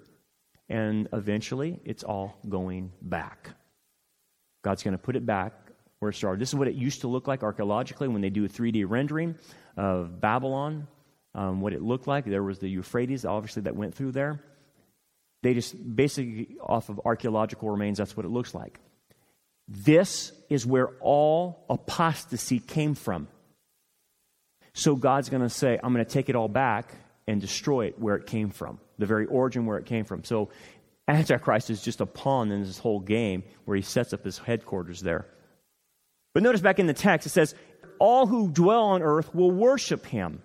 And 0.68 1.08
eventually, 1.12 1.80
it's 1.84 2.04
all 2.04 2.38
going 2.48 2.92
back. 3.02 3.50
God's 4.62 4.82
going 4.82 4.92
to 4.92 4.98
put 4.98 5.16
it 5.16 5.24
back 5.24 5.52
where 5.98 6.10
it 6.10 6.14
started. 6.14 6.40
This 6.40 6.50
is 6.50 6.54
what 6.54 6.68
it 6.68 6.74
used 6.74 7.00
to 7.00 7.08
look 7.08 7.26
like 7.26 7.42
archaeologically 7.42 8.08
when 8.08 8.20
they 8.20 8.30
do 8.30 8.44
a 8.44 8.48
3D 8.48 8.84
rendering 8.88 9.34
of 9.76 10.20
Babylon. 10.20 10.86
um, 11.34 11.60
what 11.60 11.72
it 11.72 11.82
looked 11.82 12.06
like. 12.06 12.24
There 12.24 12.42
was 12.42 12.58
the 12.58 12.68
Euphrates, 12.68 13.24
obviously, 13.24 13.62
that 13.62 13.76
went 13.76 13.94
through 13.94 14.12
there. 14.12 14.40
They 15.42 15.54
just 15.54 15.74
basically, 15.96 16.56
off 16.60 16.88
of 16.88 17.00
archaeological 17.04 17.70
remains, 17.70 17.98
that's 17.98 18.16
what 18.16 18.26
it 18.26 18.30
looks 18.30 18.54
like. 18.54 18.78
This 19.68 20.32
is 20.48 20.66
where 20.66 20.88
all 21.00 21.64
apostasy 21.68 22.58
came 22.58 22.94
from. 22.94 23.28
So 24.72 24.96
God's 24.96 25.28
going 25.28 25.42
to 25.42 25.50
say, 25.50 25.78
I'm 25.82 25.92
going 25.92 26.04
to 26.04 26.10
take 26.10 26.28
it 26.28 26.36
all 26.36 26.48
back 26.48 26.94
and 27.26 27.40
destroy 27.40 27.86
it 27.86 27.98
where 27.98 28.16
it 28.16 28.26
came 28.26 28.50
from, 28.50 28.80
the 28.98 29.06
very 29.06 29.26
origin 29.26 29.66
where 29.66 29.76
it 29.78 29.86
came 29.86 30.04
from. 30.04 30.24
So 30.24 30.48
Antichrist 31.06 31.70
is 31.70 31.82
just 31.82 32.00
a 32.00 32.06
pawn 32.06 32.50
in 32.50 32.62
this 32.62 32.78
whole 32.78 33.00
game 33.00 33.42
where 33.64 33.76
he 33.76 33.82
sets 33.82 34.12
up 34.12 34.24
his 34.24 34.38
headquarters 34.38 35.00
there. 35.00 35.26
But 36.34 36.42
notice 36.42 36.60
back 36.60 36.78
in 36.78 36.86
the 36.86 36.94
text, 36.94 37.26
it 37.26 37.30
says, 37.30 37.54
All 37.98 38.26
who 38.26 38.50
dwell 38.50 38.84
on 38.84 39.02
earth 39.02 39.34
will 39.34 39.50
worship 39.50 40.06
him. 40.06 40.42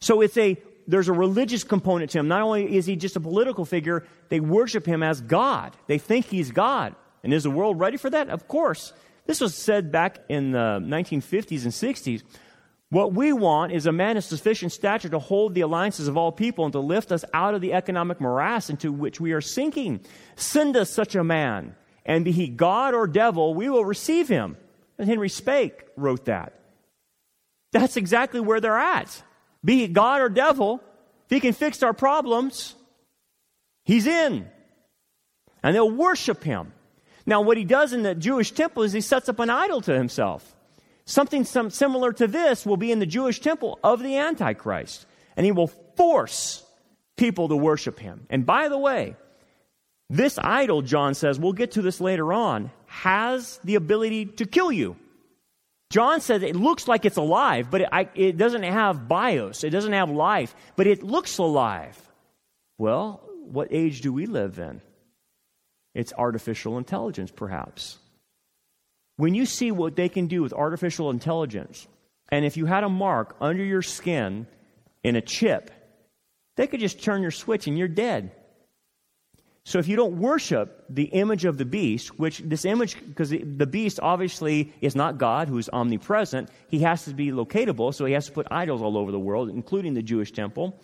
So 0.00 0.20
it's 0.20 0.36
a 0.36 0.56
there's 0.86 1.08
a 1.08 1.12
religious 1.12 1.64
component 1.64 2.10
to 2.12 2.18
him. 2.18 2.28
Not 2.28 2.42
only 2.42 2.76
is 2.76 2.86
he 2.86 2.96
just 2.96 3.16
a 3.16 3.20
political 3.20 3.64
figure, 3.64 4.04
they 4.28 4.40
worship 4.40 4.86
him 4.86 5.02
as 5.02 5.20
God. 5.20 5.76
They 5.86 5.98
think 5.98 6.26
he's 6.26 6.50
God. 6.50 6.94
And 7.22 7.32
is 7.32 7.44
the 7.44 7.50
world 7.50 7.78
ready 7.78 7.96
for 7.96 8.10
that? 8.10 8.28
Of 8.28 8.48
course. 8.48 8.92
This 9.26 9.40
was 9.40 9.54
said 9.54 9.90
back 9.90 10.18
in 10.28 10.52
the 10.52 10.80
1950s 10.82 11.62
and 11.64 11.72
60s. 11.72 12.22
What 12.90 13.14
we 13.14 13.32
want 13.32 13.72
is 13.72 13.86
a 13.86 13.92
man 13.92 14.16
of 14.16 14.24
sufficient 14.24 14.72
stature 14.72 15.08
to 15.08 15.18
hold 15.18 15.54
the 15.54 15.62
alliances 15.62 16.06
of 16.06 16.16
all 16.16 16.30
people 16.30 16.64
and 16.64 16.72
to 16.72 16.80
lift 16.80 17.10
us 17.10 17.24
out 17.32 17.54
of 17.54 17.60
the 17.60 17.72
economic 17.72 18.20
morass 18.20 18.68
into 18.68 18.92
which 18.92 19.20
we 19.20 19.32
are 19.32 19.40
sinking. 19.40 20.00
Send 20.36 20.76
us 20.76 20.90
such 20.90 21.14
a 21.14 21.24
man, 21.24 21.74
and 22.04 22.24
be 22.24 22.30
he 22.30 22.46
God 22.46 22.94
or 22.94 23.06
devil, 23.06 23.54
we 23.54 23.70
will 23.70 23.84
receive 23.84 24.28
him. 24.28 24.56
And 24.98 25.08
Henry 25.08 25.28
Spaak 25.28 25.86
wrote 25.96 26.26
that. 26.26 26.52
That's 27.72 27.96
exactly 27.96 28.38
where 28.38 28.60
they're 28.60 28.78
at 28.78 29.22
be 29.64 29.84
it 29.84 29.92
God 29.92 30.20
or 30.20 30.28
devil, 30.28 30.80
if 31.26 31.30
he 31.30 31.40
can 31.40 31.54
fix 31.54 31.82
our 31.82 31.94
problems, 31.94 32.74
he's 33.84 34.06
in. 34.06 34.48
And 35.62 35.74
they'll 35.74 35.90
worship 35.90 36.44
him. 36.44 36.72
Now, 37.26 37.40
what 37.40 37.56
he 37.56 37.64
does 37.64 37.92
in 37.92 38.02
the 38.02 38.14
Jewish 38.14 38.52
temple 38.52 38.82
is 38.82 38.92
he 38.92 39.00
sets 39.00 39.28
up 39.28 39.38
an 39.38 39.48
idol 39.48 39.80
to 39.82 39.94
himself. 39.94 40.54
Something 41.06 41.44
some, 41.44 41.70
similar 41.70 42.12
to 42.14 42.26
this 42.26 42.66
will 42.66 42.76
be 42.76 42.92
in 42.92 42.98
the 42.98 43.06
Jewish 43.06 43.40
temple 43.40 43.78
of 43.82 44.02
the 44.02 44.18
Antichrist. 44.18 45.06
And 45.36 45.46
he 45.46 45.52
will 45.52 45.68
force 45.68 46.62
people 47.16 47.48
to 47.48 47.56
worship 47.56 47.98
him. 47.98 48.26
And 48.28 48.44
by 48.44 48.68
the 48.68 48.78
way, 48.78 49.16
this 50.10 50.38
idol, 50.38 50.82
John 50.82 51.14
says, 51.14 51.38
we'll 51.38 51.54
get 51.54 51.72
to 51.72 51.82
this 51.82 52.00
later 52.00 52.32
on, 52.32 52.70
has 52.86 53.58
the 53.64 53.76
ability 53.76 54.26
to 54.26 54.44
kill 54.44 54.70
you. 54.70 54.96
John 55.94 56.20
says 56.20 56.42
it 56.42 56.56
looks 56.56 56.88
like 56.88 57.04
it's 57.04 57.18
alive, 57.18 57.68
but 57.70 57.82
it, 57.82 57.88
I, 57.92 58.08
it 58.16 58.36
doesn't 58.36 58.64
have 58.64 59.06
bios. 59.06 59.62
It 59.62 59.70
doesn't 59.70 59.92
have 59.92 60.10
life, 60.10 60.52
but 60.74 60.88
it 60.88 61.04
looks 61.04 61.38
alive. 61.38 61.96
Well, 62.78 63.20
what 63.44 63.68
age 63.70 64.00
do 64.00 64.12
we 64.12 64.26
live 64.26 64.58
in? 64.58 64.80
It's 65.94 66.12
artificial 66.12 66.78
intelligence, 66.78 67.30
perhaps. 67.30 67.98
When 69.18 69.36
you 69.36 69.46
see 69.46 69.70
what 69.70 69.94
they 69.94 70.08
can 70.08 70.26
do 70.26 70.42
with 70.42 70.52
artificial 70.52 71.10
intelligence, 71.10 71.86
and 72.28 72.44
if 72.44 72.56
you 72.56 72.66
had 72.66 72.82
a 72.82 72.88
mark 72.88 73.36
under 73.40 73.62
your 73.62 73.82
skin 73.82 74.48
in 75.04 75.14
a 75.14 75.20
chip, 75.20 75.70
they 76.56 76.66
could 76.66 76.80
just 76.80 77.04
turn 77.04 77.22
your 77.22 77.30
switch 77.30 77.68
and 77.68 77.78
you're 77.78 77.86
dead. 77.86 78.32
So 79.66 79.78
if 79.78 79.88
you 79.88 79.96
don't 79.96 80.18
worship 80.18 80.84
the 80.90 81.04
image 81.04 81.46
of 81.46 81.56
the 81.56 81.64
beast, 81.64 82.18
which 82.18 82.40
this 82.40 82.66
image, 82.66 82.98
because 83.08 83.30
the 83.30 83.66
beast 83.66 83.98
obviously 84.02 84.72
is 84.82 84.94
not 84.94 85.16
God 85.16 85.48
who 85.48 85.56
is 85.56 85.70
omnipresent, 85.72 86.50
he 86.68 86.80
has 86.80 87.06
to 87.06 87.14
be 87.14 87.30
locatable, 87.30 87.94
so 87.94 88.04
he 88.04 88.12
has 88.12 88.26
to 88.26 88.32
put 88.32 88.46
idols 88.50 88.82
all 88.82 88.98
over 88.98 89.10
the 89.10 89.18
world, 89.18 89.48
including 89.48 89.94
the 89.94 90.02
Jewish 90.02 90.32
temple. 90.32 90.78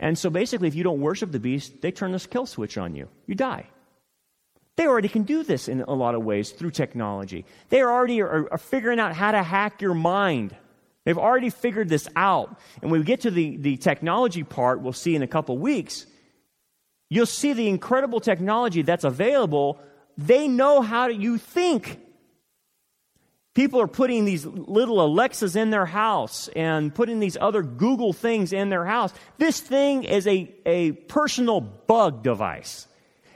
And 0.00 0.16
so 0.16 0.30
basically, 0.30 0.68
if 0.68 0.74
you 0.74 0.84
don't 0.84 1.00
worship 1.00 1.32
the 1.32 1.40
beast, 1.40 1.82
they 1.82 1.90
turn 1.90 2.12
this 2.12 2.26
kill 2.26 2.46
switch 2.46 2.78
on 2.78 2.94
you. 2.94 3.08
You 3.26 3.34
die. 3.34 3.66
They 4.76 4.86
already 4.86 5.08
can 5.08 5.24
do 5.24 5.42
this 5.42 5.68
in 5.68 5.82
a 5.82 5.92
lot 5.92 6.14
of 6.14 6.24
ways 6.24 6.52
through 6.52 6.70
technology. 6.70 7.44
They 7.68 7.82
already 7.82 8.22
are, 8.22 8.50
are 8.50 8.58
figuring 8.58 9.00
out 9.00 9.12
how 9.12 9.32
to 9.32 9.42
hack 9.42 9.82
your 9.82 9.94
mind. 9.94 10.56
They've 11.04 11.18
already 11.18 11.50
figured 11.50 11.88
this 11.88 12.08
out. 12.16 12.58
And 12.80 12.90
when 12.90 13.00
we 13.00 13.04
get 13.04 13.22
to 13.22 13.30
the, 13.30 13.56
the 13.56 13.76
technology 13.76 14.44
part, 14.44 14.80
we'll 14.80 14.92
see 14.92 15.14
in 15.14 15.22
a 15.22 15.26
couple 15.26 15.58
weeks 15.58 16.06
You'll 17.10 17.26
see 17.26 17.52
the 17.52 17.68
incredible 17.68 18.20
technology 18.20 18.82
that's 18.82 19.04
available. 19.04 19.80
They 20.16 20.48
know 20.48 20.82
how 20.82 21.08
you 21.08 21.38
think. 21.38 22.00
People 23.54 23.80
are 23.80 23.88
putting 23.88 24.24
these 24.24 24.46
little 24.46 25.04
Alexas 25.04 25.56
in 25.56 25.70
their 25.70 25.86
house 25.86 26.48
and 26.54 26.94
putting 26.94 27.18
these 27.18 27.36
other 27.40 27.62
Google 27.62 28.12
things 28.12 28.52
in 28.52 28.68
their 28.68 28.84
house. 28.84 29.12
This 29.38 29.58
thing 29.58 30.04
is 30.04 30.26
a, 30.26 30.54
a 30.64 30.92
personal 30.92 31.60
bug 31.60 32.22
device. 32.22 32.86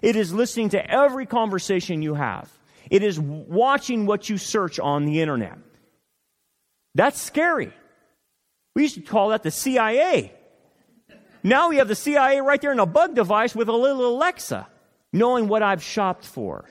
It 0.00 0.14
is 0.16 0.32
listening 0.32 0.70
to 0.70 0.90
every 0.90 1.26
conversation 1.26 2.02
you 2.02 2.14
have. 2.14 2.48
It 2.90 3.02
is 3.02 3.18
watching 3.18 4.06
what 4.06 4.28
you 4.28 4.38
search 4.38 4.78
on 4.78 5.06
the 5.06 5.20
internet. 5.20 5.58
That's 6.94 7.20
scary. 7.20 7.72
We 8.74 8.82
used 8.82 8.96
to 8.96 9.00
call 9.00 9.30
that 9.30 9.42
the 9.42 9.50
CIA. 9.50 10.32
Now 11.42 11.68
we 11.68 11.76
have 11.76 11.88
the 11.88 11.96
CIA 11.96 12.40
right 12.40 12.60
there 12.60 12.72
in 12.72 12.78
a 12.78 12.86
bug 12.86 13.14
device 13.14 13.54
with 13.54 13.68
a 13.68 13.72
little 13.72 14.06
Alexa, 14.06 14.66
knowing 15.12 15.48
what 15.48 15.62
I've 15.62 15.82
shopped 15.82 16.24
for. 16.24 16.64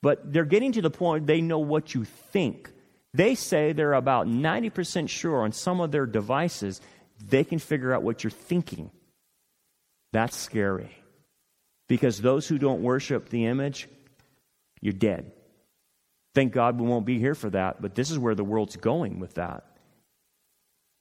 But 0.00 0.32
they're 0.32 0.44
getting 0.44 0.72
to 0.72 0.82
the 0.82 0.90
point 0.90 1.26
they 1.26 1.40
know 1.40 1.58
what 1.58 1.94
you 1.94 2.04
think. 2.04 2.70
They 3.14 3.34
say 3.34 3.72
they're 3.72 3.92
about 3.92 4.26
90% 4.26 5.08
sure 5.08 5.42
on 5.42 5.52
some 5.52 5.80
of 5.80 5.92
their 5.92 6.06
devices 6.06 6.80
they 7.28 7.44
can 7.44 7.58
figure 7.58 7.92
out 7.92 8.02
what 8.02 8.24
you're 8.24 8.30
thinking. 8.30 8.90
That's 10.12 10.36
scary. 10.36 10.90
Because 11.88 12.20
those 12.20 12.48
who 12.48 12.58
don't 12.58 12.82
worship 12.82 13.28
the 13.28 13.46
image, 13.46 13.88
you're 14.80 14.92
dead. 14.92 15.30
Thank 16.34 16.52
God 16.52 16.80
we 16.80 16.86
won't 16.86 17.04
be 17.04 17.18
here 17.18 17.34
for 17.34 17.50
that, 17.50 17.82
but 17.82 17.94
this 17.94 18.10
is 18.10 18.18
where 18.18 18.34
the 18.34 18.44
world's 18.44 18.76
going 18.76 19.20
with 19.20 19.34
that. 19.34 19.64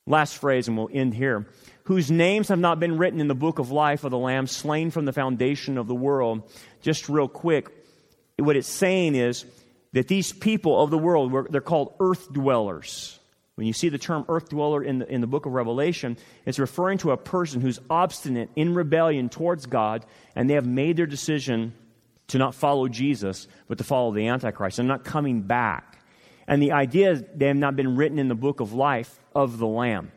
Last 0.05 0.37
phrase, 0.37 0.67
and 0.67 0.77
we'll 0.77 0.89
end 0.91 1.13
here. 1.13 1.47
Whose 1.85 2.11
names 2.11 2.49
have 2.49 2.59
not 2.59 2.79
been 2.79 2.97
written 2.97 3.19
in 3.19 3.27
the 3.27 3.35
book 3.35 3.59
of 3.59 3.71
life 3.71 4.03
of 4.03 4.11
the 4.11 4.17
Lamb, 4.17 4.47
slain 4.47 4.91
from 4.91 5.05
the 5.05 5.13
foundation 5.13 5.77
of 5.77 5.87
the 5.87 5.95
world. 5.95 6.43
Just 6.81 7.09
real 7.09 7.27
quick, 7.27 7.69
what 8.37 8.55
it's 8.55 8.67
saying 8.67 9.15
is 9.15 9.45
that 9.93 10.07
these 10.07 10.31
people 10.31 10.81
of 10.81 10.89
the 10.89 10.97
world, 10.97 11.47
they're 11.49 11.61
called 11.61 11.93
earth 11.99 12.31
dwellers. 12.31 13.19
When 13.55 13.67
you 13.67 13.73
see 13.73 13.89
the 13.89 13.97
term 13.97 14.25
earth 14.29 14.49
dweller 14.49 14.83
in 14.83 14.99
the, 14.99 15.11
in 15.11 15.21
the 15.21 15.27
book 15.27 15.45
of 15.45 15.53
Revelation, 15.53 16.17
it's 16.45 16.57
referring 16.57 16.97
to 16.99 17.11
a 17.11 17.17
person 17.17 17.61
who's 17.61 17.79
obstinate 17.89 18.49
in 18.55 18.73
rebellion 18.73 19.29
towards 19.29 19.65
God, 19.65 20.05
and 20.35 20.49
they 20.49 20.53
have 20.53 20.65
made 20.65 20.97
their 20.97 21.05
decision 21.05 21.73
to 22.29 22.37
not 22.37 22.55
follow 22.55 22.87
Jesus, 22.87 23.47
but 23.67 23.77
to 23.77 23.83
follow 23.83 24.13
the 24.13 24.27
Antichrist. 24.27 24.77
They're 24.77 24.85
not 24.85 25.03
coming 25.03 25.41
back. 25.41 26.01
And 26.47 26.61
the 26.61 26.71
idea 26.71 27.11
is 27.11 27.23
they 27.35 27.47
have 27.47 27.57
not 27.57 27.75
been 27.75 27.97
written 27.97 28.19
in 28.19 28.29
the 28.29 28.35
book 28.35 28.61
of 28.61 28.73
life 28.73 29.19
of 29.35 29.57
the 29.57 29.67
Lamb. 29.67 30.11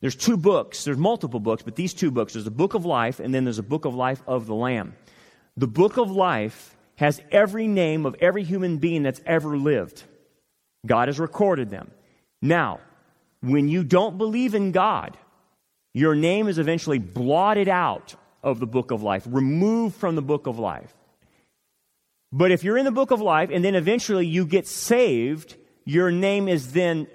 There's 0.00 0.14
two 0.14 0.36
books, 0.36 0.84
there's 0.84 0.98
multiple 0.98 1.40
books, 1.40 1.62
but 1.62 1.76
these 1.76 1.92
two 1.92 2.10
books 2.10 2.34
there's 2.34 2.46
a 2.46 2.52
book 2.52 2.74
of 2.74 2.84
life, 2.84 3.20
and 3.20 3.34
then 3.34 3.44
there's 3.44 3.58
a 3.58 3.64
book 3.64 3.84
of 3.84 3.94
life 3.94 4.22
of 4.26 4.46
the 4.46 4.54
Lamb. 4.54 4.94
The 5.56 5.66
book 5.66 5.96
of 5.96 6.10
life 6.10 6.76
has 6.96 7.20
every 7.30 7.66
name 7.66 8.06
of 8.06 8.16
every 8.20 8.44
human 8.44 8.78
being 8.78 9.02
that's 9.02 9.20
ever 9.26 9.56
lived. 9.56 10.04
God 10.86 11.08
has 11.08 11.18
recorded 11.18 11.70
them. 11.70 11.90
Now, 12.40 12.80
when 13.40 13.68
you 13.68 13.82
don't 13.84 14.18
believe 14.18 14.54
in 14.54 14.72
God, 14.72 15.16
your 15.94 16.14
name 16.14 16.48
is 16.48 16.58
eventually 16.58 16.98
blotted 16.98 17.68
out 17.68 18.14
of 18.42 18.60
the 18.60 18.66
book 18.66 18.90
of 18.90 19.02
life, 19.02 19.24
removed 19.26 19.96
from 19.96 20.14
the 20.14 20.22
book 20.22 20.46
of 20.46 20.58
life. 20.58 20.94
But 22.30 22.50
if 22.50 22.62
you're 22.62 22.78
in 22.78 22.84
the 22.84 22.92
book 22.92 23.10
of 23.10 23.20
life 23.20 23.50
and 23.52 23.64
then 23.64 23.74
eventually 23.74 24.26
you 24.26 24.46
get 24.46 24.66
saved, 24.66 25.56
your 25.84 26.10
name 26.10 26.46
is 26.46 26.72
then 26.72 27.06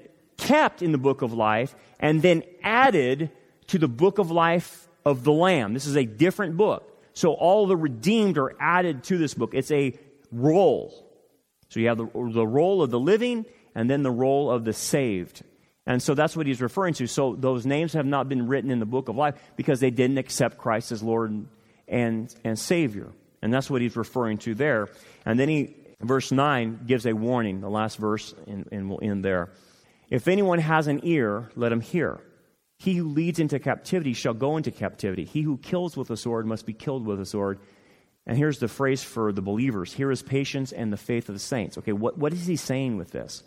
kept 0.43 0.81
in 0.81 0.91
the 0.91 0.97
book 0.97 1.21
of 1.21 1.33
life 1.33 1.75
and 1.99 2.21
then 2.21 2.43
added 2.61 3.31
to 3.67 3.77
the 3.77 3.87
book 3.87 4.19
of 4.19 4.29
life 4.29 4.87
of 5.05 5.23
the 5.23 5.31
Lamb. 5.31 5.73
This 5.73 5.85
is 5.85 5.95
a 5.95 6.05
different 6.05 6.57
book. 6.57 6.89
So 7.13 7.33
all 7.33 7.67
the 7.67 7.77
redeemed 7.77 8.37
are 8.37 8.55
added 8.59 9.03
to 9.05 9.17
this 9.17 9.33
book. 9.33 9.53
It's 9.53 9.71
a 9.71 9.97
roll. 10.31 10.93
So 11.69 11.79
you 11.79 11.87
have 11.87 11.97
the, 11.97 12.05
the 12.05 12.45
roll 12.45 12.81
of 12.81 12.91
the 12.91 12.99
living 12.99 13.45
and 13.73 13.89
then 13.89 14.03
the 14.03 14.11
roll 14.11 14.51
of 14.51 14.65
the 14.65 14.73
saved. 14.73 15.43
And 15.85 16.01
so 16.01 16.13
that's 16.13 16.35
what 16.35 16.47
he's 16.47 16.61
referring 16.61 16.93
to. 16.95 17.07
So 17.07 17.35
those 17.35 17.65
names 17.65 17.93
have 17.93 18.05
not 18.05 18.29
been 18.29 18.47
written 18.47 18.71
in 18.71 18.79
the 18.79 18.85
book 18.85 19.09
of 19.09 19.15
life 19.15 19.35
because 19.55 19.79
they 19.79 19.91
didn't 19.91 20.17
accept 20.17 20.57
Christ 20.57 20.91
as 20.91 21.03
Lord 21.03 21.45
and, 21.87 22.35
and, 22.43 22.59
Savior. 22.59 23.11
And 23.41 23.53
that's 23.53 23.69
what 23.69 23.81
he's 23.81 23.95
referring 23.95 24.37
to 24.39 24.55
there. 24.55 24.89
And 25.25 25.39
then 25.39 25.49
he, 25.49 25.75
verse 25.99 26.31
9, 26.31 26.81
gives 26.85 27.05
a 27.05 27.13
warning, 27.13 27.59
the 27.59 27.69
last 27.69 27.97
verse, 27.97 28.33
and, 28.47 28.67
and 28.71 28.89
we'll 28.89 28.99
end 29.01 29.25
there. 29.25 29.49
If 30.09 30.27
anyone 30.27 30.59
has 30.59 30.87
an 30.87 31.01
ear, 31.03 31.49
let 31.55 31.71
him 31.71 31.81
hear. 31.81 32.19
He 32.77 32.95
who 32.95 33.07
leads 33.07 33.39
into 33.39 33.59
captivity 33.59 34.13
shall 34.13 34.33
go 34.33 34.57
into 34.57 34.71
captivity. 34.71 35.25
He 35.25 35.41
who 35.41 35.57
kills 35.57 35.95
with 35.95 36.09
a 36.09 36.17
sword 36.17 36.45
must 36.45 36.65
be 36.65 36.73
killed 36.73 37.05
with 37.05 37.19
a 37.21 37.25
sword. 37.25 37.59
And 38.25 38.37
here's 38.37 38.59
the 38.59 38.67
phrase 38.67 39.03
for 39.03 39.31
the 39.31 39.41
believers 39.41 39.93
here 39.93 40.11
is 40.11 40.21
patience 40.21 40.71
and 40.71 40.91
the 40.91 40.97
faith 40.97 41.29
of 41.29 41.35
the 41.35 41.39
saints. 41.39 41.77
Okay, 41.77 41.93
what, 41.93 42.17
what 42.17 42.33
is 42.33 42.45
he 42.45 42.55
saying 42.55 42.97
with 42.97 43.11
this? 43.11 43.43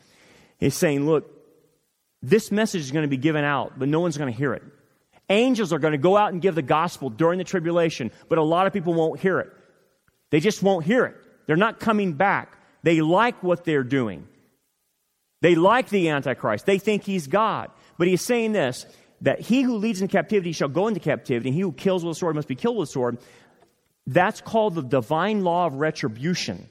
He's 0.58 0.74
saying, 0.74 1.06
look, 1.06 1.30
this 2.22 2.50
message 2.50 2.80
is 2.82 2.90
going 2.90 3.04
to 3.04 3.08
be 3.08 3.16
given 3.16 3.44
out, 3.44 3.78
but 3.78 3.88
no 3.88 4.00
one's 4.00 4.16
going 4.16 4.32
to 4.32 4.38
hear 4.38 4.54
it. 4.54 4.62
Angels 5.28 5.72
are 5.72 5.78
going 5.78 5.92
to 5.92 5.98
go 5.98 6.16
out 6.16 6.32
and 6.32 6.40
give 6.40 6.54
the 6.54 6.62
gospel 6.62 7.10
during 7.10 7.38
the 7.38 7.44
tribulation, 7.44 8.10
but 8.28 8.38
a 8.38 8.42
lot 8.42 8.66
of 8.66 8.72
people 8.72 8.94
won't 8.94 9.20
hear 9.20 9.40
it. 9.40 9.52
They 10.30 10.40
just 10.40 10.62
won't 10.62 10.84
hear 10.84 11.04
it. 11.04 11.16
They're 11.46 11.56
not 11.56 11.80
coming 11.80 12.14
back. 12.14 12.56
They 12.82 13.00
like 13.00 13.42
what 13.42 13.64
they're 13.64 13.84
doing. 13.84 14.28
They 15.40 15.54
like 15.54 15.88
the 15.88 16.08
Antichrist. 16.08 16.66
They 16.66 16.78
think 16.78 17.04
he's 17.04 17.26
God. 17.26 17.70
But 17.98 18.08
he's 18.08 18.22
saying 18.22 18.52
this 18.52 18.86
that 19.22 19.40
he 19.40 19.62
who 19.62 19.76
leads 19.76 20.02
in 20.02 20.08
captivity 20.08 20.52
shall 20.52 20.68
go 20.68 20.88
into 20.88 21.00
captivity, 21.00 21.48
and 21.48 21.54
he 21.54 21.62
who 21.62 21.72
kills 21.72 22.04
with 22.04 22.16
a 22.16 22.18
sword 22.18 22.36
must 22.36 22.48
be 22.48 22.54
killed 22.54 22.76
with 22.76 22.90
a 22.90 22.92
sword. 22.92 23.18
That's 24.06 24.40
called 24.40 24.74
the 24.74 24.82
divine 24.82 25.42
law 25.42 25.66
of 25.66 25.74
retribution. 25.74 26.68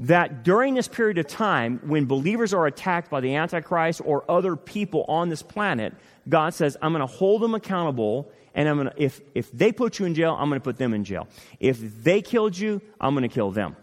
That 0.00 0.44
during 0.44 0.74
this 0.74 0.88
period 0.88 1.16
of 1.16 1.26
time, 1.26 1.80
when 1.84 2.04
believers 2.04 2.52
are 2.52 2.66
attacked 2.66 3.10
by 3.10 3.20
the 3.20 3.36
Antichrist 3.36 4.02
or 4.04 4.30
other 4.30 4.54
people 4.54 5.06
on 5.08 5.30
this 5.30 5.42
planet, 5.42 5.94
God 6.28 6.52
says, 6.52 6.76
I'm 6.82 6.92
going 6.92 7.00
to 7.00 7.06
hold 7.06 7.40
them 7.40 7.54
accountable, 7.54 8.30
and 8.54 8.68
I'm 8.68 8.76
going 8.76 8.90
to, 8.90 9.02
if, 9.02 9.22
if 9.34 9.50
they 9.52 9.72
put 9.72 9.98
you 9.98 10.04
in 10.04 10.14
jail, 10.14 10.36
I'm 10.38 10.50
going 10.50 10.60
to 10.60 10.64
put 10.64 10.76
them 10.76 10.92
in 10.92 11.04
jail. 11.04 11.26
If 11.58 11.80
they 12.02 12.20
killed 12.20 12.58
you, 12.58 12.82
I'm 13.00 13.14
going 13.14 13.26
to 13.26 13.34
kill 13.34 13.50
them. 13.52 13.74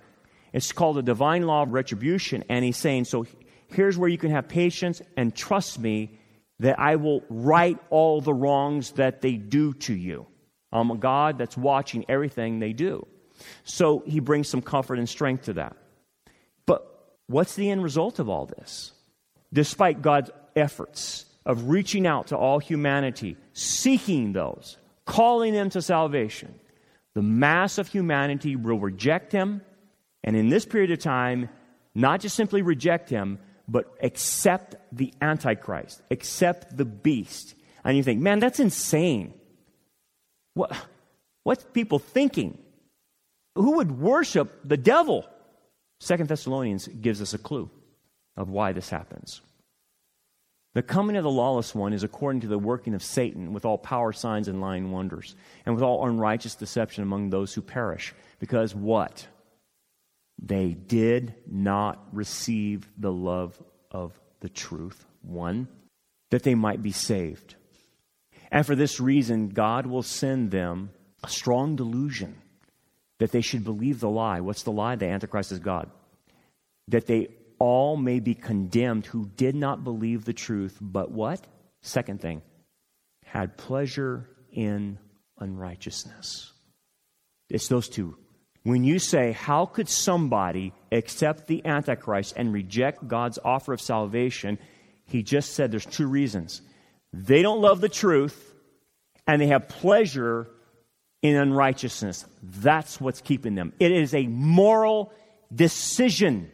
It's 0.53 0.71
called 0.71 0.97
the 0.97 1.01
divine 1.01 1.47
law 1.47 1.63
of 1.63 1.73
retribution, 1.73 2.43
and 2.47 2.63
he's 2.63 2.77
saying, 2.77 3.05
so 3.05 3.25
here's 3.73 3.97
where 3.97 4.09
you 4.09 4.17
can 4.17 4.31
have 4.31 4.47
patience 4.47 5.01
and 5.17 5.35
trust 5.35 5.79
me 5.79 6.17
that 6.59 6.79
I 6.79 6.95
will 6.95 7.23
right 7.29 7.77
all 7.89 8.21
the 8.21 8.33
wrongs 8.33 8.91
that 8.91 9.21
they 9.21 9.33
do 9.33 9.73
to 9.73 9.93
you. 9.93 10.25
I'm 10.71 10.91
a 10.91 10.95
God 10.95 11.37
that's 11.37 11.57
watching 11.57 12.05
everything 12.09 12.59
they 12.59 12.73
do. 12.73 13.05
So 13.63 14.03
he 14.05 14.19
brings 14.19 14.47
some 14.47 14.61
comfort 14.61 14.99
and 14.99 15.07
strength 15.07 15.45
to 15.45 15.53
that. 15.53 15.75
But 16.65 17.17
what's 17.27 17.55
the 17.55 17.69
end 17.69 17.83
result 17.83 18.19
of 18.19 18.29
all 18.29 18.45
this? 18.45 18.93
Despite 19.51 20.01
God's 20.01 20.31
efforts 20.55 21.25
of 21.45 21.69
reaching 21.69 22.07
out 22.07 22.27
to 22.27 22.37
all 22.37 22.59
humanity, 22.59 23.37
seeking 23.53 24.33
those, 24.33 24.77
calling 25.05 25.53
them 25.53 25.69
to 25.71 25.81
salvation, 25.81 26.59
the 27.13 27.21
mass 27.21 27.77
of 27.77 27.87
humanity 27.87 28.55
will 28.55 28.79
reject 28.79 29.31
him, 29.31 29.61
and 30.23 30.35
in 30.35 30.49
this 30.49 30.65
period 30.65 30.91
of 30.91 30.99
time, 30.99 31.49
not 31.93 32.21
just 32.21 32.35
simply 32.35 32.61
reject 32.61 33.09
him, 33.09 33.37
but 33.67 33.93
accept 34.01 34.75
the 34.91 35.13
Antichrist, 35.21 36.01
accept 36.11 36.75
the 36.75 36.85
beast. 36.85 37.55
And 37.83 37.97
you 37.97 38.03
think, 38.03 38.21
man, 38.21 38.39
that's 38.39 38.59
insane. 38.59 39.33
What, 40.53 40.75
what's 41.43 41.63
people 41.63 41.99
thinking? 41.99 42.57
Who 43.55 43.77
would 43.77 43.91
worship 43.91 44.61
the 44.63 44.77
devil? 44.77 45.25
Second 45.99 46.27
Thessalonians 46.27 46.87
gives 46.87 47.21
us 47.21 47.33
a 47.33 47.37
clue 47.37 47.69
of 48.35 48.49
why 48.49 48.73
this 48.73 48.89
happens. 48.89 49.41
The 50.73 50.81
coming 50.81 51.17
of 51.17 51.23
the 51.23 51.29
lawless 51.29 51.75
one 51.75 51.93
is 51.93 52.03
according 52.03 52.41
to 52.41 52.47
the 52.47 52.57
working 52.57 52.95
of 52.95 53.03
Satan 53.03 53.53
with 53.53 53.63
all 53.63 53.77
power, 53.77 54.11
signs, 54.11 54.47
and 54.47 54.59
lying 54.59 54.91
wonders, 54.91 55.35
and 55.65 55.75
with 55.75 55.83
all 55.83 56.07
unrighteous 56.07 56.55
deception 56.55 57.03
among 57.03 57.29
those 57.29 57.53
who 57.53 57.61
perish. 57.61 58.13
Because 58.39 58.73
what? 58.73 59.27
They 60.45 60.73
did 60.73 61.33
not 61.47 62.05
receive 62.11 62.85
the 62.97 63.11
love 63.11 63.57
of 63.89 64.19
the 64.41 64.49
truth. 64.49 65.05
One, 65.21 65.69
that 66.31 66.43
they 66.43 66.53
might 66.53 66.83
be 66.83 66.91
saved. 66.91 67.55
And 68.51 68.65
for 68.65 68.75
this 68.75 68.99
reason, 68.99 69.49
God 69.49 69.85
will 69.85 70.03
send 70.03 70.51
them 70.51 70.91
a 71.23 71.29
strong 71.29 71.77
delusion 71.77 72.35
that 73.19 73.31
they 73.31 73.41
should 73.41 73.63
believe 73.63 74.01
the 74.01 74.09
lie. 74.09 74.41
What's 74.41 74.63
the 74.63 74.71
lie? 74.71 74.97
The 74.97 75.07
Antichrist 75.07 75.53
is 75.53 75.59
God. 75.59 75.89
That 76.89 77.07
they 77.07 77.29
all 77.57 77.95
may 77.95 78.19
be 78.19 78.35
condemned 78.35 79.05
who 79.05 79.25
did 79.37 79.55
not 79.55 79.85
believe 79.85 80.25
the 80.25 80.33
truth, 80.33 80.77
but 80.81 81.09
what? 81.09 81.39
Second 81.81 82.19
thing, 82.19 82.41
had 83.25 83.57
pleasure 83.57 84.29
in 84.51 84.97
unrighteousness. 85.39 86.51
It's 87.49 87.69
those 87.69 87.87
two. 87.87 88.17
When 88.63 88.83
you 88.83 88.99
say, 88.99 89.33
How 89.33 89.65
could 89.65 89.89
somebody 89.89 90.73
accept 90.91 91.47
the 91.47 91.65
Antichrist 91.65 92.33
and 92.35 92.53
reject 92.53 93.07
God's 93.07 93.39
offer 93.43 93.73
of 93.73 93.81
salvation? 93.81 94.57
He 95.05 95.21
just 95.21 95.53
said 95.53 95.71
there's 95.71 95.85
two 95.85 96.07
reasons. 96.07 96.61
They 97.11 97.41
don't 97.41 97.61
love 97.61 97.81
the 97.81 97.89
truth, 97.89 98.53
and 99.27 99.41
they 99.41 99.47
have 99.47 99.67
pleasure 99.67 100.47
in 101.21 101.35
unrighteousness. 101.35 102.25
That's 102.41 102.99
what's 102.99 103.21
keeping 103.21 103.55
them. 103.55 103.73
It 103.79 103.91
is 103.91 104.13
a 104.13 104.27
moral 104.27 105.13
decision. 105.53 106.51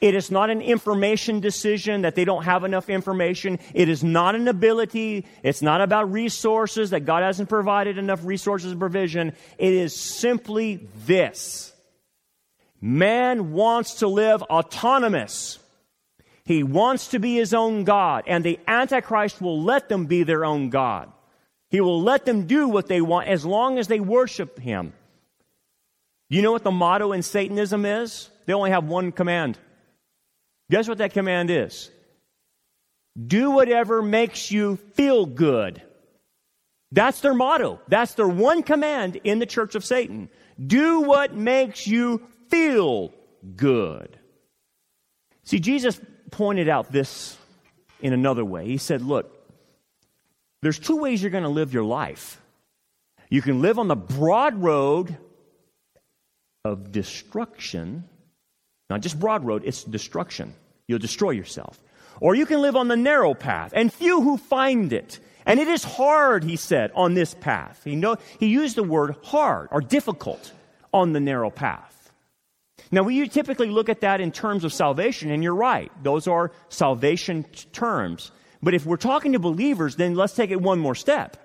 It 0.00 0.14
is 0.14 0.30
not 0.30 0.48
an 0.48 0.62
information 0.62 1.40
decision 1.40 2.02
that 2.02 2.14
they 2.14 2.24
don't 2.24 2.44
have 2.44 2.64
enough 2.64 2.88
information. 2.88 3.58
It 3.74 3.88
is 3.88 4.02
not 4.02 4.34
an 4.34 4.48
ability. 4.48 5.26
It's 5.42 5.60
not 5.60 5.82
about 5.82 6.10
resources 6.10 6.90
that 6.90 7.00
God 7.00 7.22
hasn't 7.22 7.50
provided 7.50 7.98
enough 7.98 8.24
resources 8.24 8.72
and 8.72 8.80
provision. 8.80 9.34
It 9.58 9.72
is 9.74 9.94
simply 9.94 10.88
this. 11.04 11.72
Man 12.80 13.52
wants 13.52 13.96
to 13.96 14.08
live 14.08 14.42
autonomous. 14.44 15.58
He 16.44 16.62
wants 16.62 17.08
to 17.08 17.18
be 17.18 17.36
his 17.36 17.52
own 17.52 17.84
God, 17.84 18.24
and 18.26 18.42
the 18.42 18.58
Antichrist 18.66 19.42
will 19.42 19.62
let 19.62 19.90
them 19.90 20.06
be 20.06 20.22
their 20.22 20.44
own 20.46 20.70
God. 20.70 21.12
He 21.68 21.80
will 21.80 22.02
let 22.02 22.24
them 22.24 22.46
do 22.46 22.68
what 22.68 22.88
they 22.88 23.02
want 23.02 23.28
as 23.28 23.44
long 23.44 23.78
as 23.78 23.86
they 23.86 24.00
worship 24.00 24.58
him. 24.58 24.94
You 26.30 26.42
know 26.42 26.52
what 26.52 26.64
the 26.64 26.70
motto 26.70 27.12
in 27.12 27.22
Satanism 27.22 27.84
is? 27.84 28.30
They 28.46 28.54
only 28.54 28.70
have 28.70 28.84
one 28.84 29.12
command. 29.12 29.58
Guess 30.70 30.88
what 30.88 30.98
that 30.98 31.12
command 31.12 31.50
is? 31.50 31.90
Do 33.26 33.50
whatever 33.50 34.00
makes 34.00 34.50
you 34.50 34.76
feel 34.94 35.26
good. 35.26 35.82
That's 36.92 37.20
their 37.20 37.34
motto. 37.34 37.80
That's 37.88 38.14
their 38.14 38.28
one 38.28 38.62
command 38.62 39.16
in 39.22 39.40
the 39.40 39.46
church 39.46 39.74
of 39.74 39.84
Satan. 39.84 40.30
Do 40.64 41.02
what 41.02 41.34
makes 41.34 41.86
you 41.86 42.22
feel 42.48 43.12
good. 43.56 44.18
See, 45.44 45.58
Jesus 45.58 46.00
pointed 46.30 46.68
out 46.68 46.92
this 46.92 47.36
in 48.00 48.12
another 48.12 48.44
way. 48.44 48.66
He 48.66 48.78
said, 48.78 49.02
Look, 49.02 49.36
there's 50.62 50.78
two 50.78 50.96
ways 50.96 51.22
you're 51.22 51.30
going 51.30 51.44
to 51.44 51.50
live 51.50 51.74
your 51.74 51.84
life. 51.84 52.40
You 53.28 53.42
can 53.42 53.62
live 53.62 53.78
on 53.78 53.88
the 53.88 53.96
broad 53.96 54.60
road 54.62 55.16
of 56.64 56.92
destruction, 56.92 58.04
not 58.90 59.00
just 59.00 59.18
broad 59.18 59.44
road, 59.44 59.62
it's 59.64 59.84
destruction. 59.84 60.54
You'll 60.86 60.98
destroy 60.98 61.30
yourself. 61.30 61.80
Or 62.20 62.34
you 62.34 62.44
can 62.44 62.60
live 62.60 62.76
on 62.76 62.88
the 62.88 62.96
narrow 62.96 63.32
path, 63.32 63.72
and 63.74 63.92
few 63.92 64.20
who 64.20 64.36
find 64.36 64.92
it. 64.92 65.20
And 65.46 65.58
it 65.58 65.68
is 65.68 65.84
hard, 65.84 66.44
he 66.44 66.56
said, 66.56 66.90
on 66.94 67.14
this 67.14 67.34
path. 67.34 67.80
He, 67.84 67.96
know, 67.96 68.16
he 68.38 68.48
used 68.48 68.76
the 68.76 68.82
word 68.82 69.16
hard 69.22 69.68
or 69.70 69.80
difficult 69.80 70.52
on 70.92 71.12
the 71.12 71.20
narrow 71.20 71.50
path. 71.50 72.12
Now, 72.92 73.04
we 73.04 73.28
typically 73.28 73.68
look 73.68 73.88
at 73.88 74.00
that 74.00 74.20
in 74.20 74.32
terms 74.32 74.64
of 74.64 74.72
salvation, 74.72 75.30
and 75.30 75.42
you're 75.42 75.54
right. 75.54 75.92
Those 76.02 76.26
are 76.26 76.50
salvation 76.68 77.44
terms. 77.72 78.32
But 78.62 78.74
if 78.74 78.84
we're 78.84 78.96
talking 78.96 79.32
to 79.32 79.38
believers, 79.38 79.96
then 79.96 80.14
let's 80.16 80.34
take 80.34 80.50
it 80.50 80.60
one 80.60 80.78
more 80.78 80.94
step. 80.94 81.36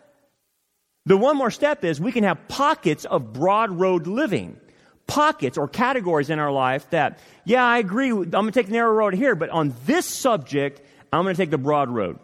The 1.05 1.15
one 1.15 1.37
more 1.37 1.51
step 1.51 1.85
is 1.85 2.01
we 2.01 2.11
can 2.11 2.23
have 2.23 2.47
pockets 2.47 3.05
of 3.05 3.31
broad 3.31 3.69
road 3.71 4.07
living. 4.07 4.59
Pockets 5.07 5.57
or 5.57 5.67
categories 5.67 6.29
in 6.29 6.39
our 6.39 6.51
life 6.51 6.89
that, 6.89 7.19
yeah, 7.43 7.63
I 7.63 7.77
agree, 7.77 8.09
I'm 8.09 8.29
going 8.29 8.47
to 8.47 8.51
take 8.51 8.67
the 8.67 8.73
narrow 8.73 8.91
road 8.91 9.13
here, 9.13 9.35
but 9.35 9.49
on 9.49 9.75
this 9.85 10.05
subject, 10.05 10.81
I'm 11.13 11.23
going 11.23 11.35
to 11.35 11.41
take 11.41 11.51
the 11.51 11.57
broad 11.57 11.89
road. 11.89 12.19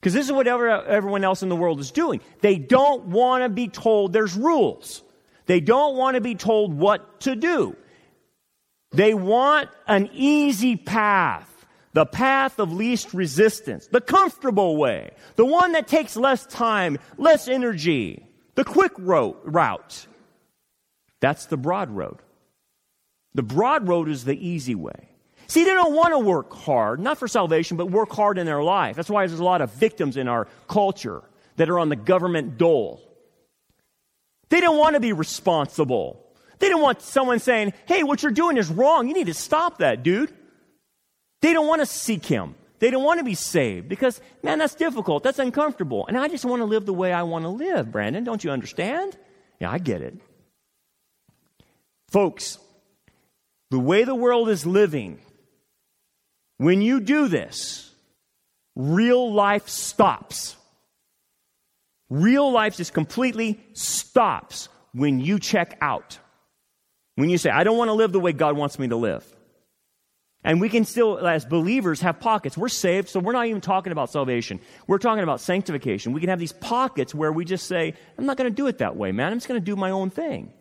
Because 0.00 0.14
this 0.14 0.26
is 0.26 0.32
what 0.32 0.48
everyone 0.48 1.22
else 1.22 1.44
in 1.44 1.48
the 1.48 1.56
world 1.56 1.78
is 1.78 1.92
doing. 1.92 2.20
They 2.40 2.56
don't 2.56 3.04
want 3.06 3.44
to 3.44 3.48
be 3.48 3.68
told 3.68 4.12
there's 4.12 4.34
rules. 4.34 5.02
They 5.46 5.60
don't 5.60 5.96
want 5.96 6.16
to 6.16 6.20
be 6.20 6.34
told 6.34 6.74
what 6.74 7.20
to 7.20 7.36
do. 7.36 7.76
They 8.90 9.14
want 9.14 9.70
an 9.86 10.10
easy 10.12 10.76
path, 10.76 11.48
the 11.92 12.04
path 12.04 12.58
of 12.58 12.72
least 12.72 13.14
resistance, 13.14 13.86
the 13.86 14.00
comfortable 14.00 14.76
way, 14.76 15.12
the 15.36 15.46
one 15.46 15.72
that 15.72 15.86
takes 15.86 16.16
less 16.16 16.44
time, 16.46 16.98
less 17.16 17.46
energy, 17.46 18.26
the 18.56 18.64
quick 18.64 18.92
route. 18.98 20.06
That's 21.22 21.46
the 21.46 21.56
broad 21.56 21.88
road. 21.90 22.18
The 23.32 23.44
broad 23.44 23.88
road 23.88 24.08
is 24.08 24.24
the 24.24 24.36
easy 24.36 24.74
way. 24.74 25.08
See, 25.46 25.64
they 25.64 25.72
don't 25.72 25.94
want 25.94 26.12
to 26.12 26.18
work 26.18 26.52
hard, 26.52 26.98
not 26.98 27.16
for 27.16 27.28
salvation, 27.28 27.76
but 27.76 27.86
work 27.86 28.10
hard 28.10 28.38
in 28.38 28.44
their 28.44 28.62
life. 28.62 28.96
That's 28.96 29.08
why 29.08 29.26
there's 29.26 29.38
a 29.38 29.44
lot 29.44 29.60
of 29.60 29.72
victims 29.72 30.16
in 30.16 30.26
our 30.26 30.48
culture 30.66 31.22
that 31.56 31.70
are 31.70 31.78
on 31.78 31.88
the 31.90 31.96
government 31.96 32.58
dole. 32.58 33.00
They 34.48 34.60
don't 34.60 34.76
want 34.76 34.94
to 34.94 35.00
be 35.00 35.12
responsible. 35.12 36.26
They 36.58 36.68
don't 36.68 36.82
want 36.82 37.00
someone 37.02 37.38
saying, 37.38 37.72
hey, 37.86 38.02
what 38.02 38.22
you're 38.22 38.32
doing 38.32 38.56
is 38.56 38.68
wrong. 38.68 39.06
You 39.06 39.14
need 39.14 39.28
to 39.28 39.34
stop 39.34 39.78
that, 39.78 40.02
dude. 40.02 40.32
They 41.40 41.52
don't 41.52 41.68
want 41.68 41.82
to 41.82 41.86
seek 41.86 42.26
Him. 42.26 42.56
They 42.80 42.90
don't 42.90 43.04
want 43.04 43.18
to 43.18 43.24
be 43.24 43.36
saved 43.36 43.88
because, 43.88 44.20
man, 44.42 44.58
that's 44.58 44.74
difficult. 44.74 45.22
That's 45.22 45.38
uncomfortable. 45.38 46.04
And 46.08 46.18
I 46.18 46.26
just 46.26 46.44
want 46.44 46.60
to 46.60 46.66
live 46.66 46.84
the 46.84 46.92
way 46.92 47.12
I 47.12 47.22
want 47.22 47.44
to 47.44 47.48
live, 47.48 47.92
Brandon. 47.92 48.24
Don't 48.24 48.42
you 48.42 48.50
understand? 48.50 49.16
Yeah, 49.60 49.70
I 49.70 49.78
get 49.78 50.02
it. 50.02 50.18
Folks, 52.12 52.58
the 53.70 53.78
way 53.78 54.04
the 54.04 54.14
world 54.14 54.50
is 54.50 54.66
living, 54.66 55.18
when 56.58 56.82
you 56.82 57.00
do 57.00 57.26
this, 57.26 57.90
real 58.76 59.32
life 59.32 59.66
stops. 59.68 60.54
Real 62.10 62.52
life 62.52 62.76
just 62.76 62.92
completely 62.92 63.58
stops 63.72 64.68
when 64.92 65.20
you 65.20 65.38
check 65.38 65.78
out. 65.80 66.18
When 67.14 67.30
you 67.30 67.38
say, 67.38 67.48
I 67.48 67.64
don't 67.64 67.78
want 67.78 67.88
to 67.88 67.94
live 67.94 68.12
the 68.12 68.20
way 68.20 68.32
God 68.32 68.58
wants 68.58 68.78
me 68.78 68.88
to 68.88 68.96
live. 68.96 69.24
And 70.44 70.60
we 70.60 70.68
can 70.68 70.84
still, 70.84 71.26
as 71.26 71.46
believers, 71.46 72.02
have 72.02 72.20
pockets. 72.20 72.58
We're 72.58 72.68
saved, 72.68 73.08
so 73.08 73.20
we're 73.20 73.32
not 73.32 73.46
even 73.46 73.62
talking 73.62 73.90
about 73.90 74.10
salvation. 74.10 74.60
We're 74.86 74.98
talking 74.98 75.22
about 75.22 75.40
sanctification. 75.40 76.12
We 76.12 76.20
can 76.20 76.28
have 76.28 76.40
these 76.40 76.52
pockets 76.52 77.14
where 77.14 77.32
we 77.32 77.46
just 77.46 77.66
say, 77.66 77.94
I'm 78.18 78.26
not 78.26 78.36
going 78.36 78.50
to 78.50 78.54
do 78.54 78.66
it 78.66 78.78
that 78.78 78.96
way, 78.96 79.12
man. 79.12 79.32
I'm 79.32 79.38
just 79.38 79.48
going 79.48 79.60
to 79.60 79.64
do 79.64 79.76
my 79.76 79.90
own 79.90 80.10
thing. 80.10 80.52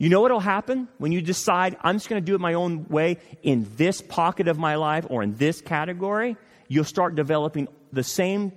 You 0.00 0.08
know 0.08 0.22
what 0.22 0.32
will 0.32 0.40
happen 0.40 0.88
when 0.96 1.12
you 1.12 1.20
decide, 1.20 1.76
I'm 1.82 1.96
just 1.96 2.08
going 2.08 2.22
to 2.22 2.24
do 2.24 2.34
it 2.34 2.40
my 2.40 2.54
own 2.54 2.88
way 2.88 3.18
in 3.42 3.68
this 3.76 4.00
pocket 4.00 4.48
of 4.48 4.56
my 4.56 4.76
life 4.76 5.06
or 5.10 5.22
in 5.22 5.34
this 5.34 5.60
category? 5.60 6.38
You'll 6.68 6.84
start 6.84 7.16
developing 7.16 7.68
the 7.92 8.02
same 8.02 8.52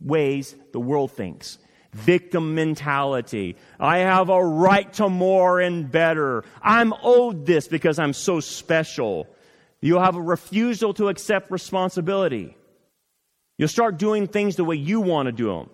ways 0.00 0.56
the 0.72 0.80
world 0.80 1.12
thinks 1.12 1.58
victim 1.92 2.54
mentality. 2.54 3.56
I 3.78 3.98
have 3.98 4.30
a 4.30 4.42
right 4.42 4.90
to 4.94 5.10
more 5.10 5.60
and 5.60 5.90
better. 5.90 6.44
I'm 6.62 6.94
owed 7.02 7.44
this 7.44 7.68
because 7.68 7.98
I'm 7.98 8.14
so 8.14 8.40
special. 8.40 9.26
You'll 9.82 10.02
have 10.02 10.16
a 10.16 10.22
refusal 10.22 10.94
to 10.94 11.08
accept 11.08 11.50
responsibility. 11.50 12.56
You'll 13.58 13.68
start 13.68 13.98
doing 13.98 14.26
things 14.26 14.56
the 14.56 14.64
way 14.64 14.76
you 14.76 15.02
want 15.02 15.26
to 15.26 15.32
do 15.32 15.48
them. 15.48 15.68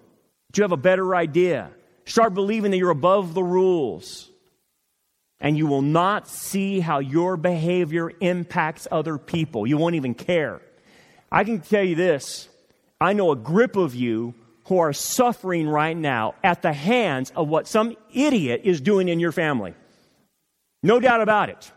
You 0.57 0.63
have 0.63 0.73
a 0.73 0.77
better 0.77 1.15
idea. 1.15 1.71
Start 2.05 2.35
believing 2.35 2.73
that 2.73 2.79
you're 2.79 2.91
above 2.91 3.35
the 3.35 3.45
rules. 3.45 4.31
And 5.45 5.59
you 5.59 5.67
will 5.67 5.83
not 5.83 6.27
see 6.27 6.81
how 6.81 7.01
your 7.01 7.37
behavior 7.37 8.11
impacts 8.21 8.89
other 8.91 9.19
people. 9.19 9.67
You 9.67 9.77
won't 9.77 9.95
even 9.95 10.15
care. 10.15 10.63
I 11.31 11.45
can 11.45 11.61
tell 11.61 11.85
you 11.85 11.95
this 11.95 12.49
I 12.99 13.13
know 13.13 13.31
a 13.31 13.37
grip 13.37 13.77
of 13.77 13.95
you 13.95 14.35
who 14.69 14.79
are 14.79 14.95
suffering 14.95 15.69
right 15.69 15.97
now 15.97 16.35
at 16.43 16.63
the 16.63 16.73
hands 16.73 17.31
of 17.37 17.49
what 17.49 17.69
some 17.69 17.95
idiot 18.15 18.63
is 18.65 18.81
doing 18.81 19.11
in 19.11 19.21
your 19.21 19.33
family. 19.33 19.75
No 20.83 20.99
doubt 20.99 21.21
about 21.21 21.51
it. 21.51 21.71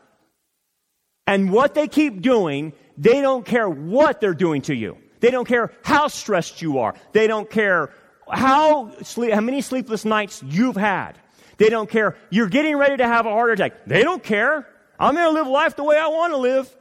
And 1.25 1.51
what 1.51 1.73
they 1.73 1.89
keep 1.89 2.21
doing, 2.21 2.71
they 2.97 3.19
don't 3.19 3.45
care 3.45 3.69
what 3.69 4.21
they're 4.21 4.33
doing 4.33 4.61
to 4.63 4.73
you. 4.73 4.97
They 5.19 5.29
don't 5.29 5.47
care 5.47 5.73
how 5.83 6.07
stressed 6.07 6.61
you 6.61 6.79
are. 6.79 6.95
They 7.11 7.27
don't 7.27 7.49
care 7.49 7.91
how, 8.31 8.93
sleep, 9.01 9.33
how 9.33 9.41
many 9.41 9.59
sleepless 9.59 10.05
nights 10.05 10.41
you've 10.41 10.77
had. 10.77 11.19
They 11.57 11.69
don't 11.69 11.89
care. 11.89 12.15
You're 12.29 12.49
getting 12.49 12.77
ready 12.77 12.97
to 12.97 13.07
have 13.07 13.25
a 13.25 13.29
heart 13.29 13.51
attack. 13.51 13.85
They 13.85 14.03
don't 14.03 14.23
care. 14.23 14.67
I'm 14.99 15.15
going 15.15 15.27
to 15.27 15.33
live 15.33 15.47
life 15.47 15.75
the 15.75 15.83
way 15.83 15.97
I 15.97 16.07
want 16.07 16.33
to 16.33 16.37
live. 16.37 16.75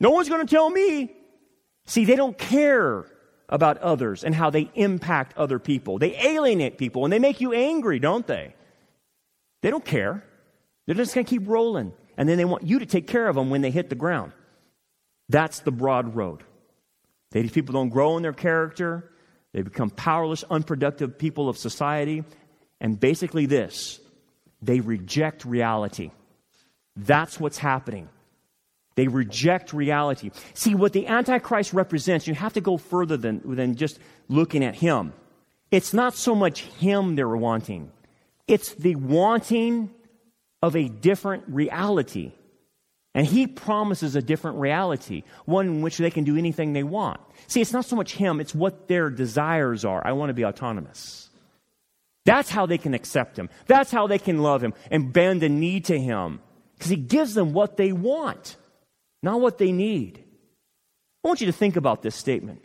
No 0.00 0.10
one's 0.10 0.28
going 0.28 0.46
to 0.46 0.50
tell 0.50 0.68
me. 0.68 1.14
See, 1.86 2.04
they 2.04 2.16
don't 2.16 2.36
care 2.36 3.06
about 3.48 3.78
others 3.78 4.24
and 4.24 4.34
how 4.34 4.50
they 4.50 4.70
impact 4.74 5.36
other 5.36 5.58
people. 5.58 5.98
They 5.98 6.14
alienate 6.16 6.76
people 6.78 7.04
and 7.04 7.12
they 7.12 7.18
make 7.18 7.40
you 7.40 7.52
angry, 7.52 7.98
don't 7.98 8.26
they? 8.26 8.54
They 9.62 9.70
don't 9.70 9.84
care. 9.84 10.22
They're 10.86 10.94
just 10.94 11.14
going 11.14 11.24
to 11.24 11.30
keep 11.30 11.48
rolling 11.48 11.92
and 12.18 12.28
then 12.28 12.36
they 12.36 12.44
want 12.44 12.64
you 12.64 12.80
to 12.80 12.86
take 12.86 13.06
care 13.06 13.28
of 13.28 13.36
them 13.36 13.48
when 13.48 13.62
they 13.62 13.70
hit 13.70 13.88
the 13.88 13.94
ground. 13.94 14.32
That's 15.28 15.60
the 15.60 15.70
broad 15.70 16.14
road. 16.14 16.42
These 17.30 17.52
people 17.52 17.74
don't 17.74 17.90
grow 17.90 18.16
in 18.16 18.22
their 18.22 18.32
character. 18.32 19.10
They 19.52 19.62
become 19.62 19.90
powerless, 19.90 20.44
unproductive 20.50 21.18
people 21.18 21.48
of 21.48 21.56
society. 21.58 22.24
And 22.80 22.98
basically, 22.98 23.46
this 23.46 24.00
they 24.62 24.80
reject 24.80 25.44
reality. 25.44 26.10
That's 26.96 27.38
what's 27.38 27.58
happening. 27.58 28.08
They 28.96 29.06
reject 29.06 29.72
reality. 29.72 30.32
See, 30.54 30.74
what 30.74 30.92
the 30.92 31.06
Antichrist 31.06 31.72
represents, 31.72 32.26
you 32.26 32.34
have 32.34 32.54
to 32.54 32.60
go 32.60 32.76
further 32.76 33.16
than, 33.16 33.40
than 33.44 33.76
just 33.76 34.00
looking 34.28 34.64
at 34.64 34.74
him. 34.74 35.12
It's 35.70 35.94
not 35.94 36.14
so 36.14 36.34
much 36.34 36.62
him 36.62 37.14
they're 37.14 37.28
wanting, 37.28 37.92
it's 38.46 38.74
the 38.74 38.96
wanting 38.96 39.90
of 40.62 40.74
a 40.74 40.88
different 40.88 41.44
reality. 41.46 42.32
And 43.14 43.26
he 43.26 43.46
promises 43.46 44.14
a 44.16 44.22
different 44.22 44.58
reality, 44.58 45.24
one 45.44 45.66
in 45.66 45.82
which 45.82 45.98
they 45.98 46.10
can 46.10 46.24
do 46.24 46.36
anything 46.36 46.72
they 46.72 46.82
want. 46.82 47.20
See, 47.46 47.60
it's 47.60 47.72
not 47.72 47.84
so 47.84 47.96
much 47.96 48.14
him, 48.14 48.40
it's 48.40 48.54
what 48.54 48.86
their 48.86 49.10
desires 49.10 49.84
are. 49.84 50.04
I 50.06 50.12
want 50.12 50.30
to 50.30 50.34
be 50.34 50.44
autonomous. 50.44 51.27
That's 52.28 52.50
how 52.50 52.66
they 52.66 52.76
can 52.76 52.92
accept 52.92 53.38
him. 53.38 53.48
That's 53.68 53.90
how 53.90 54.06
they 54.06 54.18
can 54.18 54.42
love 54.42 54.62
him 54.62 54.74
and 54.90 55.14
bend 55.14 55.40
the 55.40 55.48
knee 55.48 55.80
to 55.80 55.98
him. 55.98 56.40
Because 56.74 56.90
he 56.90 56.96
gives 56.96 57.32
them 57.32 57.54
what 57.54 57.78
they 57.78 57.90
want, 57.90 58.56
not 59.22 59.40
what 59.40 59.56
they 59.56 59.72
need. 59.72 60.22
I 61.24 61.28
want 61.28 61.40
you 61.40 61.46
to 61.46 61.54
think 61.54 61.76
about 61.76 62.02
this 62.02 62.14
statement. 62.14 62.62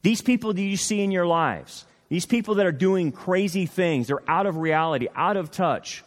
These 0.00 0.22
people 0.22 0.54
that 0.54 0.62
you 0.62 0.78
see 0.78 1.02
in 1.02 1.10
your 1.10 1.26
lives, 1.26 1.84
these 2.08 2.24
people 2.24 2.54
that 2.54 2.64
are 2.64 2.72
doing 2.72 3.12
crazy 3.12 3.66
things, 3.66 4.06
they're 4.06 4.30
out 4.30 4.46
of 4.46 4.56
reality, 4.56 5.08
out 5.14 5.36
of 5.36 5.50
touch. 5.50 6.02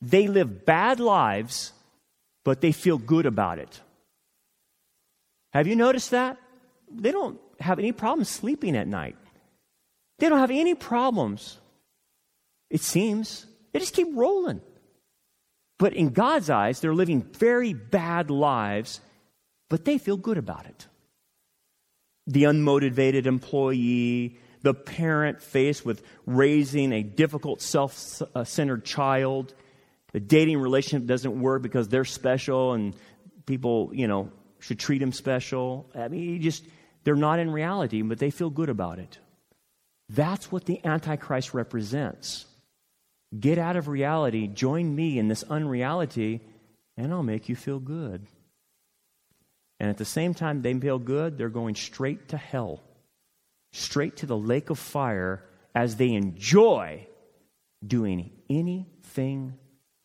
They 0.00 0.26
live 0.26 0.64
bad 0.64 1.00
lives, 1.00 1.74
but 2.44 2.62
they 2.62 2.72
feel 2.72 2.96
good 2.96 3.26
about 3.26 3.58
it. 3.58 3.78
Have 5.52 5.66
you 5.66 5.76
noticed 5.76 6.12
that? 6.12 6.38
They 6.90 7.12
don't 7.12 7.38
have 7.60 7.78
any 7.78 7.92
problems 7.92 8.30
sleeping 8.30 8.74
at 8.74 8.88
night. 8.88 9.16
They 10.18 10.30
don't 10.30 10.38
have 10.38 10.50
any 10.50 10.74
problems, 10.74 11.58
it 12.72 12.80
seems. 12.80 13.44
They 13.72 13.78
just 13.78 13.94
keep 13.94 14.08
rolling. 14.12 14.62
But 15.78 15.92
in 15.92 16.08
God's 16.08 16.48
eyes, 16.48 16.80
they're 16.80 16.94
living 16.94 17.22
very 17.22 17.74
bad 17.74 18.30
lives, 18.30 19.00
but 19.68 19.84
they 19.84 19.98
feel 19.98 20.16
good 20.16 20.38
about 20.38 20.64
it. 20.64 20.86
The 22.26 22.44
unmotivated 22.44 23.26
employee, 23.26 24.38
the 24.62 24.72
parent 24.72 25.42
faced 25.42 25.84
with 25.84 26.02
raising 26.24 26.92
a 26.92 27.02
difficult, 27.02 27.60
self 27.60 28.22
centered 28.44 28.86
child, 28.86 29.54
the 30.12 30.20
dating 30.20 30.58
relationship 30.58 31.06
doesn't 31.06 31.40
work 31.40 31.62
because 31.62 31.88
they're 31.88 32.06
special 32.06 32.72
and 32.72 32.94
people, 33.44 33.90
you 33.92 34.08
know, 34.08 34.30
should 34.60 34.78
treat 34.78 34.98
them 34.98 35.12
special. 35.12 35.90
I 35.94 36.08
mean, 36.08 36.40
just, 36.40 36.64
they're 37.04 37.16
not 37.16 37.38
in 37.38 37.50
reality, 37.50 38.00
but 38.00 38.18
they 38.18 38.30
feel 38.30 38.48
good 38.48 38.70
about 38.70 38.98
it. 38.98 39.18
That's 40.08 40.50
what 40.50 40.64
the 40.64 40.82
Antichrist 40.86 41.52
represents. 41.52 42.46
Get 43.38 43.58
out 43.58 43.76
of 43.76 43.88
reality, 43.88 44.46
join 44.46 44.94
me 44.94 45.18
in 45.18 45.28
this 45.28 45.42
unreality, 45.44 46.40
and 46.96 47.12
I'll 47.12 47.22
make 47.22 47.48
you 47.48 47.56
feel 47.56 47.78
good. 47.78 48.26
And 49.80 49.88
at 49.88 49.96
the 49.96 50.04
same 50.04 50.34
time 50.34 50.62
they 50.62 50.74
feel 50.74 50.98
good, 50.98 51.38
they're 51.38 51.48
going 51.48 51.74
straight 51.74 52.28
to 52.28 52.36
hell, 52.36 52.80
straight 53.72 54.18
to 54.18 54.26
the 54.26 54.36
lake 54.36 54.70
of 54.70 54.78
fire 54.78 55.42
as 55.74 55.96
they 55.96 56.12
enjoy 56.12 57.06
doing 57.84 58.30
anything 58.48 59.54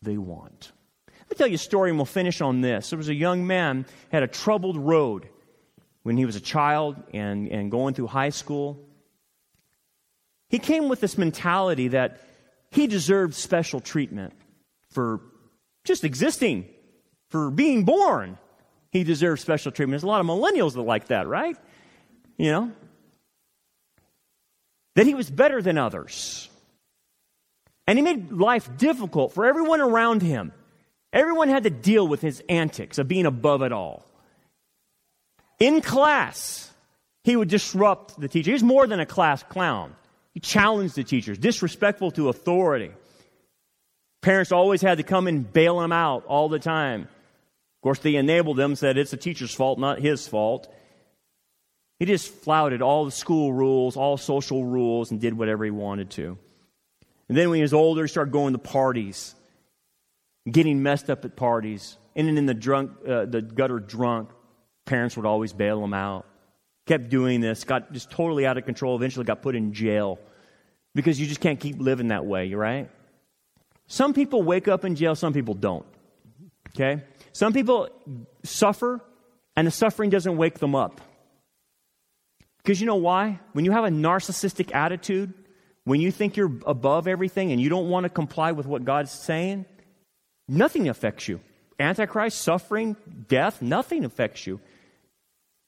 they 0.02 0.16
want. 0.16 0.72
Let 1.06 1.30
me 1.30 1.36
tell 1.36 1.46
you 1.46 1.56
a 1.56 1.58
story 1.58 1.90
and 1.90 1.98
we'll 1.98 2.06
finish 2.06 2.40
on 2.40 2.62
this. 2.62 2.90
There 2.90 2.96
was 2.96 3.08
a 3.10 3.14
young 3.14 3.46
man 3.46 3.84
had 4.10 4.22
a 4.22 4.26
troubled 4.26 4.78
road 4.78 5.28
when 6.02 6.16
he 6.16 6.24
was 6.24 6.36
a 6.36 6.40
child 6.40 6.96
and, 7.12 7.48
and 7.48 7.70
going 7.70 7.94
through 7.94 8.06
high 8.06 8.30
school. 8.30 8.82
He 10.48 10.58
came 10.58 10.88
with 10.88 11.00
this 11.00 11.18
mentality 11.18 11.88
that 11.88 12.20
he 12.70 12.86
deserved 12.86 13.34
special 13.34 13.80
treatment 13.80 14.34
for 14.90 15.20
just 15.84 16.04
existing, 16.04 16.66
for 17.30 17.50
being 17.50 17.84
born. 17.84 18.38
He 18.90 19.04
deserved 19.04 19.40
special 19.40 19.72
treatment. 19.72 19.94
There's 19.94 20.04
a 20.04 20.06
lot 20.06 20.20
of 20.20 20.26
millennials 20.26 20.74
that 20.74 20.82
like 20.82 21.08
that, 21.08 21.26
right? 21.26 21.56
You 22.36 22.52
know? 22.52 22.72
That 24.94 25.06
he 25.06 25.14
was 25.14 25.30
better 25.30 25.62
than 25.62 25.78
others. 25.78 26.48
And 27.86 27.98
he 27.98 28.02
made 28.02 28.32
life 28.32 28.76
difficult 28.76 29.32
for 29.32 29.46
everyone 29.46 29.80
around 29.80 30.22
him. 30.22 30.52
Everyone 31.12 31.48
had 31.48 31.62
to 31.62 31.70
deal 31.70 32.06
with 32.06 32.20
his 32.20 32.42
antics 32.48 32.98
of 32.98 33.08
being 33.08 33.24
above 33.24 33.62
it 33.62 33.72
all. 33.72 34.04
In 35.58 35.80
class, 35.80 36.70
he 37.24 37.34
would 37.34 37.48
disrupt 37.48 38.20
the 38.20 38.28
teacher. 38.28 38.50
He 38.50 38.52
was 38.52 38.62
more 38.62 38.86
than 38.86 39.00
a 39.00 39.06
class 39.06 39.42
clown. 39.42 39.94
Challenged 40.40 40.94
the 40.94 41.04
teachers, 41.04 41.38
disrespectful 41.38 42.10
to 42.12 42.28
authority. 42.28 42.92
Parents 44.20 44.52
always 44.52 44.82
had 44.82 44.98
to 44.98 45.04
come 45.04 45.26
and 45.26 45.50
bail 45.52 45.80
him 45.80 45.92
out 45.92 46.24
all 46.26 46.48
the 46.48 46.58
time. 46.58 47.02
Of 47.02 47.82
course, 47.82 47.98
they 48.00 48.16
enabled 48.16 48.58
him, 48.58 48.74
said 48.74 48.98
it's 48.98 49.10
the 49.12 49.16
teacher's 49.16 49.54
fault, 49.54 49.78
not 49.78 50.00
his 50.00 50.26
fault. 50.26 50.72
He 51.98 52.06
just 52.06 52.28
flouted 52.28 52.82
all 52.82 53.04
the 53.04 53.10
school 53.10 53.52
rules, 53.52 53.96
all 53.96 54.16
social 54.16 54.64
rules, 54.64 55.10
and 55.10 55.20
did 55.20 55.36
whatever 55.36 55.64
he 55.64 55.70
wanted 55.70 56.10
to. 56.10 56.38
And 57.28 57.36
then 57.36 57.50
when 57.50 57.56
he 57.56 57.62
was 57.62 57.74
older, 57.74 58.02
he 58.02 58.08
started 58.08 58.32
going 58.32 58.52
to 58.52 58.58
parties, 58.58 59.34
getting 60.50 60.82
messed 60.82 61.10
up 61.10 61.24
at 61.24 61.36
parties, 61.36 61.96
ending 62.14 62.36
in 62.36 62.46
the 62.46 62.54
drunk, 62.54 62.92
uh, 63.06 63.24
the 63.24 63.42
gutter 63.42 63.80
drunk. 63.80 64.30
Parents 64.86 65.16
would 65.16 65.26
always 65.26 65.52
bail 65.52 65.82
him 65.82 65.94
out. 65.94 66.26
Kept 66.88 67.10
doing 67.10 67.42
this, 67.42 67.64
got 67.64 67.92
just 67.92 68.10
totally 68.10 68.46
out 68.46 68.56
of 68.56 68.64
control. 68.64 68.96
Eventually, 68.96 69.26
got 69.26 69.42
put 69.42 69.54
in 69.54 69.74
jail 69.74 70.18
because 70.94 71.20
you 71.20 71.26
just 71.26 71.40
can't 71.40 71.60
keep 71.60 71.78
living 71.78 72.08
that 72.08 72.24
way, 72.24 72.54
right? 72.54 72.88
Some 73.88 74.14
people 74.14 74.42
wake 74.42 74.68
up 74.68 74.86
in 74.86 74.96
jail, 74.96 75.14
some 75.14 75.34
people 75.34 75.52
don't. 75.52 75.84
Okay? 76.70 77.02
Some 77.32 77.52
people 77.52 77.90
suffer, 78.42 79.02
and 79.54 79.66
the 79.66 79.70
suffering 79.70 80.08
doesn't 80.08 80.38
wake 80.38 80.60
them 80.60 80.74
up. 80.74 81.02
Because 82.56 82.80
you 82.80 82.86
know 82.86 82.96
why? 82.96 83.38
When 83.52 83.66
you 83.66 83.72
have 83.72 83.84
a 83.84 83.90
narcissistic 83.90 84.74
attitude, 84.74 85.34
when 85.84 86.00
you 86.00 86.10
think 86.10 86.38
you're 86.38 86.52
above 86.66 87.06
everything 87.06 87.52
and 87.52 87.60
you 87.60 87.68
don't 87.68 87.90
want 87.90 88.04
to 88.04 88.10
comply 88.10 88.52
with 88.52 88.64
what 88.64 88.84
God's 88.84 89.10
saying, 89.10 89.66
nothing 90.48 90.88
affects 90.88 91.28
you. 91.28 91.40
Antichrist, 91.78 92.40
suffering, 92.40 92.96
death, 93.28 93.60
nothing 93.60 94.06
affects 94.06 94.46
you. 94.46 94.58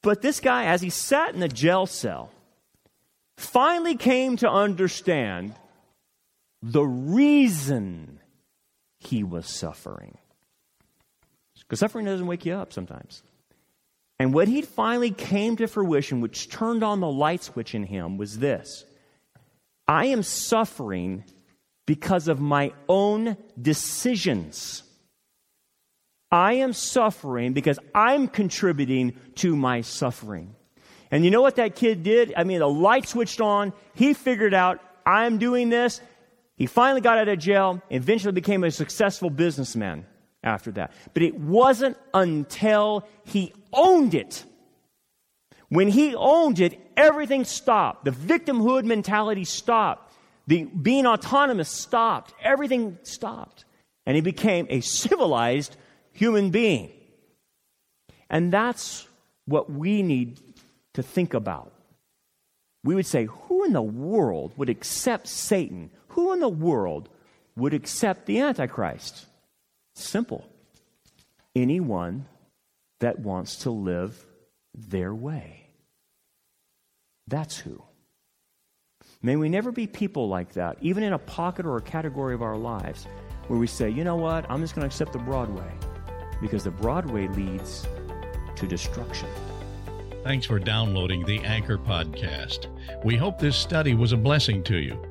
But 0.01 0.21
this 0.21 0.39
guy, 0.39 0.65
as 0.65 0.81
he 0.81 0.89
sat 0.89 1.33
in 1.33 1.39
the 1.39 1.47
jail 1.47 1.85
cell, 1.85 2.31
finally 3.37 3.95
came 3.95 4.37
to 4.37 4.49
understand 4.49 5.53
the 6.61 6.83
reason 6.83 8.19
he 8.99 9.23
was 9.23 9.47
suffering. 9.47 10.17
Because 11.59 11.79
suffering 11.79 12.05
doesn't 12.05 12.27
wake 12.27 12.45
you 12.45 12.53
up 12.53 12.73
sometimes. 12.73 13.23
And 14.19 14.33
what 14.33 14.47
he 14.47 14.61
finally 14.61 15.11
came 15.11 15.55
to 15.55 15.67
fruition, 15.67 16.21
which 16.21 16.49
turned 16.49 16.83
on 16.83 16.99
the 16.99 17.09
light 17.09 17.43
switch 17.43 17.73
in 17.73 17.83
him, 17.83 18.17
was 18.17 18.39
this 18.39 18.85
I 19.87 20.05
am 20.07 20.21
suffering 20.21 21.23
because 21.85 22.27
of 22.27 22.39
my 22.39 22.73
own 22.87 23.37
decisions. 23.59 24.83
I 26.31 26.53
am 26.53 26.73
suffering 26.73 27.53
because 27.53 27.77
I'm 27.93 28.27
contributing 28.27 29.13
to 29.35 29.55
my 29.55 29.81
suffering. 29.81 30.55
And 31.11 31.25
you 31.25 31.31
know 31.31 31.41
what 31.41 31.57
that 31.57 31.75
kid 31.75 32.03
did? 32.03 32.33
I 32.37 32.45
mean, 32.45 32.59
the 32.59 32.69
light 32.69 33.07
switched 33.07 33.41
on. 33.41 33.73
He 33.93 34.13
figured 34.13 34.53
out, 34.53 34.79
I'm 35.05 35.39
doing 35.39 35.69
this. 35.69 35.99
He 36.55 36.67
finally 36.67 37.01
got 37.01 37.17
out 37.17 37.27
of 37.27 37.39
jail, 37.39 37.81
eventually 37.89 38.31
became 38.31 38.63
a 38.63 38.71
successful 38.71 39.29
businessman 39.29 40.05
after 40.43 40.71
that. 40.71 40.93
But 41.13 41.23
it 41.23 41.37
wasn't 41.37 41.97
until 42.13 43.07
he 43.25 43.53
owned 43.73 44.13
it. 44.13 44.45
When 45.67 45.87
he 45.87 46.15
owned 46.15 46.59
it, 46.59 46.79
everything 46.95 47.43
stopped. 47.43 48.05
The 48.05 48.11
victimhood 48.11 48.85
mentality 48.85 49.43
stopped. 49.43 50.13
The 50.47 50.63
being 50.65 51.05
autonomous 51.05 51.69
stopped. 51.69 52.33
Everything 52.41 52.97
stopped. 53.03 53.65
And 54.05 54.15
he 54.15 54.21
became 54.21 54.67
a 54.69 54.81
civilized 54.81 55.75
human 56.13 56.49
being. 56.49 56.91
And 58.29 58.51
that's 58.51 59.07
what 59.45 59.69
we 59.69 60.03
need 60.03 60.39
to 60.93 61.03
think 61.03 61.33
about. 61.33 61.73
We 62.83 62.95
would 62.95 63.05
say, 63.05 63.25
who 63.25 63.63
in 63.65 63.73
the 63.73 63.81
world 63.81 64.53
would 64.57 64.69
accept 64.69 65.27
Satan? 65.27 65.91
Who 66.09 66.33
in 66.33 66.39
the 66.39 66.49
world 66.49 67.09
would 67.55 67.73
accept 67.73 68.25
the 68.25 68.39
Antichrist? 68.39 69.25
Simple. 69.93 70.47
Anyone 71.55 72.25
that 73.01 73.19
wants 73.19 73.57
to 73.57 73.71
live 73.71 74.25
their 74.73 75.13
way. 75.13 75.67
That's 77.27 77.57
who. 77.57 77.83
May 79.21 79.35
we 79.35 79.49
never 79.49 79.71
be 79.71 79.85
people 79.85 80.27
like 80.27 80.53
that, 80.53 80.77
even 80.81 81.03
in 81.03 81.13
a 81.13 81.19
pocket 81.19 81.65
or 81.65 81.77
a 81.77 81.81
category 81.81 82.33
of 82.33 82.41
our 82.41 82.57
lives, 82.57 83.05
where 83.47 83.59
we 83.59 83.67
say, 83.67 83.89
you 83.89 84.03
know 84.03 84.15
what, 84.15 84.49
I'm 84.49 84.61
just 84.61 84.73
going 84.73 84.81
to 84.81 84.87
accept 84.87 85.13
the 85.13 85.19
Broadway 85.19 85.71
because 86.41 86.63
the 86.63 86.71
Broadway 86.71 87.27
leads 87.29 87.87
to 88.55 88.67
destruction. 88.67 89.29
Thanks 90.23 90.45
for 90.45 90.59
downloading 90.59 91.25
the 91.25 91.39
Anchor 91.39 91.77
Podcast. 91.77 92.67
We 93.03 93.15
hope 93.15 93.39
this 93.39 93.55
study 93.55 93.95
was 93.95 94.11
a 94.11 94.17
blessing 94.17 94.63
to 94.63 94.77
you. 94.77 95.01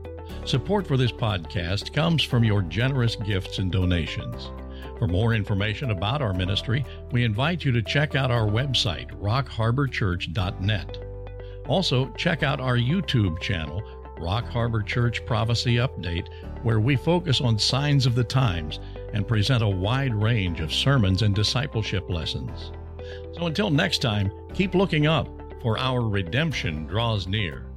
Support 0.44 0.86
for 0.86 0.96
this 0.96 1.12
podcast 1.12 1.92
comes 1.92 2.22
from 2.22 2.44
your 2.44 2.62
generous 2.62 3.16
gifts 3.16 3.58
and 3.58 3.72
donations. 3.72 4.50
For 4.98 5.08
more 5.08 5.34
information 5.34 5.90
about 5.90 6.22
our 6.22 6.34
ministry, 6.34 6.84
we 7.10 7.24
invite 7.24 7.64
you 7.64 7.72
to 7.72 7.82
check 7.82 8.14
out 8.14 8.30
our 8.30 8.46
website, 8.46 9.10
rockharborchurch.net. 9.20 10.98
Also, 11.66 12.10
check 12.16 12.42
out 12.42 12.60
our 12.60 12.76
YouTube 12.76 13.40
channel, 13.40 13.82
Rock 14.18 14.44
Harbor 14.44 14.82
Church 14.82 15.24
Prophecy 15.24 15.76
Update, 15.76 16.28
where 16.62 16.80
we 16.80 16.96
focus 16.96 17.40
on 17.40 17.58
signs 17.58 18.06
of 18.06 18.14
the 18.14 18.24
times 18.24 18.78
and 19.12 19.26
present 19.26 19.62
a 19.62 19.68
wide 19.68 20.14
range 20.14 20.60
of 20.60 20.72
sermons 20.72 21.22
and 21.22 21.34
discipleship 21.34 22.08
lessons. 22.08 22.72
So 23.32 23.46
until 23.46 23.70
next 23.70 23.98
time, 23.98 24.30
keep 24.54 24.74
looking 24.74 25.06
up, 25.06 25.28
for 25.62 25.78
our 25.78 26.00
redemption 26.00 26.86
draws 26.86 27.26
near. 27.26 27.69